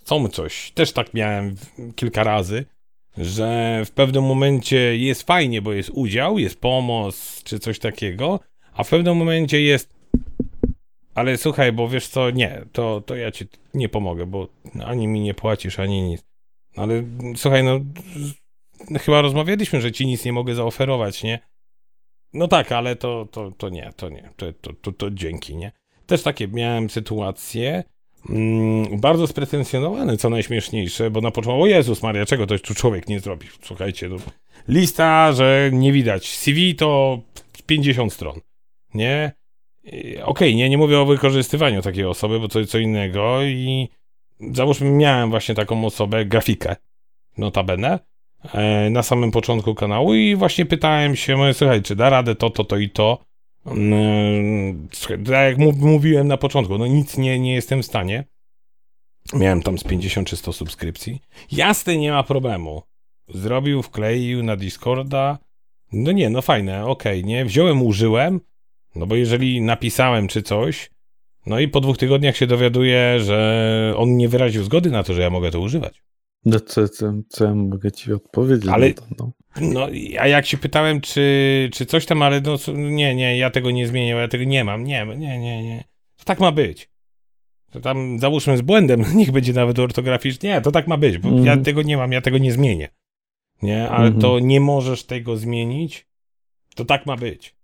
Chcą 0.00 0.28
coś. 0.28 0.70
Też 0.70 0.92
tak 0.92 1.14
miałem 1.14 1.56
kilka 1.96 2.24
razy, 2.24 2.64
że 3.16 3.82
w 3.86 3.90
pewnym 3.90 4.24
momencie 4.24 4.96
jest 4.96 5.22
fajnie, 5.22 5.62
bo 5.62 5.72
jest 5.72 5.90
udział, 5.90 6.38
jest 6.38 6.60
pomoc 6.60 7.42
czy 7.44 7.58
coś 7.58 7.78
takiego, 7.78 8.40
a 8.72 8.84
w 8.84 8.88
pewnym 8.88 9.16
momencie 9.16 9.62
jest 9.62 9.98
ale 11.14 11.36
słuchaj, 11.36 11.72
bo 11.72 11.88
wiesz 11.88 12.08
co, 12.08 12.30
nie, 12.30 12.62
to, 12.72 13.00
to 13.00 13.16
ja 13.16 13.30
ci 13.30 13.44
nie 13.74 13.88
pomogę, 13.88 14.26
bo 14.26 14.48
ani 14.84 15.06
mi 15.08 15.20
nie 15.20 15.34
płacisz, 15.34 15.78
ani 15.78 16.02
nic. 16.02 16.22
Ale 16.76 17.02
słuchaj, 17.36 17.64
no 17.64 17.80
chyba 19.00 19.22
rozmawialiśmy, 19.22 19.80
że 19.80 19.92
ci 19.92 20.06
nic 20.06 20.24
nie 20.24 20.32
mogę 20.32 20.54
zaoferować, 20.54 21.22
nie? 21.22 21.38
No 22.32 22.48
tak, 22.48 22.72
ale 22.72 22.96
to, 22.96 23.28
to, 23.30 23.50
to 23.50 23.68
nie, 23.68 23.92
to 23.96 24.08
nie, 24.08 24.30
to, 24.36 24.52
to, 24.52 24.72
to, 24.72 24.92
to 24.92 25.10
dzięki, 25.10 25.56
nie? 25.56 25.72
Też 26.06 26.22
takie 26.22 26.48
miałem 26.48 26.90
sytuacje, 26.90 27.84
mm, 28.30 29.00
bardzo 29.00 29.26
spretensjonowany, 29.26 30.16
co 30.16 30.30
najśmieszniejsze, 30.30 31.10
bo 31.10 31.20
na 31.20 31.30
początku, 31.30 31.62
o 31.62 31.66
Jezus 31.66 32.02
Maria, 32.02 32.26
czego 32.26 32.46
to 32.46 32.58
tu 32.58 32.74
człowiek 32.74 33.08
nie 33.08 33.20
zrobi? 33.20 33.46
Słuchajcie, 33.62 34.08
no, 34.08 34.16
lista, 34.68 35.32
że 35.32 35.70
nie 35.72 35.92
widać. 35.92 36.28
CV 36.28 36.74
to 36.74 37.18
50 37.66 38.12
stron, 38.12 38.40
nie? 38.94 39.32
Okej, 39.86 40.22
okay, 40.22 40.54
nie, 40.54 40.70
nie 40.70 40.78
mówię 40.78 41.00
o 41.00 41.06
wykorzystywaniu 41.06 41.82
takiej 41.82 42.04
osoby, 42.04 42.40
bo 42.40 42.48
to 42.48 42.64
co 42.64 42.78
innego 42.78 43.42
i 43.42 43.88
załóżmy, 44.52 44.90
miałem 44.90 45.30
właśnie 45.30 45.54
taką 45.54 45.84
osobę, 45.84 46.24
grafikę, 46.24 46.76
notabene, 47.38 47.98
na 48.90 49.02
samym 49.02 49.30
początku 49.30 49.74
kanału 49.74 50.14
i 50.14 50.36
właśnie 50.36 50.66
pytałem 50.66 51.16
się, 51.16 51.36
mówię, 51.36 51.54
słuchaj, 51.54 51.82
czy 51.82 51.96
da 51.96 52.10
radę 52.10 52.34
to, 52.34 52.50
to, 52.50 52.64
to 52.64 52.76
i 52.76 52.90
to. 52.90 53.18
Mm, 53.66 54.88
tak 55.26 55.28
jak 55.28 55.58
mówiłem 55.76 56.28
na 56.28 56.36
początku, 56.36 56.78
no 56.78 56.86
nic 56.86 57.18
nie, 57.18 57.38
nie 57.38 57.54
jestem 57.54 57.82
w 57.82 57.86
stanie. 57.86 58.24
Miałem 59.34 59.62
tam 59.62 59.78
z 59.78 59.84
50 59.84 60.28
czy 60.28 60.36
100 60.36 60.52
subskrypcji. 60.52 61.20
Jasne, 61.52 61.96
nie 61.96 62.12
ma 62.12 62.22
problemu. 62.22 62.82
Zrobił, 63.28 63.82
wkleił 63.82 64.42
na 64.42 64.56
Discorda. 64.56 65.38
No 65.92 66.12
nie, 66.12 66.30
no 66.30 66.42
fajne, 66.42 66.86
okej, 66.86 67.20
okay, 67.20 67.28
nie? 67.28 67.44
Wziąłem, 67.44 67.82
użyłem, 67.82 68.40
no 68.94 69.06
bo 69.06 69.16
jeżeli 69.16 69.60
napisałem 69.60 70.28
czy 70.28 70.42
coś, 70.42 70.90
no 71.46 71.60
i 71.60 71.68
po 71.68 71.80
dwóch 71.80 71.98
tygodniach 71.98 72.36
się 72.36 72.46
dowiaduję, 72.46 73.20
że 73.20 73.94
on 73.96 74.16
nie 74.16 74.28
wyraził 74.28 74.64
zgody 74.64 74.90
na 74.90 75.02
to, 75.02 75.14
że 75.14 75.22
ja 75.22 75.30
mogę 75.30 75.50
to 75.50 75.60
używać. 75.60 76.02
No 76.44 76.60
co, 76.60 76.88
co, 76.88 77.12
co 77.28 77.44
ja 77.44 77.54
mogę 77.54 77.92
ci 77.92 78.12
odpowiedzieć? 78.12 78.68
Ale, 78.68 78.94
to, 78.94 79.02
no. 79.18 79.32
no. 79.60 79.86
a 80.18 80.26
jak 80.26 80.46
się 80.46 80.56
pytałem, 80.56 81.00
czy, 81.00 81.70
czy 81.72 81.86
coś 81.86 82.06
tam, 82.06 82.22
ale 82.22 82.40
no 82.40 82.56
nie, 82.74 83.14
nie, 83.14 83.38
ja 83.38 83.50
tego 83.50 83.70
nie 83.70 83.86
zmienię, 83.86 84.10
ja 84.10 84.28
tego 84.28 84.44
nie 84.44 84.64
mam, 84.64 84.84
nie, 84.84 85.06
nie, 85.06 85.38
nie, 85.38 85.62
nie. 85.62 85.84
To 86.16 86.24
tak 86.24 86.40
ma 86.40 86.52
być. 86.52 86.90
To 87.70 87.80
tam 87.80 88.18
załóżmy 88.18 88.56
z 88.56 88.62
błędem, 88.62 89.04
niech 89.18 89.30
będzie 89.30 89.52
nawet 89.52 89.78
ortograficznie, 89.78 90.50
nie, 90.50 90.60
to 90.60 90.72
tak 90.72 90.88
ma 90.88 90.96
być, 90.96 91.18
bo 91.18 91.28
mm. 91.28 91.44
ja 91.44 91.52
mhm. 91.52 91.64
tego 91.64 91.82
nie 91.82 91.96
mam, 91.96 92.12
ja 92.12 92.20
tego 92.20 92.38
nie 92.38 92.52
zmienię. 92.52 92.88
Nie, 93.62 93.88
ale 93.88 94.06
mm 94.06 94.18
-hmm. 94.18 94.20
to 94.20 94.38
nie 94.38 94.60
możesz 94.60 95.04
tego 95.04 95.36
zmienić, 95.36 96.06
to 96.74 96.84
tak 96.84 97.06
ma 97.06 97.16
być. 97.16 97.54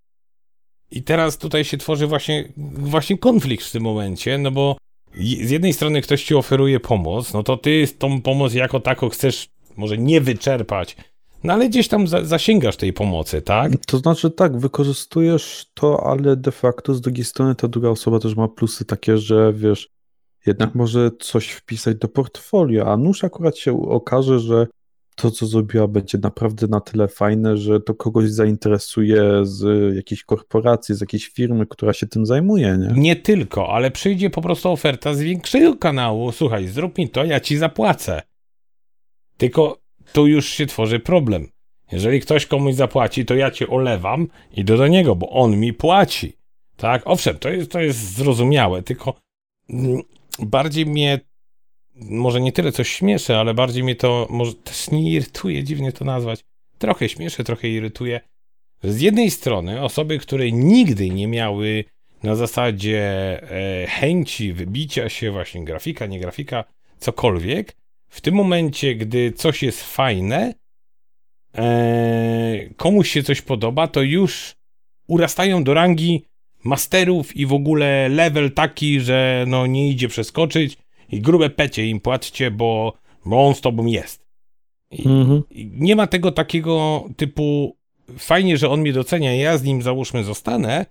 I 0.91 1.03
teraz 1.03 1.39
tutaj 1.39 1.64
się 1.64 1.77
tworzy 1.77 2.07
właśnie, 2.07 2.53
właśnie 2.57 3.18
konflikt 3.18 3.64
w 3.64 3.72
tym 3.72 3.83
momencie, 3.83 4.39
no 4.39 4.51
bo 4.51 4.77
z 5.16 5.50
jednej 5.50 5.72
strony 5.72 6.02
ktoś 6.02 6.24
ci 6.24 6.34
oferuje 6.34 6.80
pomoc, 6.80 7.32
no 7.32 7.42
to 7.42 7.56
ty 7.56 7.88
tą 7.98 8.22
pomoc 8.22 8.54
jako 8.54 8.80
taką 8.80 9.08
chcesz 9.08 9.48
może 9.76 9.98
nie 9.98 10.20
wyczerpać, 10.20 10.96
no 11.44 11.52
ale 11.52 11.68
gdzieś 11.68 11.88
tam 11.88 12.06
za, 12.06 12.24
zasięgasz 12.24 12.76
tej 12.76 12.92
pomocy, 12.92 13.42
tak? 13.42 13.72
To 13.86 13.98
znaczy 13.98 14.30
tak, 14.30 14.58
wykorzystujesz 14.58 15.66
to, 15.74 16.06
ale 16.06 16.36
de 16.36 16.52
facto 16.52 16.94
z 16.94 17.00
drugiej 17.00 17.24
strony 17.24 17.54
ta 17.54 17.68
druga 17.68 17.88
osoba 17.88 18.18
też 18.18 18.36
ma 18.36 18.48
plusy 18.48 18.84
takie, 18.84 19.18
że 19.18 19.52
wiesz, 19.52 19.88
jednak 20.46 20.74
może 20.74 21.10
coś 21.20 21.50
wpisać 21.50 21.96
do 21.96 22.08
portfolio, 22.08 22.92
a 22.92 22.96
nuż 22.96 23.24
akurat 23.24 23.58
się 23.58 23.88
okaże, 23.88 24.40
że 24.40 24.66
to, 25.14 25.30
co 25.30 25.46
zrobiła, 25.46 25.88
będzie 25.88 26.18
naprawdę 26.18 26.66
na 26.66 26.80
tyle 26.80 27.08
fajne, 27.08 27.56
że 27.56 27.80
to 27.80 27.94
kogoś 27.94 28.30
zainteresuje 28.30 29.22
z 29.42 29.94
jakiejś 29.96 30.24
korporacji, 30.24 30.94
z 30.94 31.00
jakiejś 31.00 31.28
firmy, 31.28 31.66
która 31.66 31.92
się 31.92 32.06
tym 32.06 32.26
zajmuje, 32.26 32.78
nie? 32.78 33.00
Nie 33.00 33.16
tylko, 33.16 33.72
ale 33.72 33.90
przyjdzie 33.90 34.30
po 34.30 34.42
prostu 34.42 34.70
oferta 34.70 35.14
z 35.14 35.20
większego 35.20 35.76
kanału. 35.76 36.32
Słuchaj, 36.32 36.68
zrób 36.68 36.98
mi 36.98 37.08
to, 37.08 37.24
ja 37.24 37.40
ci 37.40 37.56
zapłacę. 37.56 38.22
Tylko 39.36 39.80
tu 40.12 40.26
już 40.26 40.48
się 40.48 40.66
tworzy 40.66 41.00
problem. 41.00 41.48
Jeżeli 41.92 42.20
ktoś 42.20 42.46
komuś 42.46 42.74
zapłaci, 42.74 43.24
to 43.24 43.34
ja 43.34 43.50
cię 43.50 43.68
olewam 43.68 44.28
i 44.52 44.60
idę 44.60 44.76
do 44.76 44.88
niego, 44.88 45.16
bo 45.16 45.30
on 45.30 45.56
mi 45.56 45.72
płaci. 45.72 46.32
Tak, 46.76 47.02
owszem, 47.04 47.38
to 47.38 47.48
jest, 47.50 47.70
to 47.70 47.80
jest 47.80 48.14
zrozumiałe, 48.14 48.82
tylko 48.82 49.14
mm, 49.70 50.02
bardziej 50.38 50.86
mnie 50.86 51.20
może 51.95 52.40
nie 52.40 52.53
tyle 52.53 52.72
coś 52.72 52.88
śmieszy, 52.88 53.36
ale 53.36 53.55
bardziej 53.55 53.82
mnie 53.82 53.97
to 53.97 54.26
może 54.30 54.55
też 54.55 54.90
nie 54.90 55.12
irytuje, 55.12 55.64
dziwnie 55.64 55.92
to 55.92 56.05
nazwać. 56.05 56.40
Trochę 56.78 57.09
śmieszy, 57.09 57.45
trochę 57.45 57.68
irytuje. 57.68 58.20
Z 58.82 59.01
jednej 59.01 59.30
strony 59.30 59.82
osoby, 59.82 60.18
które 60.18 60.53
nigdy 60.53 61.11
nie 61.11 61.28
miały 61.28 61.84
na 62.22 62.34
zasadzie 62.34 63.01
e, 63.82 63.86
chęci 63.86 64.53
wybicia 64.53 65.09
się, 65.09 65.30
właśnie 65.30 65.64
grafika, 65.64 66.07
nie 66.07 66.20
grafika, 66.20 66.64
cokolwiek, 66.99 67.76
w 68.09 68.20
tym 68.20 68.34
momencie, 68.34 68.95
gdy 68.95 69.32
coś 69.32 69.62
jest 69.62 69.82
fajne, 69.82 70.55
e, 71.55 72.68
komuś 72.76 73.11
się 73.11 73.22
coś 73.22 73.42
podoba, 73.42 73.88
to 73.88 74.03
już 74.03 74.55
urastają 75.07 75.64
do 75.64 75.74
rangi 75.74 76.24
masterów 76.64 77.36
i 77.36 77.47
w 77.47 77.53
ogóle 77.53 78.09
level 78.09 78.53
taki, 78.53 79.01
że 79.01 79.45
no 79.49 79.66
nie 79.66 79.88
idzie 79.88 80.09
przeskoczyć 80.09 80.76
i 81.09 81.20
grube 81.20 81.50
pecie 81.50 81.86
im 81.86 82.00
płaccie, 82.00 82.50
bo, 82.50 82.92
bo 83.24 83.46
on 83.46 83.55
z 83.55 83.61
tobą 83.61 83.86
jest. 83.86 84.26
I, 84.90 85.09
mhm. 85.09 85.42
i 85.50 85.70
nie 85.74 85.96
ma 85.96 86.07
tego 86.07 86.32
takiego 86.32 87.05
typu 87.16 87.76
fajnie, 88.18 88.57
że 88.57 88.70
on 88.70 88.80
mnie 88.80 88.92
docenia, 88.92 89.34
ja 89.34 89.59
z 89.59 89.64
nim 89.64 89.82
załóżmy 89.82 90.24
zostanę, 90.24 90.86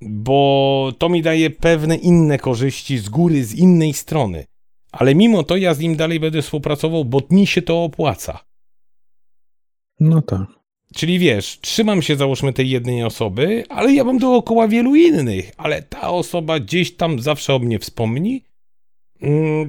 bo 0.00 0.92
to 0.98 1.08
mi 1.08 1.22
daje 1.22 1.50
pewne 1.50 1.96
inne 1.96 2.38
korzyści 2.38 2.98
z 2.98 3.08
góry, 3.08 3.44
z 3.44 3.54
innej 3.54 3.92
strony. 3.92 4.44
Ale 4.92 5.14
mimo 5.14 5.42
to 5.42 5.56
ja 5.56 5.74
z 5.74 5.78
nim 5.78 5.96
dalej 5.96 6.20
będę 6.20 6.42
współpracował, 6.42 7.04
bo 7.04 7.20
mi 7.30 7.46
się 7.46 7.62
to 7.62 7.84
opłaca. 7.84 8.38
No 10.00 10.22
tak. 10.22 10.46
Czyli 10.94 11.18
wiesz, 11.18 11.58
trzymam 11.60 12.02
się 12.02 12.16
załóżmy 12.16 12.52
tej 12.52 12.70
jednej 12.70 13.04
osoby, 13.04 13.64
ale 13.68 13.92
ja 13.92 14.04
mam 14.04 14.18
dookoła 14.18 14.68
wielu 14.68 14.94
innych, 14.94 15.52
ale 15.56 15.82
ta 15.82 16.10
osoba 16.10 16.60
gdzieś 16.60 16.96
tam 16.96 17.20
zawsze 17.20 17.54
o 17.54 17.58
mnie 17.58 17.78
wspomni 17.78 18.44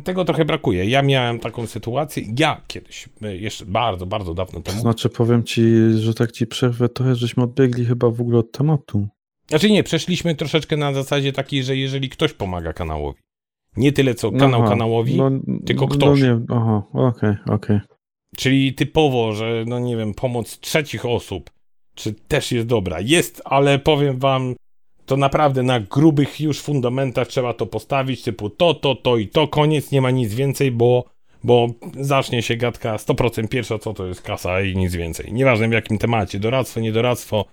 tego 0.03 0.25
trochę 0.25 0.45
brakuje. 0.45 0.85
Ja 0.85 1.01
miałem 1.01 1.39
taką 1.39 1.67
sytuację, 1.67 2.23
ja 2.37 2.61
kiedyś, 2.67 3.09
e, 3.21 3.37
jeszcze 3.37 3.65
bardzo, 3.65 4.05
bardzo 4.05 4.33
dawno 4.33 4.61
temu. 4.61 4.81
Znaczy, 4.81 5.09
powiem 5.09 5.43
ci, 5.43 5.63
że 5.95 6.13
tak 6.13 6.31
ci 6.31 6.47
przerwę 6.47 6.89
trochę, 6.89 7.15
żeśmy 7.15 7.43
odbiegli 7.43 7.85
chyba 7.85 8.09
w 8.09 8.21
ogóle 8.21 8.39
od 8.39 8.51
tematu. 8.51 9.07
Znaczy 9.47 9.71
nie, 9.71 9.83
przeszliśmy 9.83 10.35
troszeczkę 10.35 10.77
na 10.77 10.93
zasadzie 10.93 11.33
takiej, 11.33 11.63
że 11.63 11.77
jeżeli 11.77 12.09
ktoś 12.09 12.33
pomaga 12.33 12.73
kanałowi, 12.73 13.19
nie 13.77 13.91
tyle 13.91 14.15
co 14.15 14.31
kanał 14.31 14.61
aha, 14.61 14.69
kanałowi, 14.69 15.17
no, 15.17 15.31
tylko 15.65 15.85
no 15.85 15.91
ktoś. 15.95 16.21
No 16.21 16.27
nie, 16.27 16.39
aha, 16.49 16.83
okej, 16.93 17.09
okay, 17.09 17.55
okej. 17.55 17.77
Okay. 17.77 17.81
Czyli 18.37 18.73
typowo, 18.73 19.33
że 19.33 19.63
no 19.67 19.79
nie 19.79 19.97
wiem, 19.97 20.13
pomoc 20.13 20.59
trzecich 20.59 21.05
osób, 21.05 21.49
czy 21.95 22.13
też 22.13 22.51
jest 22.51 22.67
dobra. 22.67 22.99
Jest, 23.01 23.41
ale 23.45 23.79
powiem 23.79 24.19
wam, 24.19 24.55
to 25.05 25.17
naprawdę 25.17 25.63
na 25.63 25.79
grubych 25.79 26.41
już 26.41 26.61
fundamentach 26.61 27.27
trzeba 27.27 27.53
to 27.53 27.65
postawić, 27.65 28.21
typu 28.23 28.49
to, 28.49 28.73
to, 28.73 28.95
to 28.95 29.17
i 29.17 29.27
to, 29.27 29.47
koniec, 29.47 29.91
nie 29.91 30.01
ma 30.01 30.11
nic 30.11 30.33
więcej, 30.33 30.71
bo, 30.71 31.03
bo 31.43 31.67
zacznie 31.99 32.41
się 32.41 32.55
gadka 32.55 32.95
100% 32.95 33.47
pierwsza, 33.47 33.79
co 33.79 33.93
to 33.93 34.07
jest 34.07 34.21
kasa 34.21 34.61
i 34.61 34.75
nic 34.75 34.95
więcej. 34.95 35.33
Nieważne 35.33 35.69
w 35.69 35.71
jakim 35.71 35.97
temacie, 35.97 36.39
doradztwo, 36.39 36.79
niedoradztwo, 36.79 37.45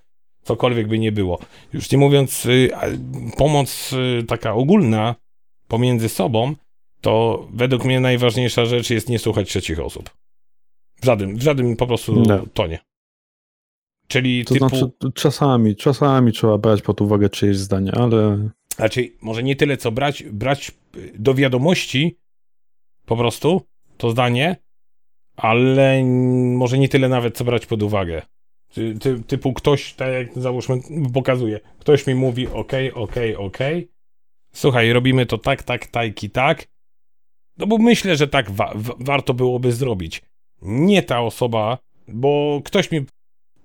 cokolwiek 0.42 0.88
by 0.88 0.98
nie 0.98 1.12
było. 1.12 1.38
Już 1.72 1.90
nie 1.90 1.98
mówiąc, 1.98 2.46
y, 2.46 2.70
pomoc 3.36 3.92
y, 3.92 4.24
taka 4.26 4.55
ogólna 4.55 5.14
pomiędzy 5.68 6.09
sobą, 6.09 6.55
to 7.01 7.46
według 7.53 7.84
mnie 7.84 8.01
najważniejsza 8.01 8.64
rzecz 8.64 8.90
jest 8.90 9.09
nie 9.09 9.18
słuchać 9.18 9.48
trzecich 9.48 9.80
osób. 9.80 10.11
W 11.03 11.05
żadnym, 11.05 11.36
w 11.36 11.42
żadnym 11.42 11.76
po 11.76 11.86
prostu 11.86 12.22
no. 12.22 12.44
tonie. 12.55 12.78
Czyli 14.11 14.45
to 14.45 14.55
typu... 14.55 14.69
znaczy 14.69 14.91
czasami, 15.15 15.77
czasami 15.77 16.33
trzeba 16.33 16.59
brać 16.59 16.83
pod 16.83 17.01
uwagę 17.01 17.29
czyjeś 17.29 17.57
zdanie, 17.57 17.93
ale... 17.95 18.49
Znaczy, 18.77 19.13
może 19.23 19.43
nie 19.43 19.57
tyle 19.57 19.77
co 19.77 19.93
brać, 19.93 20.23
brać 20.23 20.73
do 21.15 21.35
wiadomości 21.35 22.19
po 23.07 23.17
prostu 23.17 23.63
to 23.97 24.11
zdanie, 24.11 24.57
ale 25.37 26.05
może 26.55 26.79
nie 26.79 26.89
tyle 26.89 27.09
nawet 27.09 27.37
co 27.37 27.45
brać 27.45 27.67
pod 27.67 27.83
uwagę. 27.83 28.23
Ty, 28.75 28.95
ty, 28.95 29.23
typu 29.27 29.53
ktoś, 29.53 29.95
tak 29.95 30.13
jak 30.13 30.39
załóżmy, 30.39 30.81
pokazuje, 31.13 31.61
ktoś 31.79 32.07
mi 32.07 32.15
mówi 32.15 32.49
ok, 32.49 32.73
ok, 32.95 33.15
ok, 33.39 33.59
słuchaj, 34.53 34.93
robimy 34.93 35.27
to 35.27 35.39
tak, 35.39 35.63
tak, 35.63 35.87
tak 35.87 36.23
i 36.23 36.31
tak, 36.31 36.67
no 37.59 37.67
bo 37.67 37.79
myślę, 37.79 38.17
że 38.17 38.29
tak 38.29 38.51
wa 38.51 38.73
warto 38.99 39.35
byłoby 39.35 39.73
zrobić. 39.73 40.23
Nie 40.63 41.03
ta 41.03 41.21
osoba, 41.21 41.79
bo 42.09 42.61
ktoś 42.65 42.91
mi 42.91 43.07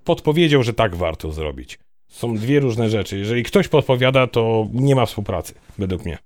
podpowiedział, 0.06 0.64
że 0.64 0.74
tak 0.74 0.96
warto 0.96 1.32
zrobić. 1.32 1.80
Są 2.08 2.36
dwie 2.36 2.60
różne 2.60 2.90
rzeczy. 2.90 3.18
Jeżeli 3.18 3.44
ktoś 3.44 3.68
podpowiada, 3.68 4.28
to 4.28 4.68
nie 4.74 4.96
ma 4.96 5.06
współpracy, 5.06 5.54
według 5.78 6.06
mnie. 6.06 6.18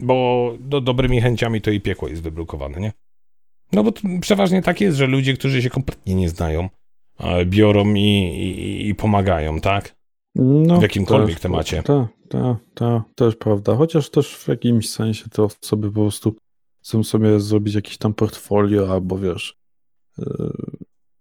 Bo 0.00 0.50
do, 0.60 0.80
dobrymi 0.80 1.20
chęciami 1.20 1.60
to 1.60 1.70
i 1.70 1.80
piekło 1.80 2.08
jest 2.08 2.22
wyblokowane, 2.22 2.80
nie? 2.80 2.92
No 3.72 3.84
bo 3.84 3.92
przeważnie 4.20 4.62
tak 4.62 4.80
jest, 4.80 4.96
że 4.96 5.06
ludzie, 5.06 5.34
którzy 5.34 5.62
się 5.62 5.70
kompletnie 5.70 6.14
nie 6.14 6.28
znają, 6.28 6.68
biorą 7.46 7.94
i, 7.94 8.00
i, 8.00 8.88
i 8.88 8.94
pomagają, 8.94 9.60
tak? 9.60 9.96
No, 10.34 10.78
w 10.78 10.82
jakimkolwiek 10.82 11.40
temacie. 11.40 11.82
Tak, 11.82 12.06
tak, 12.28 12.56
tak, 12.74 13.02
też 13.14 13.36
prawda. 13.36 13.76
Chociaż 13.76 14.10
też 14.10 14.36
w 14.36 14.48
jakimś 14.48 14.90
sensie 14.90 15.24
te 15.30 15.42
osoby 15.42 15.88
po 15.88 16.00
prostu 16.00 16.36
chcą 16.82 17.04
sobie 17.04 17.40
zrobić 17.40 17.74
jakieś 17.74 17.98
tam 17.98 18.14
portfolio 18.14 18.92
albo 18.92 19.18
wiesz, 19.18 19.56
yy, 20.18 20.52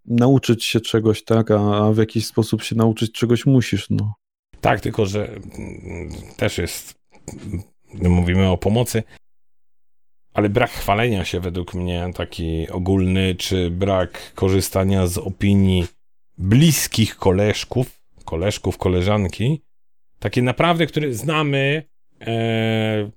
nauczyć 0.05 0.65
się 0.65 0.79
czegoś, 0.79 1.23
tak, 1.23 1.51
a, 1.51 1.91
w 1.91 1.97
jakiś 1.97 2.25
sposób 2.25 2.63
się 2.63 2.75
nauczyć 2.75 3.11
czegoś 3.11 3.45
musisz, 3.45 3.89
no. 3.89 4.13
Tak, 4.61 4.81
tylko 4.81 5.05
że 5.05 5.27
mm, 5.27 6.11
też 6.37 6.57
jest 6.57 6.95
mówimy 8.01 8.49
o 8.49 8.57
pomocy, 8.57 9.03
ale 10.33 10.49
brak 10.49 10.71
chwalenia 10.71 11.25
się 11.25 11.39
według 11.39 11.73
mnie 11.73 12.09
taki 12.15 12.69
ogólny, 12.69 13.35
czy 13.35 13.71
brak 13.71 14.33
korzystania 14.35 15.07
z 15.07 15.17
opinii 15.17 15.87
bliskich 16.37 17.15
koleżków, 17.15 18.03
koleżków, 18.25 18.77
koleżanki, 18.77 19.61
takie 20.19 20.41
naprawdę, 20.41 20.85
które 20.85 21.13
znamy 21.13 21.83
e, 22.21 23.11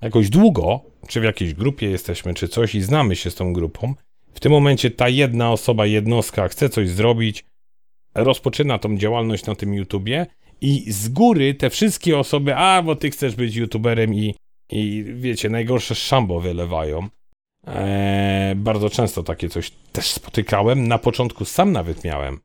jakoś 0.00 0.30
długo, 0.30 0.80
czy 1.08 1.20
w 1.20 1.24
jakiejś 1.24 1.54
grupie 1.54 1.90
jesteśmy, 1.90 2.34
czy 2.34 2.48
coś 2.48 2.74
i 2.74 2.82
znamy 2.82 3.16
się 3.16 3.30
z 3.30 3.34
tą 3.34 3.52
grupą, 3.52 3.94
w 4.34 4.40
tym 4.40 4.52
momencie 4.52 4.90
ta 4.90 5.08
jedna 5.08 5.52
osoba, 5.52 5.86
jednostka 5.86 6.48
chce 6.48 6.68
coś 6.68 6.88
zrobić, 6.88 7.44
rozpoczyna 8.14 8.78
tą 8.78 8.96
działalność 8.96 9.46
na 9.46 9.54
tym 9.54 9.74
YouTubie 9.74 10.26
i 10.60 10.92
z 10.92 11.08
góry 11.08 11.54
te 11.54 11.70
wszystkie 11.70 12.18
osoby, 12.18 12.56
a 12.56 12.82
bo 12.82 12.96
ty 12.96 13.10
chcesz 13.10 13.36
być 13.36 13.56
YouTuberem 13.56 14.14
i, 14.14 14.34
i 14.70 15.04
wiecie, 15.14 15.50
najgorsze 15.50 15.94
szambo 15.94 16.40
wylewają. 16.40 17.08
Eee, 17.66 18.54
bardzo 18.56 18.90
często 18.90 19.22
takie 19.22 19.48
coś 19.48 19.70
też 19.92 20.10
spotykałem. 20.10 20.88
Na 20.88 20.98
początku 20.98 21.44
sam 21.44 21.72
nawet 21.72 22.04
miałem. 22.04 22.40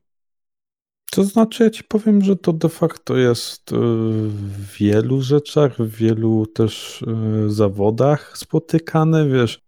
To 1.10 1.24
znaczy, 1.24 1.64
ja 1.64 1.70
ci 1.70 1.84
powiem, 1.84 2.24
że 2.24 2.36
to 2.36 2.52
de 2.52 2.68
facto 2.68 3.16
jest 3.16 3.70
w 3.72 4.78
wielu 4.78 5.22
rzeczach, 5.22 5.76
w 5.76 5.96
wielu 5.96 6.46
też 6.46 7.02
e, 7.02 7.50
zawodach 7.50 8.38
spotykane, 8.38 9.28
wiesz. 9.28 9.60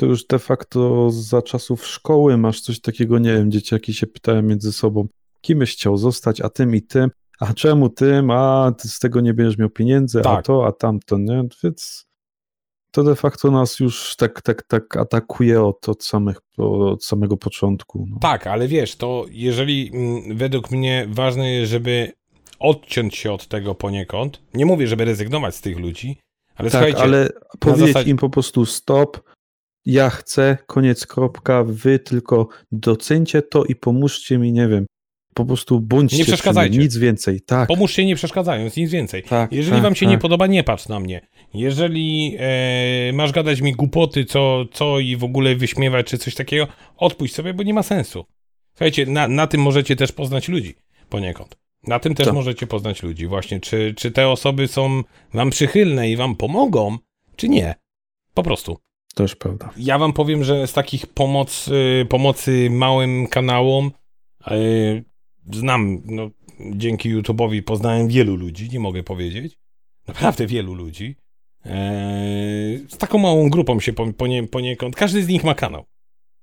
To 0.00 0.06
już 0.06 0.26
de 0.26 0.38
facto 0.38 1.10
za 1.10 1.42
czasów 1.42 1.86
szkoły 1.86 2.36
masz 2.36 2.60
coś 2.60 2.80
takiego, 2.80 3.18
nie 3.18 3.32
wiem, 3.32 3.50
dzieciaki 3.50 3.94
się 3.94 4.06
pytają 4.06 4.42
między 4.42 4.72
sobą, 4.72 5.08
kimś 5.40 5.72
chciał 5.72 5.96
zostać, 5.96 6.40
a 6.40 6.48
tym 6.48 6.74
i 6.74 6.82
tym, 6.82 7.10
a 7.40 7.54
czemu 7.54 7.88
tym, 7.88 8.30
a 8.30 8.72
ty 8.78 8.88
z 8.88 8.98
tego 8.98 9.20
nie 9.20 9.34
będziesz 9.34 9.58
miał 9.58 9.70
pieniędzy, 9.70 10.20
tak. 10.20 10.38
a 10.38 10.42
to, 10.42 10.66
a 10.66 10.72
tamto, 10.72 11.18
nie? 11.18 11.44
Więc 11.64 12.06
to 12.90 13.04
de 13.04 13.16
facto 13.16 13.50
nas 13.50 13.80
już 13.80 14.16
tak, 14.16 14.42
tak, 14.42 14.62
tak 14.62 14.96
atakuje 14.96 15.62
od, 15.62 15.88
od, 15.88 16.04
samych, 16.04 16.36
od 16.58 17.04
samego 17.04 17.36
początku. 17.36 18.06
No. 18.10 18.18
Tak, 18.20 18.46
ale 18.46 18.68
wiesz, 18.68 18.96
to 18.96 19.24
jeżeli 19.30 19.90
mm, 19.94 20.36
według 20.36 20.70
mnie 20.70 21.06
ważne 21.10 21.50
jest, 21.50 21.70
żeby 21.70 22.12
odciąć 22.58 23.16
się 23.16 23.32
od 23.32 23.48
tego 23.48 23.74
poniekąd, 23.74 24.42
nie 24.54 24.66
mówię, 24.66 24.86
żeby 24.86 25.04
rezygnować 25.04 25.54
z 25.54 25.60
tych 25.60 25.78
ludzi, 25.78 26.18
ale 26.56 26.70
tak, 26.70 26.80
słuchajcie... 26.80 27.02
ale 27.02 27.28
powiedzieć 27.58 27.86
zasadzie... 27.86 28.10
im 28.10 28.16
po 28.16 28.30
prostu 28.30 28.66
stop, 28.66 29.29
ja 29.86 30.10
chcę, 30.10 30.58
koniec, 30.66 31.06
kropka, 31.06 31.64
wy 31.64 31.98
tylko 31.98 32.48
docencie 32.72 33.42
to 33.42 33.64
i 33.64 33.74
pomóżcie 33.74 34.38
mi, 34.38 34.52
nie 34.52 34.68
wiem, 34.68 34.86
po 35.34 35.44
prostu 35.44 35.80
bądźcie 35.80 36.18
nie 36.18 36.24
przeszkadzajcie. 36.24 36.78
nic 36.78 36.96
więcej. 36.96 37.40
Tak. 37.40 37.68
Pomóżcie 37.68 38.04
nie 38.04 38.16
przeszkadzając, 38.16 38.76
nic 38.76 38.90
więcej. 38.90 39.22
Tak, 39.22 39.52
Jeżeli 39.52 39.76
tak, 39.76 39.82
wam 39.82 39.94
się 39.94 40.06
tak. 40.06 40.10
nie 40.10 40.18
podoba, 40.18 40.46
nie 40.46 40.64
patrz 40.64 40.88
na 40.88 41.00
mnie. 41.00 41.20
Jeżeli 41.54 42.36
e, 42.38 43.12
masz 43.12 43.32
gadać 43.32 43.60
mi 43.60 43.72
głupoty, 43.72 44.24
co, 44.24 44.64
co 44.72 44.98
i 44.98 45.16
w 45.16 45.24
ogóle 45.24 45.56
wyśmiewać, 45.56 46.06
czy 46.06 46.18
coś 46.18 46.34
takiego, 46.34 46.66
odpuść 46.96 47.34
sobie, 47.34 47.54
bo 47.54 47.62
nie 47.62 47.74
ma 47.74 47.82
sensu. 47.82 48.24
Słuchajcie, 48.70 49.06
na, 49.06 49.28
na 49.28 49.46
tym 49.46 49.60
możecie 49.62 49.96
też 49.96 50.12
poznać 50.12 50.48
ludzi 50.48 50.74
poniekąd. 51.08 51.56
Na 51.86 51.98
tym 51.98 52.14
też 52.14 52.32
możecie 52.32 52.66
poznać 52.66 53.02
ludzi. 53.02 53.26
Właśnie, 53.26 53.60
czy, 53.60 53.94
czy 53.96 54.10
te 54.10 54.28
osoby 54.28 54.68
są 54.68 55.02
wam 55.34 55.50
przychylne 55.50 56.10
i 56.10 56.16
wam 56.16 56.36
pomogą, 56.36 56.98
czy 57.36 57.48
nie. 57.48 57.74
Po 58.34 58.42
prostu. 58.42 58.78
Też 59.14 59.36
prawda. 59.36 59.70
Ja 59.76 59.98
wam 59.98 60.12
powiem, 60.12 60.44
że 60.44 60.66
z 60.66 60.72
takich 60.72 61.06
pomoc, 61.06 61.68
y, 61.68 62.06
pomocy 62.08 62.68
małym 62.70 63.26
kanałom 63.26 63.90
y, 64.50 65.04
znam, 65.52 66.02
no, 66.04 66.30
dzięki 66.60 67.16
YouTube'owi 67.16 67.62
poznałem 67.62 68.08
wielu 68.08 68.36
ludzi, 68.36 68.68
nie 68.72 68.80
mogę 68.80 69.02
powiedzieć. 69.02 69.58
Naprawdę 70.08 70.46
wielu 70.46 70.74
ludzi. 70.74 71.16
Eee, 71.64 72.78
z 72.88 72.98
taką 72.98 73.18
małą 73.18 73.50
grupą 73.50 73.80
się 73.80 73.92
ponie, 73.92 74.46
poniekąd. 74.46 74.96
Każdy 74.96 75.22
z 75.22 75.28
nich 75.28 75.44
ma 75.44 75.54
kanał. 75.54 75.84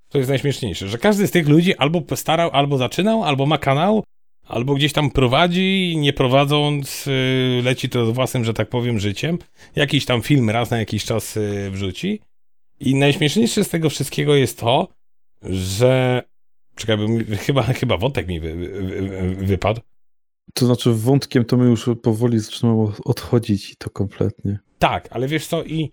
To 0.09 0.17
jest 0.17 0.29
najśmieszniejsze, 0.29 0.87
że 0.87 0.97
każdy 0.97 1.27
z 1.27 1.31
tych 1.31 1.47
ludzi 1.47 1.75
albo 1.75 2.01
starał, 2.15 2.49
albo 2.53 2.77
zaczynał, 2.77 3.23
albo 3.23 3.45
ma 3.45 3.57
kanał, 3.57 4.03
albo 4.43 4.75
gdzieś 4.75 4.93
tam 4.93 5.11
prowadzi, 5.11 5.95
nie 5.97 6.13
prowadząc, 6.13 7.05
yy, 7.05 7.61
leci 7.63 7.89
to 7.89 8.13
własnym, 8.13 8.45
że 8.45 8.53
tak 8.53 8.69
powiem, 8.69 8.99
życiem. 8.99 9.37
Jakiś 9.75 10.05
tam 10.05 10.21
film 10.21 10.49
raz 10.49 10.71
na 10.71 10.77
jakiś 10.77 11.05
czas 11.05 11.39
wrzuci. 11.71 12.19
I 12.79 12.95
najśmieszniejsze 12.95 13.63
z 13.63 13.69
tego 13.69 13.89
wszystkiego 13.89 14.35
jest 14.35 14.59
to, 14.59 14.87
że 15.41 16.23
Czekaj, 16.77 16.97
chyba, 17.37 17.63
chyba 17.63 17.97
wątek 17.97 18.27
mi 18.27 18.39
wy, 18.39 18.55
wy, 18.55 19.35
wypadł. 19.35 19.81
To 20.53 20.65
znaczy 20.65 20.93
wątkiem 20.93 21.45
to 21.45 21.57
my 21.57 21.65
już 21.65 21.89
powoli 22.03 22.39
zaczynamy 22.39 22.87
odchodzić 23.05 23.71
i 23.71 23.75
to 23.75 23.89
kompletnie. 23.89 24.59
Tak, 24.79 25.07
ale 25.11 25.27
wiesz 25.27 25.47
co 25.47 25.63
i... 25.63 25.91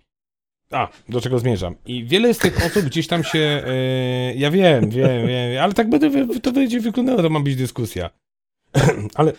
A, 0.71 0.87
do 1.09 1.21
czego 1.21 1.39
zmierzam. 1.39 1.75
I 1.85 2.05
wiele 2.05 2.33
z 2.33 2.37
tych 2.37 2.65
osób 2.65 2.85
gdzieś 2.85 3.07
tam 3.07 3.23
się... 3.23 3.63
Yy, 3.67 4.35
ja 4.35 4.51
wiem, 4.51 4.89
wiem, 4.89 5.27
wiem, 5.27 5.63
ale 5.63 5.73
tak 5.73 5.89
będę, 5.89 6.39
to 6.39 6.51
będzie 6.51 6.79
wyglądało, 6.79 7.21
to 7.21 7.29
ma 7.29 7.39
być 7.39 7.55
dyskusja. 7.55 8.09
ale 9.15 9.33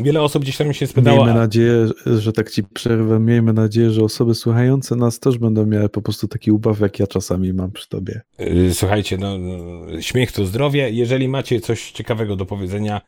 Wiele 0.00 0.22
osób 0.22 0.42
gdzieś 0.42 0.56
tam 0.56 0.72
się 0.72 0.86
spytało. 0.86 1.24
Miejmy 1.24 1.40
nadzieję, 1.40 1.88
że 2.06 2.32
tak 2.32 2.50
ci 2.50 2.64
przerwę, 2.64 3.20
miejmy 3.20 3.52
nadzieję, 3.52 3.90
że 3.90 4.02
osoby 4.02 4.34
słuchające 4.34 4.96
nas 4.96 5.18
też 5.18 5.38
będą 5.38 5.66
miały 5.66 5.88
po 5.88 6.02
prostu 6.02 6.28
taki 6.28 6.52
ubaw, 6.52 6.80
jak 6.80 6.98
ja 6.98 7.06
czasami 7.06 7.52
mam 7.52 7.72
przy 7.72 7.88
tobie. 7.88 8.20
Y, 8.40 8.74
słuchajcie, 8.74 9.18
no, 9.18 9.38
no, 9.38 10.00
śmiech 10.00 10.32
to 10.32 10.46
zdrowie. 10.46 10.90
Jeżeli 10.90 11.28
macie 11.28 11.60
coś 11.60 11.92
ciekawego 11.92 12.36
do 12.36 12.46
powiedzenia, 12.46 13.00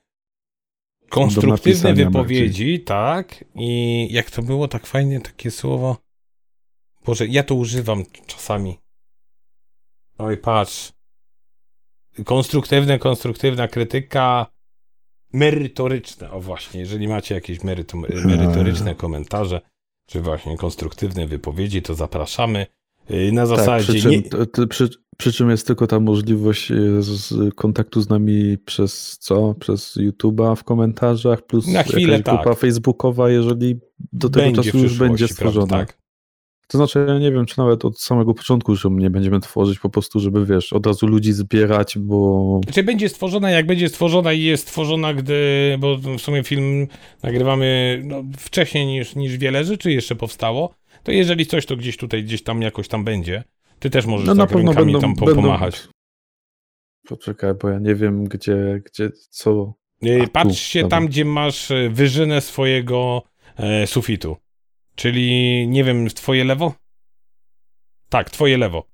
konstruktywne 1.08 1.94
wypowiedzi, 1.94 2.80
tak, 2.80 3.44
i 3.54 4.08
jak 4.10 4.30
to 4.30 4.42
było 4.42 4.68
tak 4.68 4.86
fajnie, 4.86 5.20
takie 5.20 5.50
słowo. 5.50 5.96
Boże, 7.04 7.26
ja 7.26 7.42
to 7.42 7.54
używam 7.54 8.04
czasami. 8.26 8.78
Oj, 10.18 10.36
patrz. 10.36 10.92
Konstruktywne, 12.24 12.98
konstruktywna 12.98 13.68
krytyka 13.68 14.46
merytoryczne, 15.32 16.30
o 16.30 16.40
właśnie, 16.40 16.80
jeżeli 16.80 17.08
macie 17.08 17.34
jakieś 17.34 17.64
meryto, 17.64 17.98
merytoryczne 18.24 18.94
komentarze, 18.94 19.60
czy 20.06 20.20
właśnie 20.20 20.56
konstruktywne 20.56 21.26
wypowiedzi, 21.26 21.82
to 21.82 21.94
zapraszamy. 21.94 22.66
Y, 23.10 23.32
na 23.32 23.46
zasadzie. 23.46 23.86
Tak, 23.86 23.96
przy, 23.96 24.02
czym, 24.02 24.10
nie... 24.10 24.66
przy, 24.66 24.88
przy, 25.16 25.32
czym 25.32 25.50
jest 25.50 25.66
tylko 25.66 25.86
ta 25.86 26.00
możliwość 26.00 26.70
y, 26.70 27.02
z 27.02 27.54
kontaktu 27.54 28.00
z 28.00 28.08
nami 28.08 28.58
przez 28.58 29.18
co? 29.18 29.54
Przez 29.54 29.96
YouTube'a 29.96 30.56
w 30.56 30.64
komentarzach, 30.64 31.46
plus 31.46 31.66
na 31.66 31.82
chwilę, 31.82 32.22
tak. 32.22 32.34
grupa 32.34 32.54
facebookowa, 32.54 33.30
jeżeli 33.30 33.80
do 34.12 34.30
tego 34.30 34.46
będzie 34.46 34.62
czasu 34.62 34.78
już 34.78 34.98
będzie 34.98 35.28
stworzona. 35.28 35.66
Tak. 35.66 35.99
To 36.70 36.78
znaczy, 36.78 37.04
ja 37.08 37.18
nie 37.18 37.32
wiem, 37.32 37.46
czy 37.46 37.58
nawet 37.58 37.84
od 37.84 38.00
samego 38.00 38.34
początku, 38.34 38.74
że 38.74 38.90
nie 38.90 39.10
będziemy 39.10 39.40
tworzyć 39.40 39.78
po 39.78 39.90
prostu, 39.90 40.20
żeby 40.20 40.46
wiesz, 40.46 40.72
od 40.72 40.86
razu 40.86 41.06
ludzi 41.06 41.32
zbierać, 41.32 41.98
bo. 41.98 42.60
Czy 42.72 42.82
będzie 42.82 43.08
stworzona, 43.08 43.50
jak 43.50 43.66
będzie 43.66 43.88
stworzona 43.88 44.32
i 44.32 44.42
jest 44.42 44.68
stworzona, 44.68 45.14
gdy. 45.14 45.76
Bo 45.78 45.96
w 45.96 46.18
sumie 46.18 46.44
film 46.44 46.86
nagrywamy 47.22 48.00
no, 48.04 48.22
wcześniej 48.38 48.86
niż, 48.86 49.14
niż 49.14 49.38
wiele 49.38 49.64
rzeczy 49.64 49.92
jeszcze 49.92 50.16
powstało, 50.16 50.74
to 51.02 51.12
jeżeli 51.12 51.46
coś, 51.46 51.66
to 51.66 51.76
gdzieś 51.76 51.96
tutaj, 51.96 52.24
gdzieś 52.24 52.42
tam 52.42 52.62
jakoś 52.62 52.88
tam 52.88 53.04
będzie. 53.04 53.44
Ty 53.78 53.90
też 53.90 54.06
możesz 54.06 54.26
no, 54.26 54.34
na 54.34 54.46
tak 54.46 54.52
pewno 54.52 54.74
będą, 54.74 55.00
tam 55.00 55.14
będą... 55.14 55.34
pomachać. 55.34 55.88
Poczekaj, 57.08 57.54
bo 57.62 57.68
ja 57.68 57.78
nie 57.78 57.94
wiem, 57.94 58.24
gdzie, 58.24 58.82
gdzie 58.84 59.10
co. 59.30 59.74
Patrz 60.32 60.60
się 60.60 60.88
tam, 60.88 61.06
gdzie 61.06 61.24
masz 61.24 61.70
e, 61.70 61.90
wyżynę 61.90 62.40
swojego 62.40 63.22
e, 63.56 63.86
sufitu. 63.86 64.36
Czyli, 65.00 65.66
nie 65.68 65.84
wiem, 65.84 66.08
twoje 66.08 66.44
lewo? 66.44 66.74
Tak, 68.08 68.30
twoje 68.30 68.58
lewo. 68.58 68.86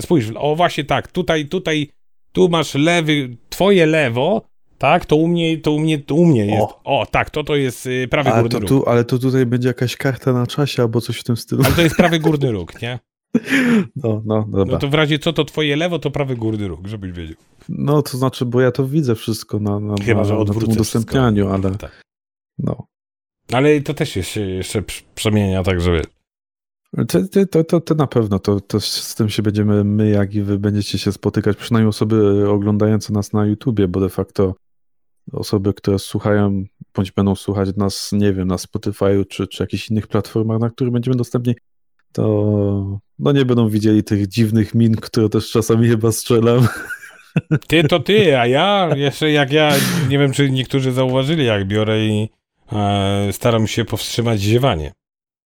Spójrz, 0.00 0.30
o 0.34 0.56
właśnie 0.56 0.84
tak, 0.84 1.12
tutaj, 1.12 1.46
tutaj, 1.46 1.90
tu 2.32 2.48
masz 2.48 2.74
lewy, 2.74 3.36
twoje 3.48 3.86
lewo, 3.86 4.42
tak, 4.78 5.06
to 5.06 5.16
u 5.16 5.28
mnie, 5.28 5.58
to 5.58 5.72
u 5.72 5.78
mnie, 5.78 5.98
to 5.98 6.14
u 6.14 6.26
mnie 6.26 6.46
jest. 6.46 6.62
O, 6.84 7.00
o 7.00 7.06
tak, 7.06 7.30
to 7.30 7.44
to 7.44 7.56
jest 7.56 7.86
y, 7.86 8.08
prawy 8.10 8.30
ale 8.30 8.42
górny 8.42 8.60
to 8.60 8.66
tu, 8.66 8.88
Ale 8.88 9.04
to 9.04 9.18
tutaj 9.18 9.46
będzie 9.46 9.68
jakaś 9.68 9.96
karta 9.96 10.32
na 10.32 10.46
czasie 10.46 10.82
albo 10.82 11.00
coś 11.00 11.18
w 11.18 11.24
tym 11.24 11.36
stylu. 11.36 11.62
Ale 11.64 11.74
to 11.74 11.82
jest 11.82 11.96
prawy 11.96 12.18
górny 12.18 12.50
róg, 12.50 12.82
nie? 12.82 12.98
No, 13.96 14.22
no, 14.24 14.46
dobra. 14.48 14.72
No 14.72 14.78
to 14.78 14.88
w 14.88 14.94
razie 14.94 15.18
co 15.18 15.32
to 15.32 15.44
twoje 15.44 15.76
lewo, 15.76 15.98
to 15.98 16.10
prawy 16.10 16.36
górny 16.36 16.68
róg, 16.68 16.86
żebyś 16.86 17.12
wiedział. 17.12 17.36
No, 17.68 18.02
to 18.02 18.18
znaczy, 18.18 18.44
bo 18.46 18.60
ja 18.60 18.72
to 18.72 18.88
widzę 18.88 19.14
wszystko 19.14 19.58
na, 19.58 19.80
na, 19.80 19.94
Chyba, 20.04 20.24
na, 20.24 20.38
na 20.38 20.44
tym 20.44 20.70
udostępnianiu, 20.70 21.48
ale 21.48 21.70
tak. 21.70 22.02
no. 22.58 22.86
Ale 23.52 23.80
to 23.80 23.94
też 23.94 24.16
jest, 24.16 24.30
się 24.30 24.40
jeszcze 24.40 24.82
przemienia, 25.14 25.62
tak 25.62 25.80
żeby... 25.80 26.02
To, 27.08 27.46
to, 27.50 27.64
to, 27.64 27.80
to 27.80 27.94
na 27.94 28.06
pewno, 28.06 28.38
to, 28.38 28.60
to 28.60 28.80
z 28.80 29.14
tym 29.14 29.28
się 29.28 29.42
będziemy 29.42 29.84
my, 29.84 30.10
jak 30.10 30.34
i 30.34 30.42
wy 30.42 30.58
będziecie 30.58 30.98
się 30.98 31.12
spotykać, 31.12 31.56
przynajmniej 31.56 31.88
osoby 31.88 32.48
oglądające 32.48 33.12
nas 33.12 33.32
na 33.32 33.46
YouTubie, 33.46 33.88
bo 33.88 34.00
de 34.00 34.08
facto 34.08 34.54
osoby, 35.32 35.74
które 35.74 35.98
słuchają, 35.98 36.64
bądź 36.94 37.12
będą 37.12 37.34
słuchać 37.34 37.76
nas, 37.76 38.12
nie 38.12 38.32
wiem, 38.32 38.48
na 38.48 38.56
Spotify'u 38.56 39.26
czy, 39.28 39.46
czy 39.46 39.62
jakichś 39.62 39.90
innych 39.90 40.06
platformach, 40.06 40.60
na 40.60 40.70
których 40.70 40.92
będziemy 40.92 41.16
dostępni, 41.16 41.54
to 42.12 43.00
no 43.18 43.32
nie 43.32 43.44
będą 43.44 43.68
widzieli 43.68 44.04
tych 44.04 44.28
dziwnych 44.28 44.74
min, 44.74 44.96
które 44.96 45.28
też 45.28 45.50
czasami 45.50 45.88
chyba 45.88 46.12
strzelam. 46.12 46.68
Ty 47.68 47.84
to 47.84 48.00
ty, 48.00 48.38
a 48.38 48.46
ja 48.46 48.90
jeszcze 48.96 49.30
jak 49.30 49.52
ja, 49.52 49.72
nie 50.08 50.18
wiem 50.18 50.32
czy 50.32 50.50
niektórzy 50.50 50.92
zauważyli, 50.92 51.44
jak 51.44 51.68
biorę 51.68 52.06
i 52.06 52.28
staram 53.32 53.66
się 53.66 53.84
powstrzymać 53.84 54.40
ziewanie. 54.40 54.92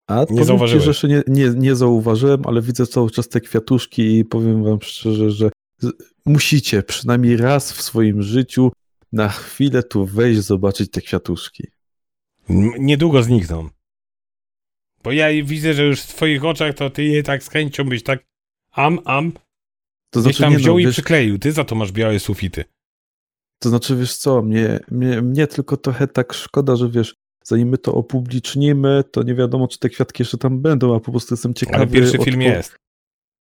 A 0.08 0.26
nie 0.30 0.46
zauważyłem. 0.46 0.88
jeszcze 0.88 1.08
nie, 1.08 1.24
nie, 1.28 1.50
nie 1.56 1.76
zauważyłem, 1.76 2.42
ale 2.46 2.62
widzę 2.62 2.88
cały 2.88 3.12
czas 3.12 3.30
te 3.30 3.42
kwiatuszki 3.42 4.18
i 4.18 4.26
powiem 4.26 4.64
wam 4.64 4.82
szczerze, 4.82 5.32
że 5.32 5.50
musicie 6.26 6.84
przynajmniej 6.84 7.38
raz 7.38 7.74
w 7.74 7.82
swoim 7.82 8.22
życiu 8.22 8.72
na 9.12 9.30
chwilę 9.30 9.84
tu 9.84 10.06
wejść, 10.06 10.40
zobaczyć 10.40 10.92
te 10.92 11.02
kwiatuszki. 11.02 11.68
Niedługo 12.80 13.24
znikną. 13.24 13.70
Bo 15.04 15.12
ja 15.12 15.28
widzę, 15.44 15.74
że 15.74 15.84
już 15.84 16.02
w 16.02 16.08
twoich 16.08 16.46
oczach 16.46 16.76
to 16.76 16.90
ty 16.90 17.04
je 17.04 17.24
tak 17.24 17.44
z 17.44 17.50
chęcią 17.50 17.84
byś 17.84 18.04
tak 18.04 18.24
am, 18.72 19.00
am. 19.06 19.32
To 20.10 20.22
znaczy, 20.22 20.40
tam 20.40 20.52
nie 20.52 20.58
wziął 20.58 20.74
no, 20.74 20.80
i 20.80 20.86
wiesz, 20.86 20.94
przykleił. 20.94 21.40
Ty 21.40 21.52
za 21.52 21.64
to 21.64 21.76
masz 21.76 21.92
białe 21.92 22.20
sufity. 22.20 22.64
To 23.60 23.70
znaczy, 23.70 23.96
wiesz 23.96 24.18
co, 24.18 24.42
mnie, 24.42 24.80
mnie, 24.92 25.22
mnie 25.22 25.48
tylko 25.48 25.78
trochę 25.78 26.08
tak 26.08 26.34
szkoda, 26.34 26.76
że 26.76 26.90
wiesz, 26.90 27.16
zanim 27.44 27.70
my 27.70 27.78
to 27.78 27.94
opublicznimy, 27.94 29.04
to 29.12 29.24
nie 29.24 29.36
wiadomo, 29.36 29.68
czy 29.68 29.80
te 29.80 29.90
kwiatki 29.90 30.22
jeszcze 30.22 30.38
tam 30.38 30.62
będą, 30.62 30.96
a 30.96 31.00
po 31.00 31.12
prostu 31.12 31.34
jestem 31.34 31.54
ciekawy. 31.54 31.78
Ale 31.78 31.88
pierwszy 31.88 32.18
film 32.18 32.42
jest. 32.42 32.76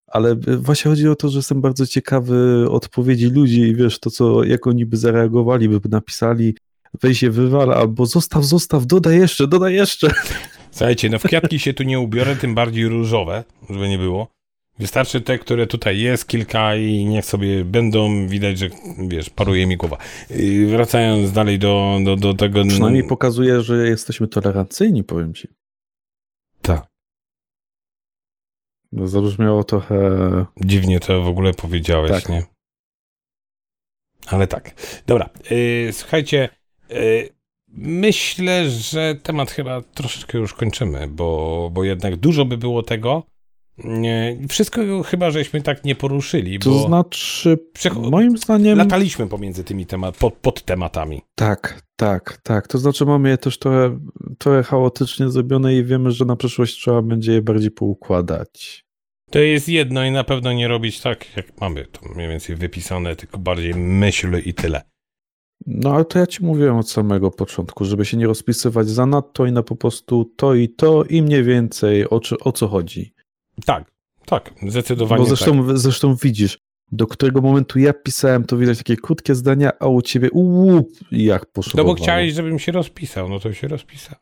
Ale 0.06 0.36
właśnie 0.58 0.88
chodzi 0.88 1.08
o 1.08 1.16
to, 1.16 1.28
że 1.28 1.38
jestem 1.38 1.60
bardzo 1.60 1.86
ciekawy 1.86 2.66
odpowiedzi 2.70 3.26
ludzi 3.26 3.60
i 3.60 3.74
wiesz, 3.74 3.98
to 3.98 4.10
co, 4.10 4.44
jak 4.44 4.66
oni 4.66 4.86
by 4.86 4.96
zareagowali, 4.96 5.68
by 5.68 5.88
napisali, 5.88 6.56
weź 7.02 7.22
je 7.22 7.30
wywal, 7.30 7.72
albo 7.72 8.06
zostaw, 8.06 8.44
zostaw, 8.44 8.86
dodaj 8.86 9.18
jeszcze, 9.18 9.46
dodaj 9.46 9.74
jeszcze. 9.74 10.10
Słuchajcie, 10.70 11.10
no 11.10 11.18
w 11.18 11.22
kwiatki 11.22 11.58
się 11.58 11.74
tu 11.74 11.82
nie 11.82 12.00
ubiorę, 12.00 12.36
tym 12.36 12.54
bardziej 12.54 12.88
różowe, 12.88 13.44
żeby 13.70 13.88
nie 13.88 13.98
było. 13.98 14.28
Wystarczy 14.78 15.20
te, 15.20 15.38
które 15.38 15.66
tutaj 15.66 16.00
jest, 16.00 16.26
kilka 16.26 16.76
i 16.76 17.04
niech 17.04 17.24
sobie 17.24 17.64
będą, 17.64 18.26
widać, 18.28 18.58
że 18.58 18.68
wiesz, 19.08 19.30
paruje 19.30 19.66
mi 19.66 19.76
głowa. 19.76 19.98
Wracając 20.66 21.32
dalej 21.32 21.58
do, 21.58 21.98
do, 22.04 22.16
do 22.16 22.34
tego... 22.34 22.64
Przynajmniej 22.64 23.04
pokazuje, 23.04 23.62
że 23.62 23.88
jesteśmy 23.88 24.28
tolerancyjni, 24.28 25.04
powiem 25.04 25.34
ci. 25.34 25.48
Tak. 26.62 26.86
No, 28.92 29.08
zabrzmiało 29.08 29.64
trochę... 29.64 29.96
Dziwnie 30.64 31.00
to 31.00 31.22
w 31.22 31.28
ogóle 31.28 31.54
powiedziałeś, 31.54 32.10
tak. 32.10 32.28
nie? 32.28 32.42
Ale 34.26 34.46
tak. 34.46 34.74
Dobra, 35.06 35.30
yy, 35.50 35.92
słuchajcie, 35.92 36.48
yy, 36.90 37.28
myślę, 37.68 38.70
że 38.70 39.14
temat 39.14 39.50
chyba 39.50 39.82
troszeczkę 39.82 40.38
już 40.38 40.54
kończymy, 40.54 41.08
bo, 41.08 41.70
bo 41.72 41.84
jednak 41.84 42.16
dużo 42.16 42.44
by 42.44 42.58
było 42.58 42.82
tego, 42.82 43.22
nie, 43.78 44.38
wszystko 44.48 45.02
chyba 45.02 45.30
żeśmy 45.30 45.62
tak 45.62 45.84
nie 45.84 45.94
poruszyli. 45.94 46.58
To 46.58 46.78
znaczy, 46.86 47.58
moim 48.10 48.38
zdaniem. 48.38 48.78
Lataliśmy 48.78 49.26
pomiędzy 49.26 49.64
tymi 49.64 49.86
temat, 49.86 50.16
pod, 50.16 50.34
pod, 50.34 50.64
tematami. 50.64 51.22
Tak, 51.34 51.82
tak, 51.96 52.38
tak. 52.42 52.68
To 52.68 52.78
znaczy, 52.78 53.04
mamy 53.04 53.28
je 53.28 53.38
też 53.38 53.58
trochę, 53.58 53.98
trochę 54.38 54.62
chaotycznie 54.62 55.30
zrobione 55.30 55.74
i 55.74 55.84
wiemy, 55.84 56.10
że 56.10 56.24
na 56.24 56.36
przyszłość 56.36 56.74
trzeba 56.74 57.02
będzie 57.02 57.32
je 57.32 57.42
bardziej 57.42 57.70
poukładać. 57.70 58.84
To 59.30 59.38
jest 59.38 59.68
jedno 59.68 60.04
i 60.04 60.10
na 60.10 60.24
pewno 60.24 60.52
nie 60.52 60.68
robić 60.68 61.00
tak, 61.00 61.36
jak 61.36 61.60
mamy 61.60 61.86
to 61.86 62.08
mniej 62.14 62.28
więcej 62.28 62.56
wypisane, 62.56 63.16
tylko 63.16 63.38
bardziej 63.38 63.74
myśl 63.74 64.42
i 64.44 64.54
tyle. 64.54 64.82
No 65.66 65.94
ale 65.94 66.04
to 66.04 66.18
ja 66.18 66.26
ci 66.26 66.44
mówiłem 66.44 66.76
od 66.76 66.90
samego 66.90 67.30
początku, 67.30 67.84
żeby 67.84 68.04
się 68.04 68.16
nie 68.16 68.26
rozpisywać 68.26 68.88
za 68.88 69.06
nadto 69.06 69.46
i 69.46 69.52
na 69.52 69.62
po 69.62 69.76
prostu 69.76 70.24
to 70.36 70.54
i 70.54 70.68
to 70.68 71.04
i 71.04 71.22
mniej 71.22 71.44
więcej 71.44 72.10
o, 72.10 72.20
o 72.40 72.52
co 72.52 72.68
chodzi. 72.68 73.13
Tak, 73.66 73.92
tak, 74.26 74.54
zdecydowanie. 74.68 75.22
Bo 75.22 75.26
zresztą, 75.26 75.66
tak. 75.66 75.78
zresztą 75.78 76.14
widzisz, 76.14 76.58
do 76.92 77.06
którego 77.06 77.40
momentu 77.40 77.78
ja 77.78 77.92
pisałem, 77.92 78.44
to 78.44 78.56
widać 78.56 78.78
takie 78.78 78.96
krótkie 78.96 79.34
zdania, 79.34 79.72
a 79.80 79.86
u 79.86 80.02
ciebie 80.02 80.28
łup, 80.32 80.88
jak 81.10 81.46
poszło. 81.46 81.72
No 81.76 81.84
bo 81.84 81.94
chciałeś, 81.94 82.34
żebym 82.34 82.58
się 82.58 82.72
rozpisał, 82.72 83.28
no 83.28 83.40
to 83.40 83.52
się 83.52 83.68
rozpisał. 83.68 84.18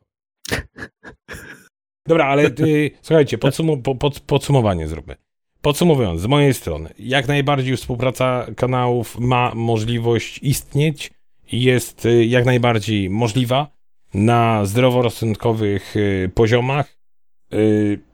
Dobra, 2.08 2.26
ale 2.26 2.46
y, 2.46 2.90
słuchajcie, 3.02 3.38
podsum 3.38 3.82
po, 3.82 3.94
pod, 3.94 4.20
podsumowanie 4.20 4.88
zróbmy. 4.88 5.16
Podsumowując, 5.60 6.20
z 6.20 6.26
mojej 6.26 6.54
strony, 6.54 6.94
jak 6.98 7.28
najbardziej 7.28 7.76
współpraca 7.76 8.46
kanałów 8.56 9.18
ma 9.18 9.52
możliwość 9.54 10.38
istnieć 10.42 11.10
i 11.52 11.62
jest 11.62 12.06
y, 12.06 12.24
jak 12.24 12.44
najbardziej 12.44 13.10
możliwa 13.10 13.68
na 14.14 14.64
zdroworozsądkowych 14.64 15.96
y, 15.96 16.30
poziomach 16.34 17.01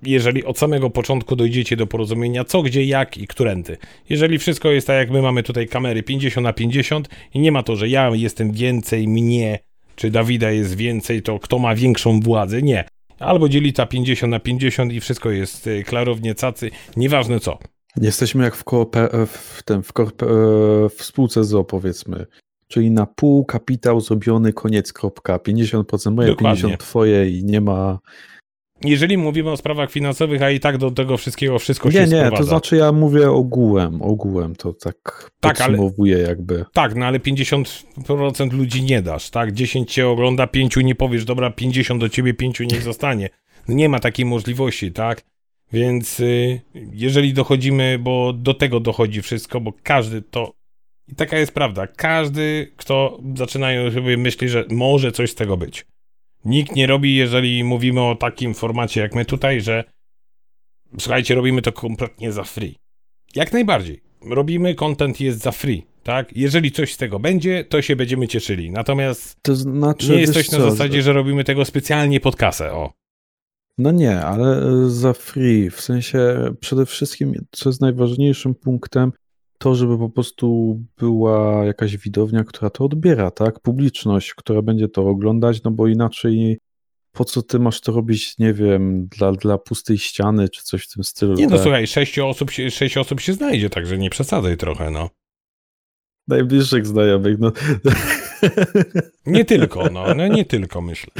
jeżeli 0.03 0.45
od 0.45 0.59
samego 0.59 0.91
początku 0.91 1.36
dojdziecie 1.36 1.76
do 1.76 1.86
porozumienia, 1.86 2.45
co, 2.45 2.62
gdzie, 2.62 2.84
jak 2.84 3.18
i 3.18 3.26
którędy. 3.26 3.76
Jeżeli 4.09 4.39
wszystko 4.39 4.70
jest 4.70 4.86
tak, 4.86 4.97
jak 4.97 5.11
my 5.11 5.22
mamy 5.22 5.43
tutaj 5.43 5.68
kamery 5.68 6.03
50 6.03 6.45
na 6.45 6.53
50 6.53 7.09
i 7.34 7.41
nie 7.41 7.53
ma 7.53 7.62
to, 7.62 7.76
że 7.76 7.89
ja 7.89 8.11
jestem 8.14 8.53
więcej, 8.53 9.09
mnie, 9.09 9.59
czy 9.97 10.11
Dawida 10.11 10.51
jest 10.51 10.76
więcej, 10.76 11.22
to 11.22 11.39
kto 11.39 11.59
ma 11.59 11.74
większą 11.74 12.20
władzę, 12.20 12.62
nie. 12.62 12.84
Albo 13.18 13.49
dzieli 13.49 13.72
ta 13.72 13.86
50 13.86 14.30
na 14.30 14.41
50 14.41 14.93
i 14.93 15.01
wszystko 15.01 15.30
jest 15.30 15.66
y, 15.66 15.84
klarownie 15.84 16.34
cacy, 16.34 16.70
nieważne 16.97 17.41
co. 17.41 17.59
Jesteśmy 18.01 18.45
jak 18.45 18.57
w, 18.57 18.64
kooper- 18.64 19.26
w, 19.26 19.62
tym, 19.62 19.82
w, 19.82 19.93
w 20.99 21.03
spółce 21.05 21.45
ZO, 21.45 21.64
powiedzmy. 21.64 22.26
Czyli 22.68 22.91
na 22.91 23.07
pół 23.07 23.45
kapitał 23.45 24.01
zrobiony, 24.01 24.53
koniec, 24.53 24.93
kropka. 24.93 25.36
50% 25.36 26.11
moje, 26.11 26.28
Dokładnie. 26.28 26.64
50% 26.64 26.76
twoje 26.76 27.30
i 27.30 27.45
nie 27.45 27.61
ma 27.61 27.99
jeżeli 28.85 29.18
mówimy 29.18 29.51
o 29.51 29.57
sprawach 29.57 29.91
finansowych, 29.91 30.43
a 30.43 30.51
i 30.51 30.61
tak 30.61 30.79
do 30.79 30.91
tego 30.91 31.16
wszystkiego 31.16 31.59
wszystko 31.59 31.89
nie, 31.89 31.93
się 31.93 32.01
nie, 32.01 32.07
sprowadza. 32.07 32.31
Nie, 32.31 32.39
to 32.39 32.45
znaczy 32.45 32.76
ja 32.76 32.93
mówię 32.93 33.31
ogółem, 33.31 34.03
ogółem 34.03 34.57
to 34.57 34.72
tak, 34.72 35.31
tak 35.41 35.57
podsumowuję 35.57 36.16
ale, 36.16 36.29
jakby. 36.29 36.64
Tak, 36.72 36.95
no 36.95 37.07
ale 37.07 37.18
50% 37.18 38.53
ludzi 38.53 38.83
nie 38.83 39.03
dasz, 39.03 39.31
tak? 39.31 39.53
10 39.53 39.93
cię 39.93 40.09
ogląda, 40.09 40.47
5 40.47 40.76
nie 40.76 40.95
powiesz, 40.95 41.24
dobra, 41.24 41.51
50 41.51 42.01
do 42.01 42.09
ciebie, 42.09 42.35
5 42.35 42.61
niech 42.61 42.83
zostanie. 42.83 43.29
No 43.68 43.74
nie 43.74 43.89
ma 43.89 43.99
takiej 44.01 44.24
możliwości, 44.26 44.93
tak? 44.93 45.22
Więc 45.72 46.20
y, 46.20 46.61
jeżeli 46.93 47.35
dochodzimy, 47.35 47.99
bo 47.99 48.33
do 48.33 48.55
tego 48.55 48.81
dochodzi 48.81 49.22
wszystko, 49.22 49.61
bo 49.61 49.72
każdy 49.83 50.22
to 50.22 50.59
i 51.09 51.14
taka 51.14 51.39
jest 51.39 51.53
prawda, 51.53 51.87
każdy, 51.87 52.72
kto 52.76 53.20
zaczynają 53.37 53.91
sobie 53.91 54.16
myśli, 54.16 54.49
że 54.49 54.64
może 54.70 55.12
coś 55.12 55.31
z 55.31 55.35
tego 55.35 55.57
być. 55.57 55.87
Nikt 56.49 56.76
nie 56.76 56.86
robi, 56.86 57.16
jeżeli 57.16 57.64
mówimy 57.64 58.03
o 58.03 58.14
takim 58.14 58.55
formacie 58.55 59.01
jak 59.01 59.14
my 59.14 59.24
tutaj, 59.24 59.61
że 59.61 59.84
słuchajcie, 60.99 61.34
robimy 61.34 61.62
to 61.62 61.72
kompletnie 61.72 62.32
za 62.32 62.44
free. 62.44 62.78
Jak 63.34 63.53
najbardziej. 63.53 64.03
Robimy, 64.30 64.74
content 64.74 65.20
jest 65.20 65.38
za 65.38 65.53
free, 65.53 65.86
tak? 66.03 66.36
Jeżeli 66.36 66.72
coś 66.72 66.94
z 66.94 66.96
tego 66.96 67.18
będzie, 67.18 67.64
to 67.64 67.82
się 67.82 67.96
będziemy 67.96 68.28
cieszyli. 68.28 68.70
Natomiast 68.70 69.36
to 69.42 69.57
znaczy, 69.57 70.12
nie 70.12 70.20
jest 70.20 70.34
coś 70.34 70.51
na 70.51 70.61
zasadzie, 70.61 71.03
że 71.03 71.12
robimy 71.12 71.44
tego 71.44 71.64
specjalnie 71.64 72.20
pod 72.20 72.36
kasę, 72.36 72.72
o. 72.72 72.92
No 73.78 73.90
nie, 73.90 74.20
ale 74.20 74.62
e, 74.62 74.90
za 74.90 75.12
free, 75.12 75.70
w 75.70 75.80
sensie 75.80 76.51
przede 76.61 76.86
wszystkim, 76.86 77.34
co 77.51 77.68
jest 77.68 77.80
najważniejszym 77.80 78.55
punktem, 78.55 79.12
to, 79.59 79.75
żeby 79.75 79.99
po 79.99 80.11
prostu 80.11 80.79
była 80.99 81.65
jakaś 81.65 81.97
widownia, 81.97 82.45
która 82.45 82.71
to 82.71 82.85
odbiera, 82.85 83.31
tak? 83.31 83.61
Publiczność, 83.61 84.35
która 84.35 84.63
będzie 84.63 84.89
to 84.89 85.09
oglądać, 85.09 85.63
no 85.63 85.71
bo 85.71 85.87
inaczej 85.87 86.59
po 87.13 87.25
co 87.25 87.43
ty 87.43 87.59
masz 87.59 87.81
to 87.81 87.93
robić, 87.93 88.39
nie 88.39 88.53
wiem, 88.55 89.07
dla, 89.07 89.33
dla 89.33 89.59
pustej 89.59 89.99
ściany 89.99 90.49
czy 90.49 90.63
coś 90.63 90.85
w 90.85 90.93
tym 90.95 91.05
stylu. 91.05 91.35
Nie 91.35 91.47
no, 91.47 91.51
tak? 91.51 91.61
słuchaj, 91.61 91.87
sześć 91.87 92.19
osób, 92.19 92.51
się, 92.51 92.71
sześć 92.71 92.97
osób 92.97 93.21
się 93.21 93.33
znajdzie, 93.33 93.71
także 93.71 93.99
nie 93.99 94.11
przesadzaj 94.11 94.57
trochę, 94.57 94.91
no. 94.91 95.11
Najbliższych 96.29 96.87
znajomych, 96.87 97.39
no. 97.39 97.53
Nie 99.27 99.45
tylko, 99.45 99.91
no, 99.93 100.15
no 100.15 100.29
nie 100.29 100.45
tylko, 100.45 100.81
myślę. 100.81 101.13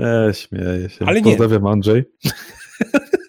E, 0.00 0.30
śmieję 0.34 0.88
się. 0.88 1.06
Ale 1.06 1.22
Pozdrawiam 1.22 1.62
nie. 1.62 1.70
Andrzej. 1.70 2.04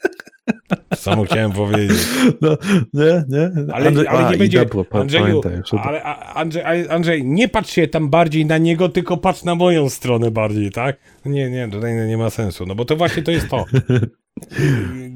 Samo 0.95 1.23
chciałem 1.23 1.51
powiedzieć. 1.51 1.97
No, 2.41 2.57
nie, 2.93 3.23
nie. 3.29 3.73
Ale, 3.73 3.87
Andrzej, 3.87 4.07
ale 4.07 4.31
nie 4.31 4.37
będzie. 4.37 4.65
Dobro, 4.65 4.85
Andrzeju, 4.91 5.41
ale 5.83 6.03
Andrzej, 6.03 6.89
Andrzej, 6.89 7.25
nie 7.25 7.47
patrz 7.47 7.71
się 7.71 7.87
tam 7.87 8.09
bardziej 8.09 8.45
na 8.45 8.57
niego, 8.57 8.89
tylko 8.89 9.17
patrz 9.17 9.43
na 9.43 9.55
moją 9.55 9.89
stronę 9.89 10.31
bardziej, 10.31 10.71
tak? 10.71 10.97
Nie, 11.25 11.49
nie, 11.49 11.69
tutaj 11.69 12.07
nie 12.07 12.17
ma 12.17 12.29
sensu, 12.29 12.65
no 12.65 12.75
bo 12.75 12.85
to 12.85 12.95
właśnie 12.95 13.23
to 13.23 13.31
jest 13.31 13.49
to. 13.49 13.65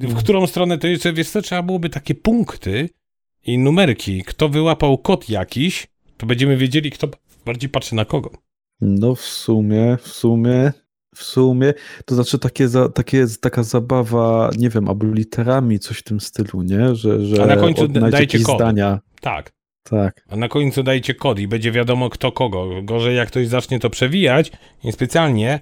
W 0.02 0.16
którą 0.16 0.48
stronę 0.48 0.78
to 0.78 0.88
jeszcze, 0.88 1.14
wiesz 1.14 1.30
co, 1.30 1.42
trzeba 1.42 1.64
byłoby 1.64 1.90
takie 1.90 2.16
punkty 2.16 2.90
i 3.46 3.58
numerki. 3.58 4.24
Kto 4.24 4.50
wyłapał 4.50 4.98
kod 4.98 5.30
jakiś, 5.30 5.88
to 6.18 6.26
będziemy 6.26 6.58
wiedzieli, 6.58 6.92
kto 6.92 7.08
bardziej 7.46 7.70
patrzy 7.70 7.96
na 7.96 8.06
kogo. 8.06 8.32
No 8.82 9.16
w 9.16 9.22
sumie, 9.22 9.98
w 10.02 10.08
sumie 10.08 10.72
w 11.16 11.24
sumie, 11.24 11.74
to 12.06 12.16
znaczy 12.16 12.40
takie, 12.40 12.68
za, 12.68 12.90
takie 12.90 13.26
taka 13.42 13.64
zabawa, 13.64 14.50
nie 14.58 14.70
wiem, 14.70 14.90
albo 14.90 15.06
literami, 15.06 15.80
coś 15.80 15.98
w 15.98 16.04
tym 16.04 16.20
stylu, 16.20 16.64
nie? 16.64 16.96
Że, 16.96 17.26
że 17.26 17.44
A 17.44 17.46
na 17.46 17.56
końcu 17.58 17.88
dajcie 17.88 18.40
kod. 18.40 18.56
zdania. 18.56 19.00
Tak. 19.22 19.56
Tak. 19.90 20.26
A 20.30 20.36
na 20.36 20.48
końcu 20.48 20.84
dajcie 20.84 21.14
kod 21.14 21.40
i 21.40 21.48
będzie 21.48 21.72
wiadomo 21.72 22.10
kto 22.10 22.32
kogo. 22.32 22.70
Gorzej 22.84 23.16
jak 23.16 23.28
ktoś 23.28 23.48
zacznie 23.48 23.80
to 23.80 23.90
przewijać 23.90 24.52
i 24.84 24.92
specjalnie, 24.92 25.60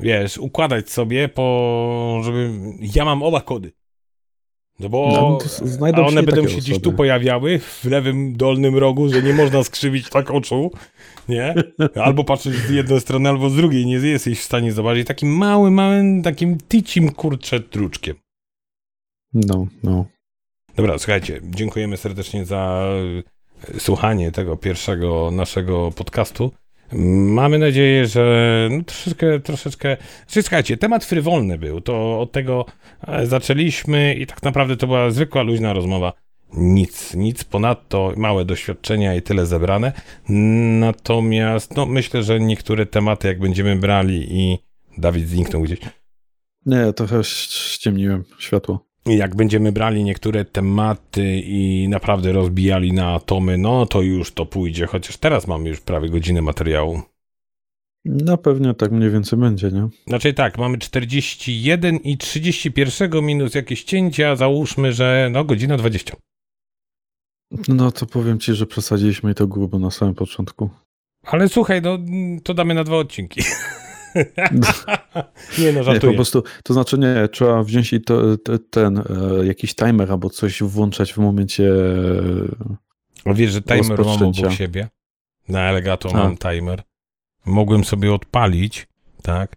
wiesz, 0.00 0.38
układać 0.38 0.90
sobie 0.90 1.28
po, 1.28 2.20
żeby 2.24 2.50
ja 2.94 3.04
mam 3.04 3.22
oba 3.22 3.40
kody. 3.40 3.72
No 4.80 4.88
bo 4.88 5.08
No, 5.12 5.38
a 5.94 6.00
one 6.00 6.22
będą 6.22 6.48
się 6.48 6.56
gdzieś 6.56 6.80
tu 6.80 6.92
pojawiały, 6.92 7.58
w 7.58 7.84
lewym 7.84 8.36
dolnym 8.36 8.76
rogu, 8.78 9.08
że 9.08 9.22
nie 9.22 9.32
można 9.34 9.64
skrzywić 9.64 10.08
tak 10.10 10.30
oczu, 10.30 10.70
nie? 11.28 11.54
Albo 12.04 12.24
patrzeć 12.24 12.54
z 12.54 12.70
jednej 12.70 13.00
strony, 13.00 13.28
albo 13.28 13.50
z 13.50 13.56
drugiej, 13.56 13.86
nie 13.86 13.94
jesteś 13.94 14.40
w 14.40 14.44
stanie 14.44 14.72
zobaczyć. 14.72 15.06
Takim 15.06 15.36
małym, 15.36 15.74
małym, 15.74 16.22
takim 16.22 16.58
tycim, 16.68 17.12
kurczę, 17.12 17.60
druczkiem. 17.60 18.16
No, 19.32 19.66
no. 19.82 20.04
Dobra, 20.76 20.98
słuchajcie, 20.98 21.40
dziękujemy 21.44 21.96
serdecznie 21.96 22.44
za 22.44 22.84
e, 23.74 23.80
słuchanie 23.80 24.32
tego 24.32 24.56
pierwszego 24.56 25.30
naszego 25.30 25.90
podcastu. 25.90 26.52
Mamy 26.92 27.58
nadzieję, 27.58 28.06
że 28.06 28.68
no, 28.70 28.84
troszeczkę, 28.84 29.40
troszeczkę... 29.40 29.96
Znaczy, 30.26 30.42
słuchajcie, 30.42 30.76
temat 30.76 31.04
frywolny 31.04 31.58
był, 31.58 31.80
to 31.80 32.20
od 32.20 32.32
tego 32.32 32.66
e, 33.06 33.26
zaczęliśmy 33.26 34.14
i 34.14 34.26
tak 34.26 34.42
naprawdę 34.42 34.76
to 34.76 34.86
była 34.86 35.10
zwykła, 35.10 35.42
luźna 35.42 35.72
rozmowa. 35.72 36.12
Nic, 36.56 37.14
nic 37.14 37.44
ponadto, 37.44 38.12
małe 38.16 38.44
doświadczenia 38.44 39.14
i 39.14 39.22
tyle 39.22 39.46
zebrane. 39.46 39.92
Natomiast, 40.80 41.76
no, 41.76 41.86
myślę, 41.86 42.22
że 42.22 42.40
niektóre 42.40 42.86
tematy, 42.86 43.28
jak 43.28 43.38
będziemy 43.40 43.76
brali 43.76 44.26
i 44.38 44.58
Dawid 44.98 45.28
zniknął 45.28 45.62
gdzieś, 45.62 45.78
Nie, 46.66 46.92
trochę 46.92 47.18
ś- 47.18 47.48
ściemniłem 47.50 48.24
światło. 48.38 48.89
Jak 49.16 49.36
będziemy 49.36 49.72
brali 49.72 50.04
niektóre 50.04 50.44
tematy 50.44 51.40
i 51.44 51.88
naprawdę 51.88 52.32
rozbijali 52.32 52.92
na 52.92 53.14
atomy, 53.14 53.58
no 53.58 53.86
to 53.86 54.02
już 54.02 54.32
to 54.32 54.46
pójdzie, 54.46 54.86
chociaż 54.86 55.16
teraz 55.16 55.46
mamy 55.46 55.68
już 55.68 55.80
prawie 55.80 56.08
godzinę 56.08 56.42
materiału. 56.42 57.02
No 58.04 58.38
pewnie 58.38 58.74
tak 58.74 58.92
mniej 58.92 59.10
więcej 59.10 59.38
będzie, 59.38 59.70
nie? 59.70 59.88
Znaczy 60.06 60.32
tak, 60.34 60.58
mamy 60.58 60.78
41 60.78 61.96
i 61.96 62.18
31 62.18 63.24
minus 63.24 63.54
jakieś 63.54 63.84
cięcia, 63.84 64.36
załóżmy, 64.36 64.92
że 64.92 65.28
no 65.32 65.44
godzina 65.44 65.76
20. 65.76 66.16
No 67.68 67.92
to 67.92 68.06
powiem 68.06 68.38
ci, 68.38 68.54
że 68.54 68.66
przesadziliśmy 68.66 69.30
i 69.30 69.34
to 69.34 69.46
grubo 69.46 69.78
na 69.78 69.90
samym 69.90 70.14
początku. 70.14 70.70
Ale 71.22 71.48
słuchaj, 71.48 71.82
no 71.82 71.98
to 72.44 72.54
damy 72.54 72.74
na 72.74 72.84
dwa 72.84 72.96
odcinki. 72.96 73.40
nie 75.58 75.72
no, 75.72 75.72
Nie, 75.72 75.72
po 75.72 75.82
żartuję. 75.82 76.14
prostu, 76.14 76.42
to 76.64 76.74
znaczy 76.74 76.98
nie, 76.98 77.28
trzeba 77.32 77.62
wziąć 77.62 77.92
i 77.92 78.00
to, 78.00 78.36
te- 78.38 78.58
ten, 78.58 78.98
e, 78.98 79.02
jakiś 79.46 79.74
timer 79.74 80.12
albo 80.12 80.30
coś 80.30 80.62
włączać 80.62 81.12
w 81.12 81.18
momencie... 81.18 81.72
A 83.24 83.34
Wiesz, 83.34 83.52
że 83.52 83.62
timer 83.62 84.04
mam 84.04 84.22
obok 84.22 84.52
siebie? 84.52 84.88
Na 85.48 85.70
Elgato 85.70 86.08
A. 86.10 86.12
mam 86.12 86.36
timer. 86.36 86.82
Mogłem 87.46 87.84
sobie 87.84 88.14
odpalić, 88.14 88.88
tak? 89.22 89.56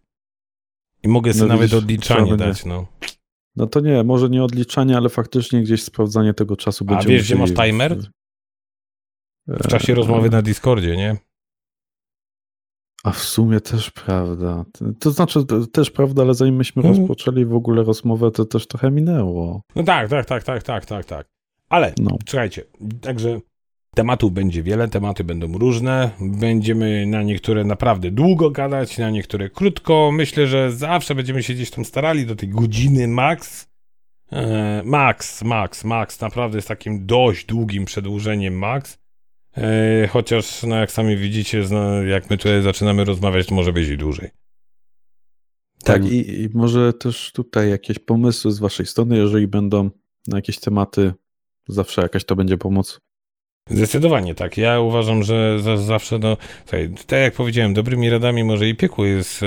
I 1.03 1.07
mogę 1.07 1.33
sobie 1.33 1.41
No 1.47 1.53
nawet 1.53 1.69
widzisz, 1.69 1.77
odliczanie 1.83 2.37
dać, 2.37 2.65
no. 2.65 2.87
No 3.55 3.67
to 3.67 3.79
nie, 3.79 4.03
może 4.03 4.29
nie 4.29 4.43
odliczanie, 4.43 4.97
ale 4.97 5.09
faktycznie 5.09 5.61
gdzieś 5.63 5.83
sprawdzanie 5.83 6.33
tego 6.33 6.57
czasu 6.57 6.85
będzie. 6.85 7.09
wiesz, 7.09 7.23
gdzie 7.23 7.35
masz 7.35 7.53
timer? 7.53 7.97
W 9.47 9.67
czasie 9.67 9.95
rozmowy 9.95 10.29
na 10.29 10.41
Discordzie, 10.41 10.97
nie? 10.97 11.17
A 13.03 13.11
w 13.11 13.19
sumie 13.19 13.59
też 13.61 13.91
prawda. 13.91 14.65
To 14.99 15.11
znaczy 15.11 15.45
to 15.45 15.67
też 15.67 15.91
prawda, 15.91 16.21
ale 16.21 16.33
zanim 16.33 16.55
myśmy 16.55 16.79
Mhm. 16.83 16.97
rozpoczęli 16.99 17.45
w 17.45 17.53
ogóle 17.55 17.83
rozmowę, 17.83 18.31
to 18.31 18.45
też 18.45 18.67
trochę 18.67 18.91
minęło. 18.91 19.61
No 19.75 19.83
tak, 19.83 20.09
tak, 20.09 20.25
tak, 20.25 20.43
tak, 20.43 20.63
tak, 20.63 20.85
tak, 20.85 21.05
tak. 21.05 21.27
Ale 21.69 21.93
No. 21.99 22.17
słuchajcie, 22.29 22.63
także 23.01 23.39
tematów 23.95 24.31
będzie 24.33 24.63
wiele, 24.63 24.87
tematy 24.87 25.23
będą 25.23 25.57
różne. 25.57 26.09
Będziemy 26.21 27.05
na 27.05 27.23
niektóre 27.23 27.63
naprawdę 27.63 28.11
długo 28.11 28.51
gadać, 28.51 28.97
na 28.97 29.09
niektóre 29.09 29.49
krótko. 29.49 30.09
Myślę, 30.13 30.47
że 30.47 30.71
zawsze 30.71 31.15
będziemy 31.15 31.43
się 31.43 31.53
gdzieś 31.53 31.71
tam 31.71 31.85
starali 31.85 32.25
do 32.25 32.35
tej 32.35 32.49
godziny 32.49 33.07
max. 33.07 33.67
E, 34.31 34.81
max, 34.85 35.43
max, 35.43 35.83
max. 35.83 36.21
Naprawdę 36.21 36.57
jest 36.57 36.67
takim 36.67 37.05
dość 37.05 37.45
długim 37.45 37.85
przedłużeniem 37.85 38.57
max. 38.57 38.97
E, 39.57 40.07
chociaż, 40.07 40.63
no 40.63 40.75
jak 40.75 40.91
sami 40.91 41.17
widzicie, 41.17 41.63
jak 42.07 42.29
my 42.29 42.37
tutaj 42.37 42.61
zaczynamy 42.61 43.05
rozmawiać, 43.05 43.47
to 43.47 43.55
może 43.55 43.73
być 43.73 43.89
i 43.89 43.97
dłużej. 43.97 44.29
Tak, 45.83 46.05
i, 46.05 46.41
i 46.41 46.49
może 46.53 46.93
też 46.93 47.31
tutaj 47.31 47.69
jakieś 47.69 47.99
pomysły 47.99 48.51
z 48.51 48.59
waszej 48.59 48.85
strony, 48.85 49.17
jeżeli 49.17 49.47
będą 49.47 49.89
na 50.27 50.37
jakieś 50.37 50.59
tematy, 50.59 51.13
zawsze 51.67 52.01
jakaś 52.01 52.25
to 52.25 52.35
będzie 52.35 52.57
pomoc. 52.57 52.99
Zdecydowanie 53.69 54.35
tak. 54.35 54.57
Ja 54.57 54.79
uważam, 54.79 55.23
że 55.23 55.59
za, 55.59 55.77
zawsze, 55.77 56.19
no, 56.19 56.37
słuchaj, 56.61 56.93
tak 57.07 57.19
jak 57.19 57.33
powiedziałem, 57.33 57.73
dobrymi 57.73 58.09
radami 58.09 58.43
może 58.43 58.69
i 58.69 58.75
piekło 58.75 59.05
jest 59.05 59.43
e, 59.43 59.45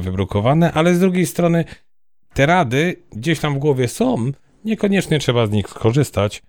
wybrukowane, 0.00 0.72
ale 0.72 0.94
z 0.94 1.00
drugiej 1.00 1.26
strony 1.26 1.64
te 2.34 2.46
rady 2.46 3.02
gdzieś 3.12 3.40
tam 3.40 3.54
w 3.54 3.58
głowie 3.58 3.88
są, 3.88 4.32
niekoniecznie 4.64 5.18
trzeba 5.18 5.46
z 5.46 5.50
nich 5.50 5.68
skorzystać, 5.68 6.42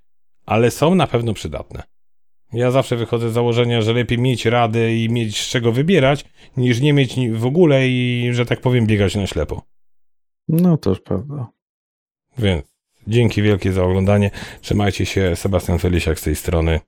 ale 0.46 0.72
są 0.72 0.96
na 0.96 1.08
pewno 1.08 1.34
przydatne. 1.34 1.84
Ja 2.54 2.72
zawsze 2.72 2.96
wychodzę 2.96 3.30
z 3.30 3.34
założenia, 3.34 3.82
że 3.82 3.94
lepiej 3.94 4.18
mieć 4.18 4.46
rady 4.46 4.96
i 4.96 5.10
mieć 5.10 5.42
z 5.42 5.50
czego 5.50 5.72
wybierać, 5.72 6.26
niż 6.58 6.82
nie 6.82 6.94
mieć 6.94 7.16
w 7.32 7.46
ogóle 7.46 7.88
i, 7.88 8.30
że 8.32 8.46
tak 8.46 8.62
powiem, 8.62 8.88
biegać 8.88 9.16
na 9.16 9.28
ślepo. 9.28 9.62
No 10.48 10.78
też 10.78 11.00
prawda. 11.00 11.48
Więc 12.38 12.66
dzięki 13.08 13.42
wielkie 13.42 13.72
za 13.72 13.84
oglądanie. 13.84 14.32
Trzymajcie 14.62 15.06
się. 15.06 15.36
Sebastian 15.36 15.80
Felisiak 15.80 16.20
z 16.20 16.24
tej 16.24 16.36
strony. 16.36 16.80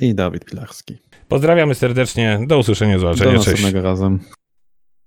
I 0.00 0.14
Dawid 0.14 0.44
Pilarski. 0.44 0.98
Pozdrawiamy 1.28 1.74
serdecznie. 1.74 2.40
Do 2.46 2.58
usłyszenia, 2.58 2.94
Do 2.94 3.00
zobaczenia. 3.00 3.32
Cześć. 3.32 3.46
następnego 3.46 3.82
razem. 3.82 4.20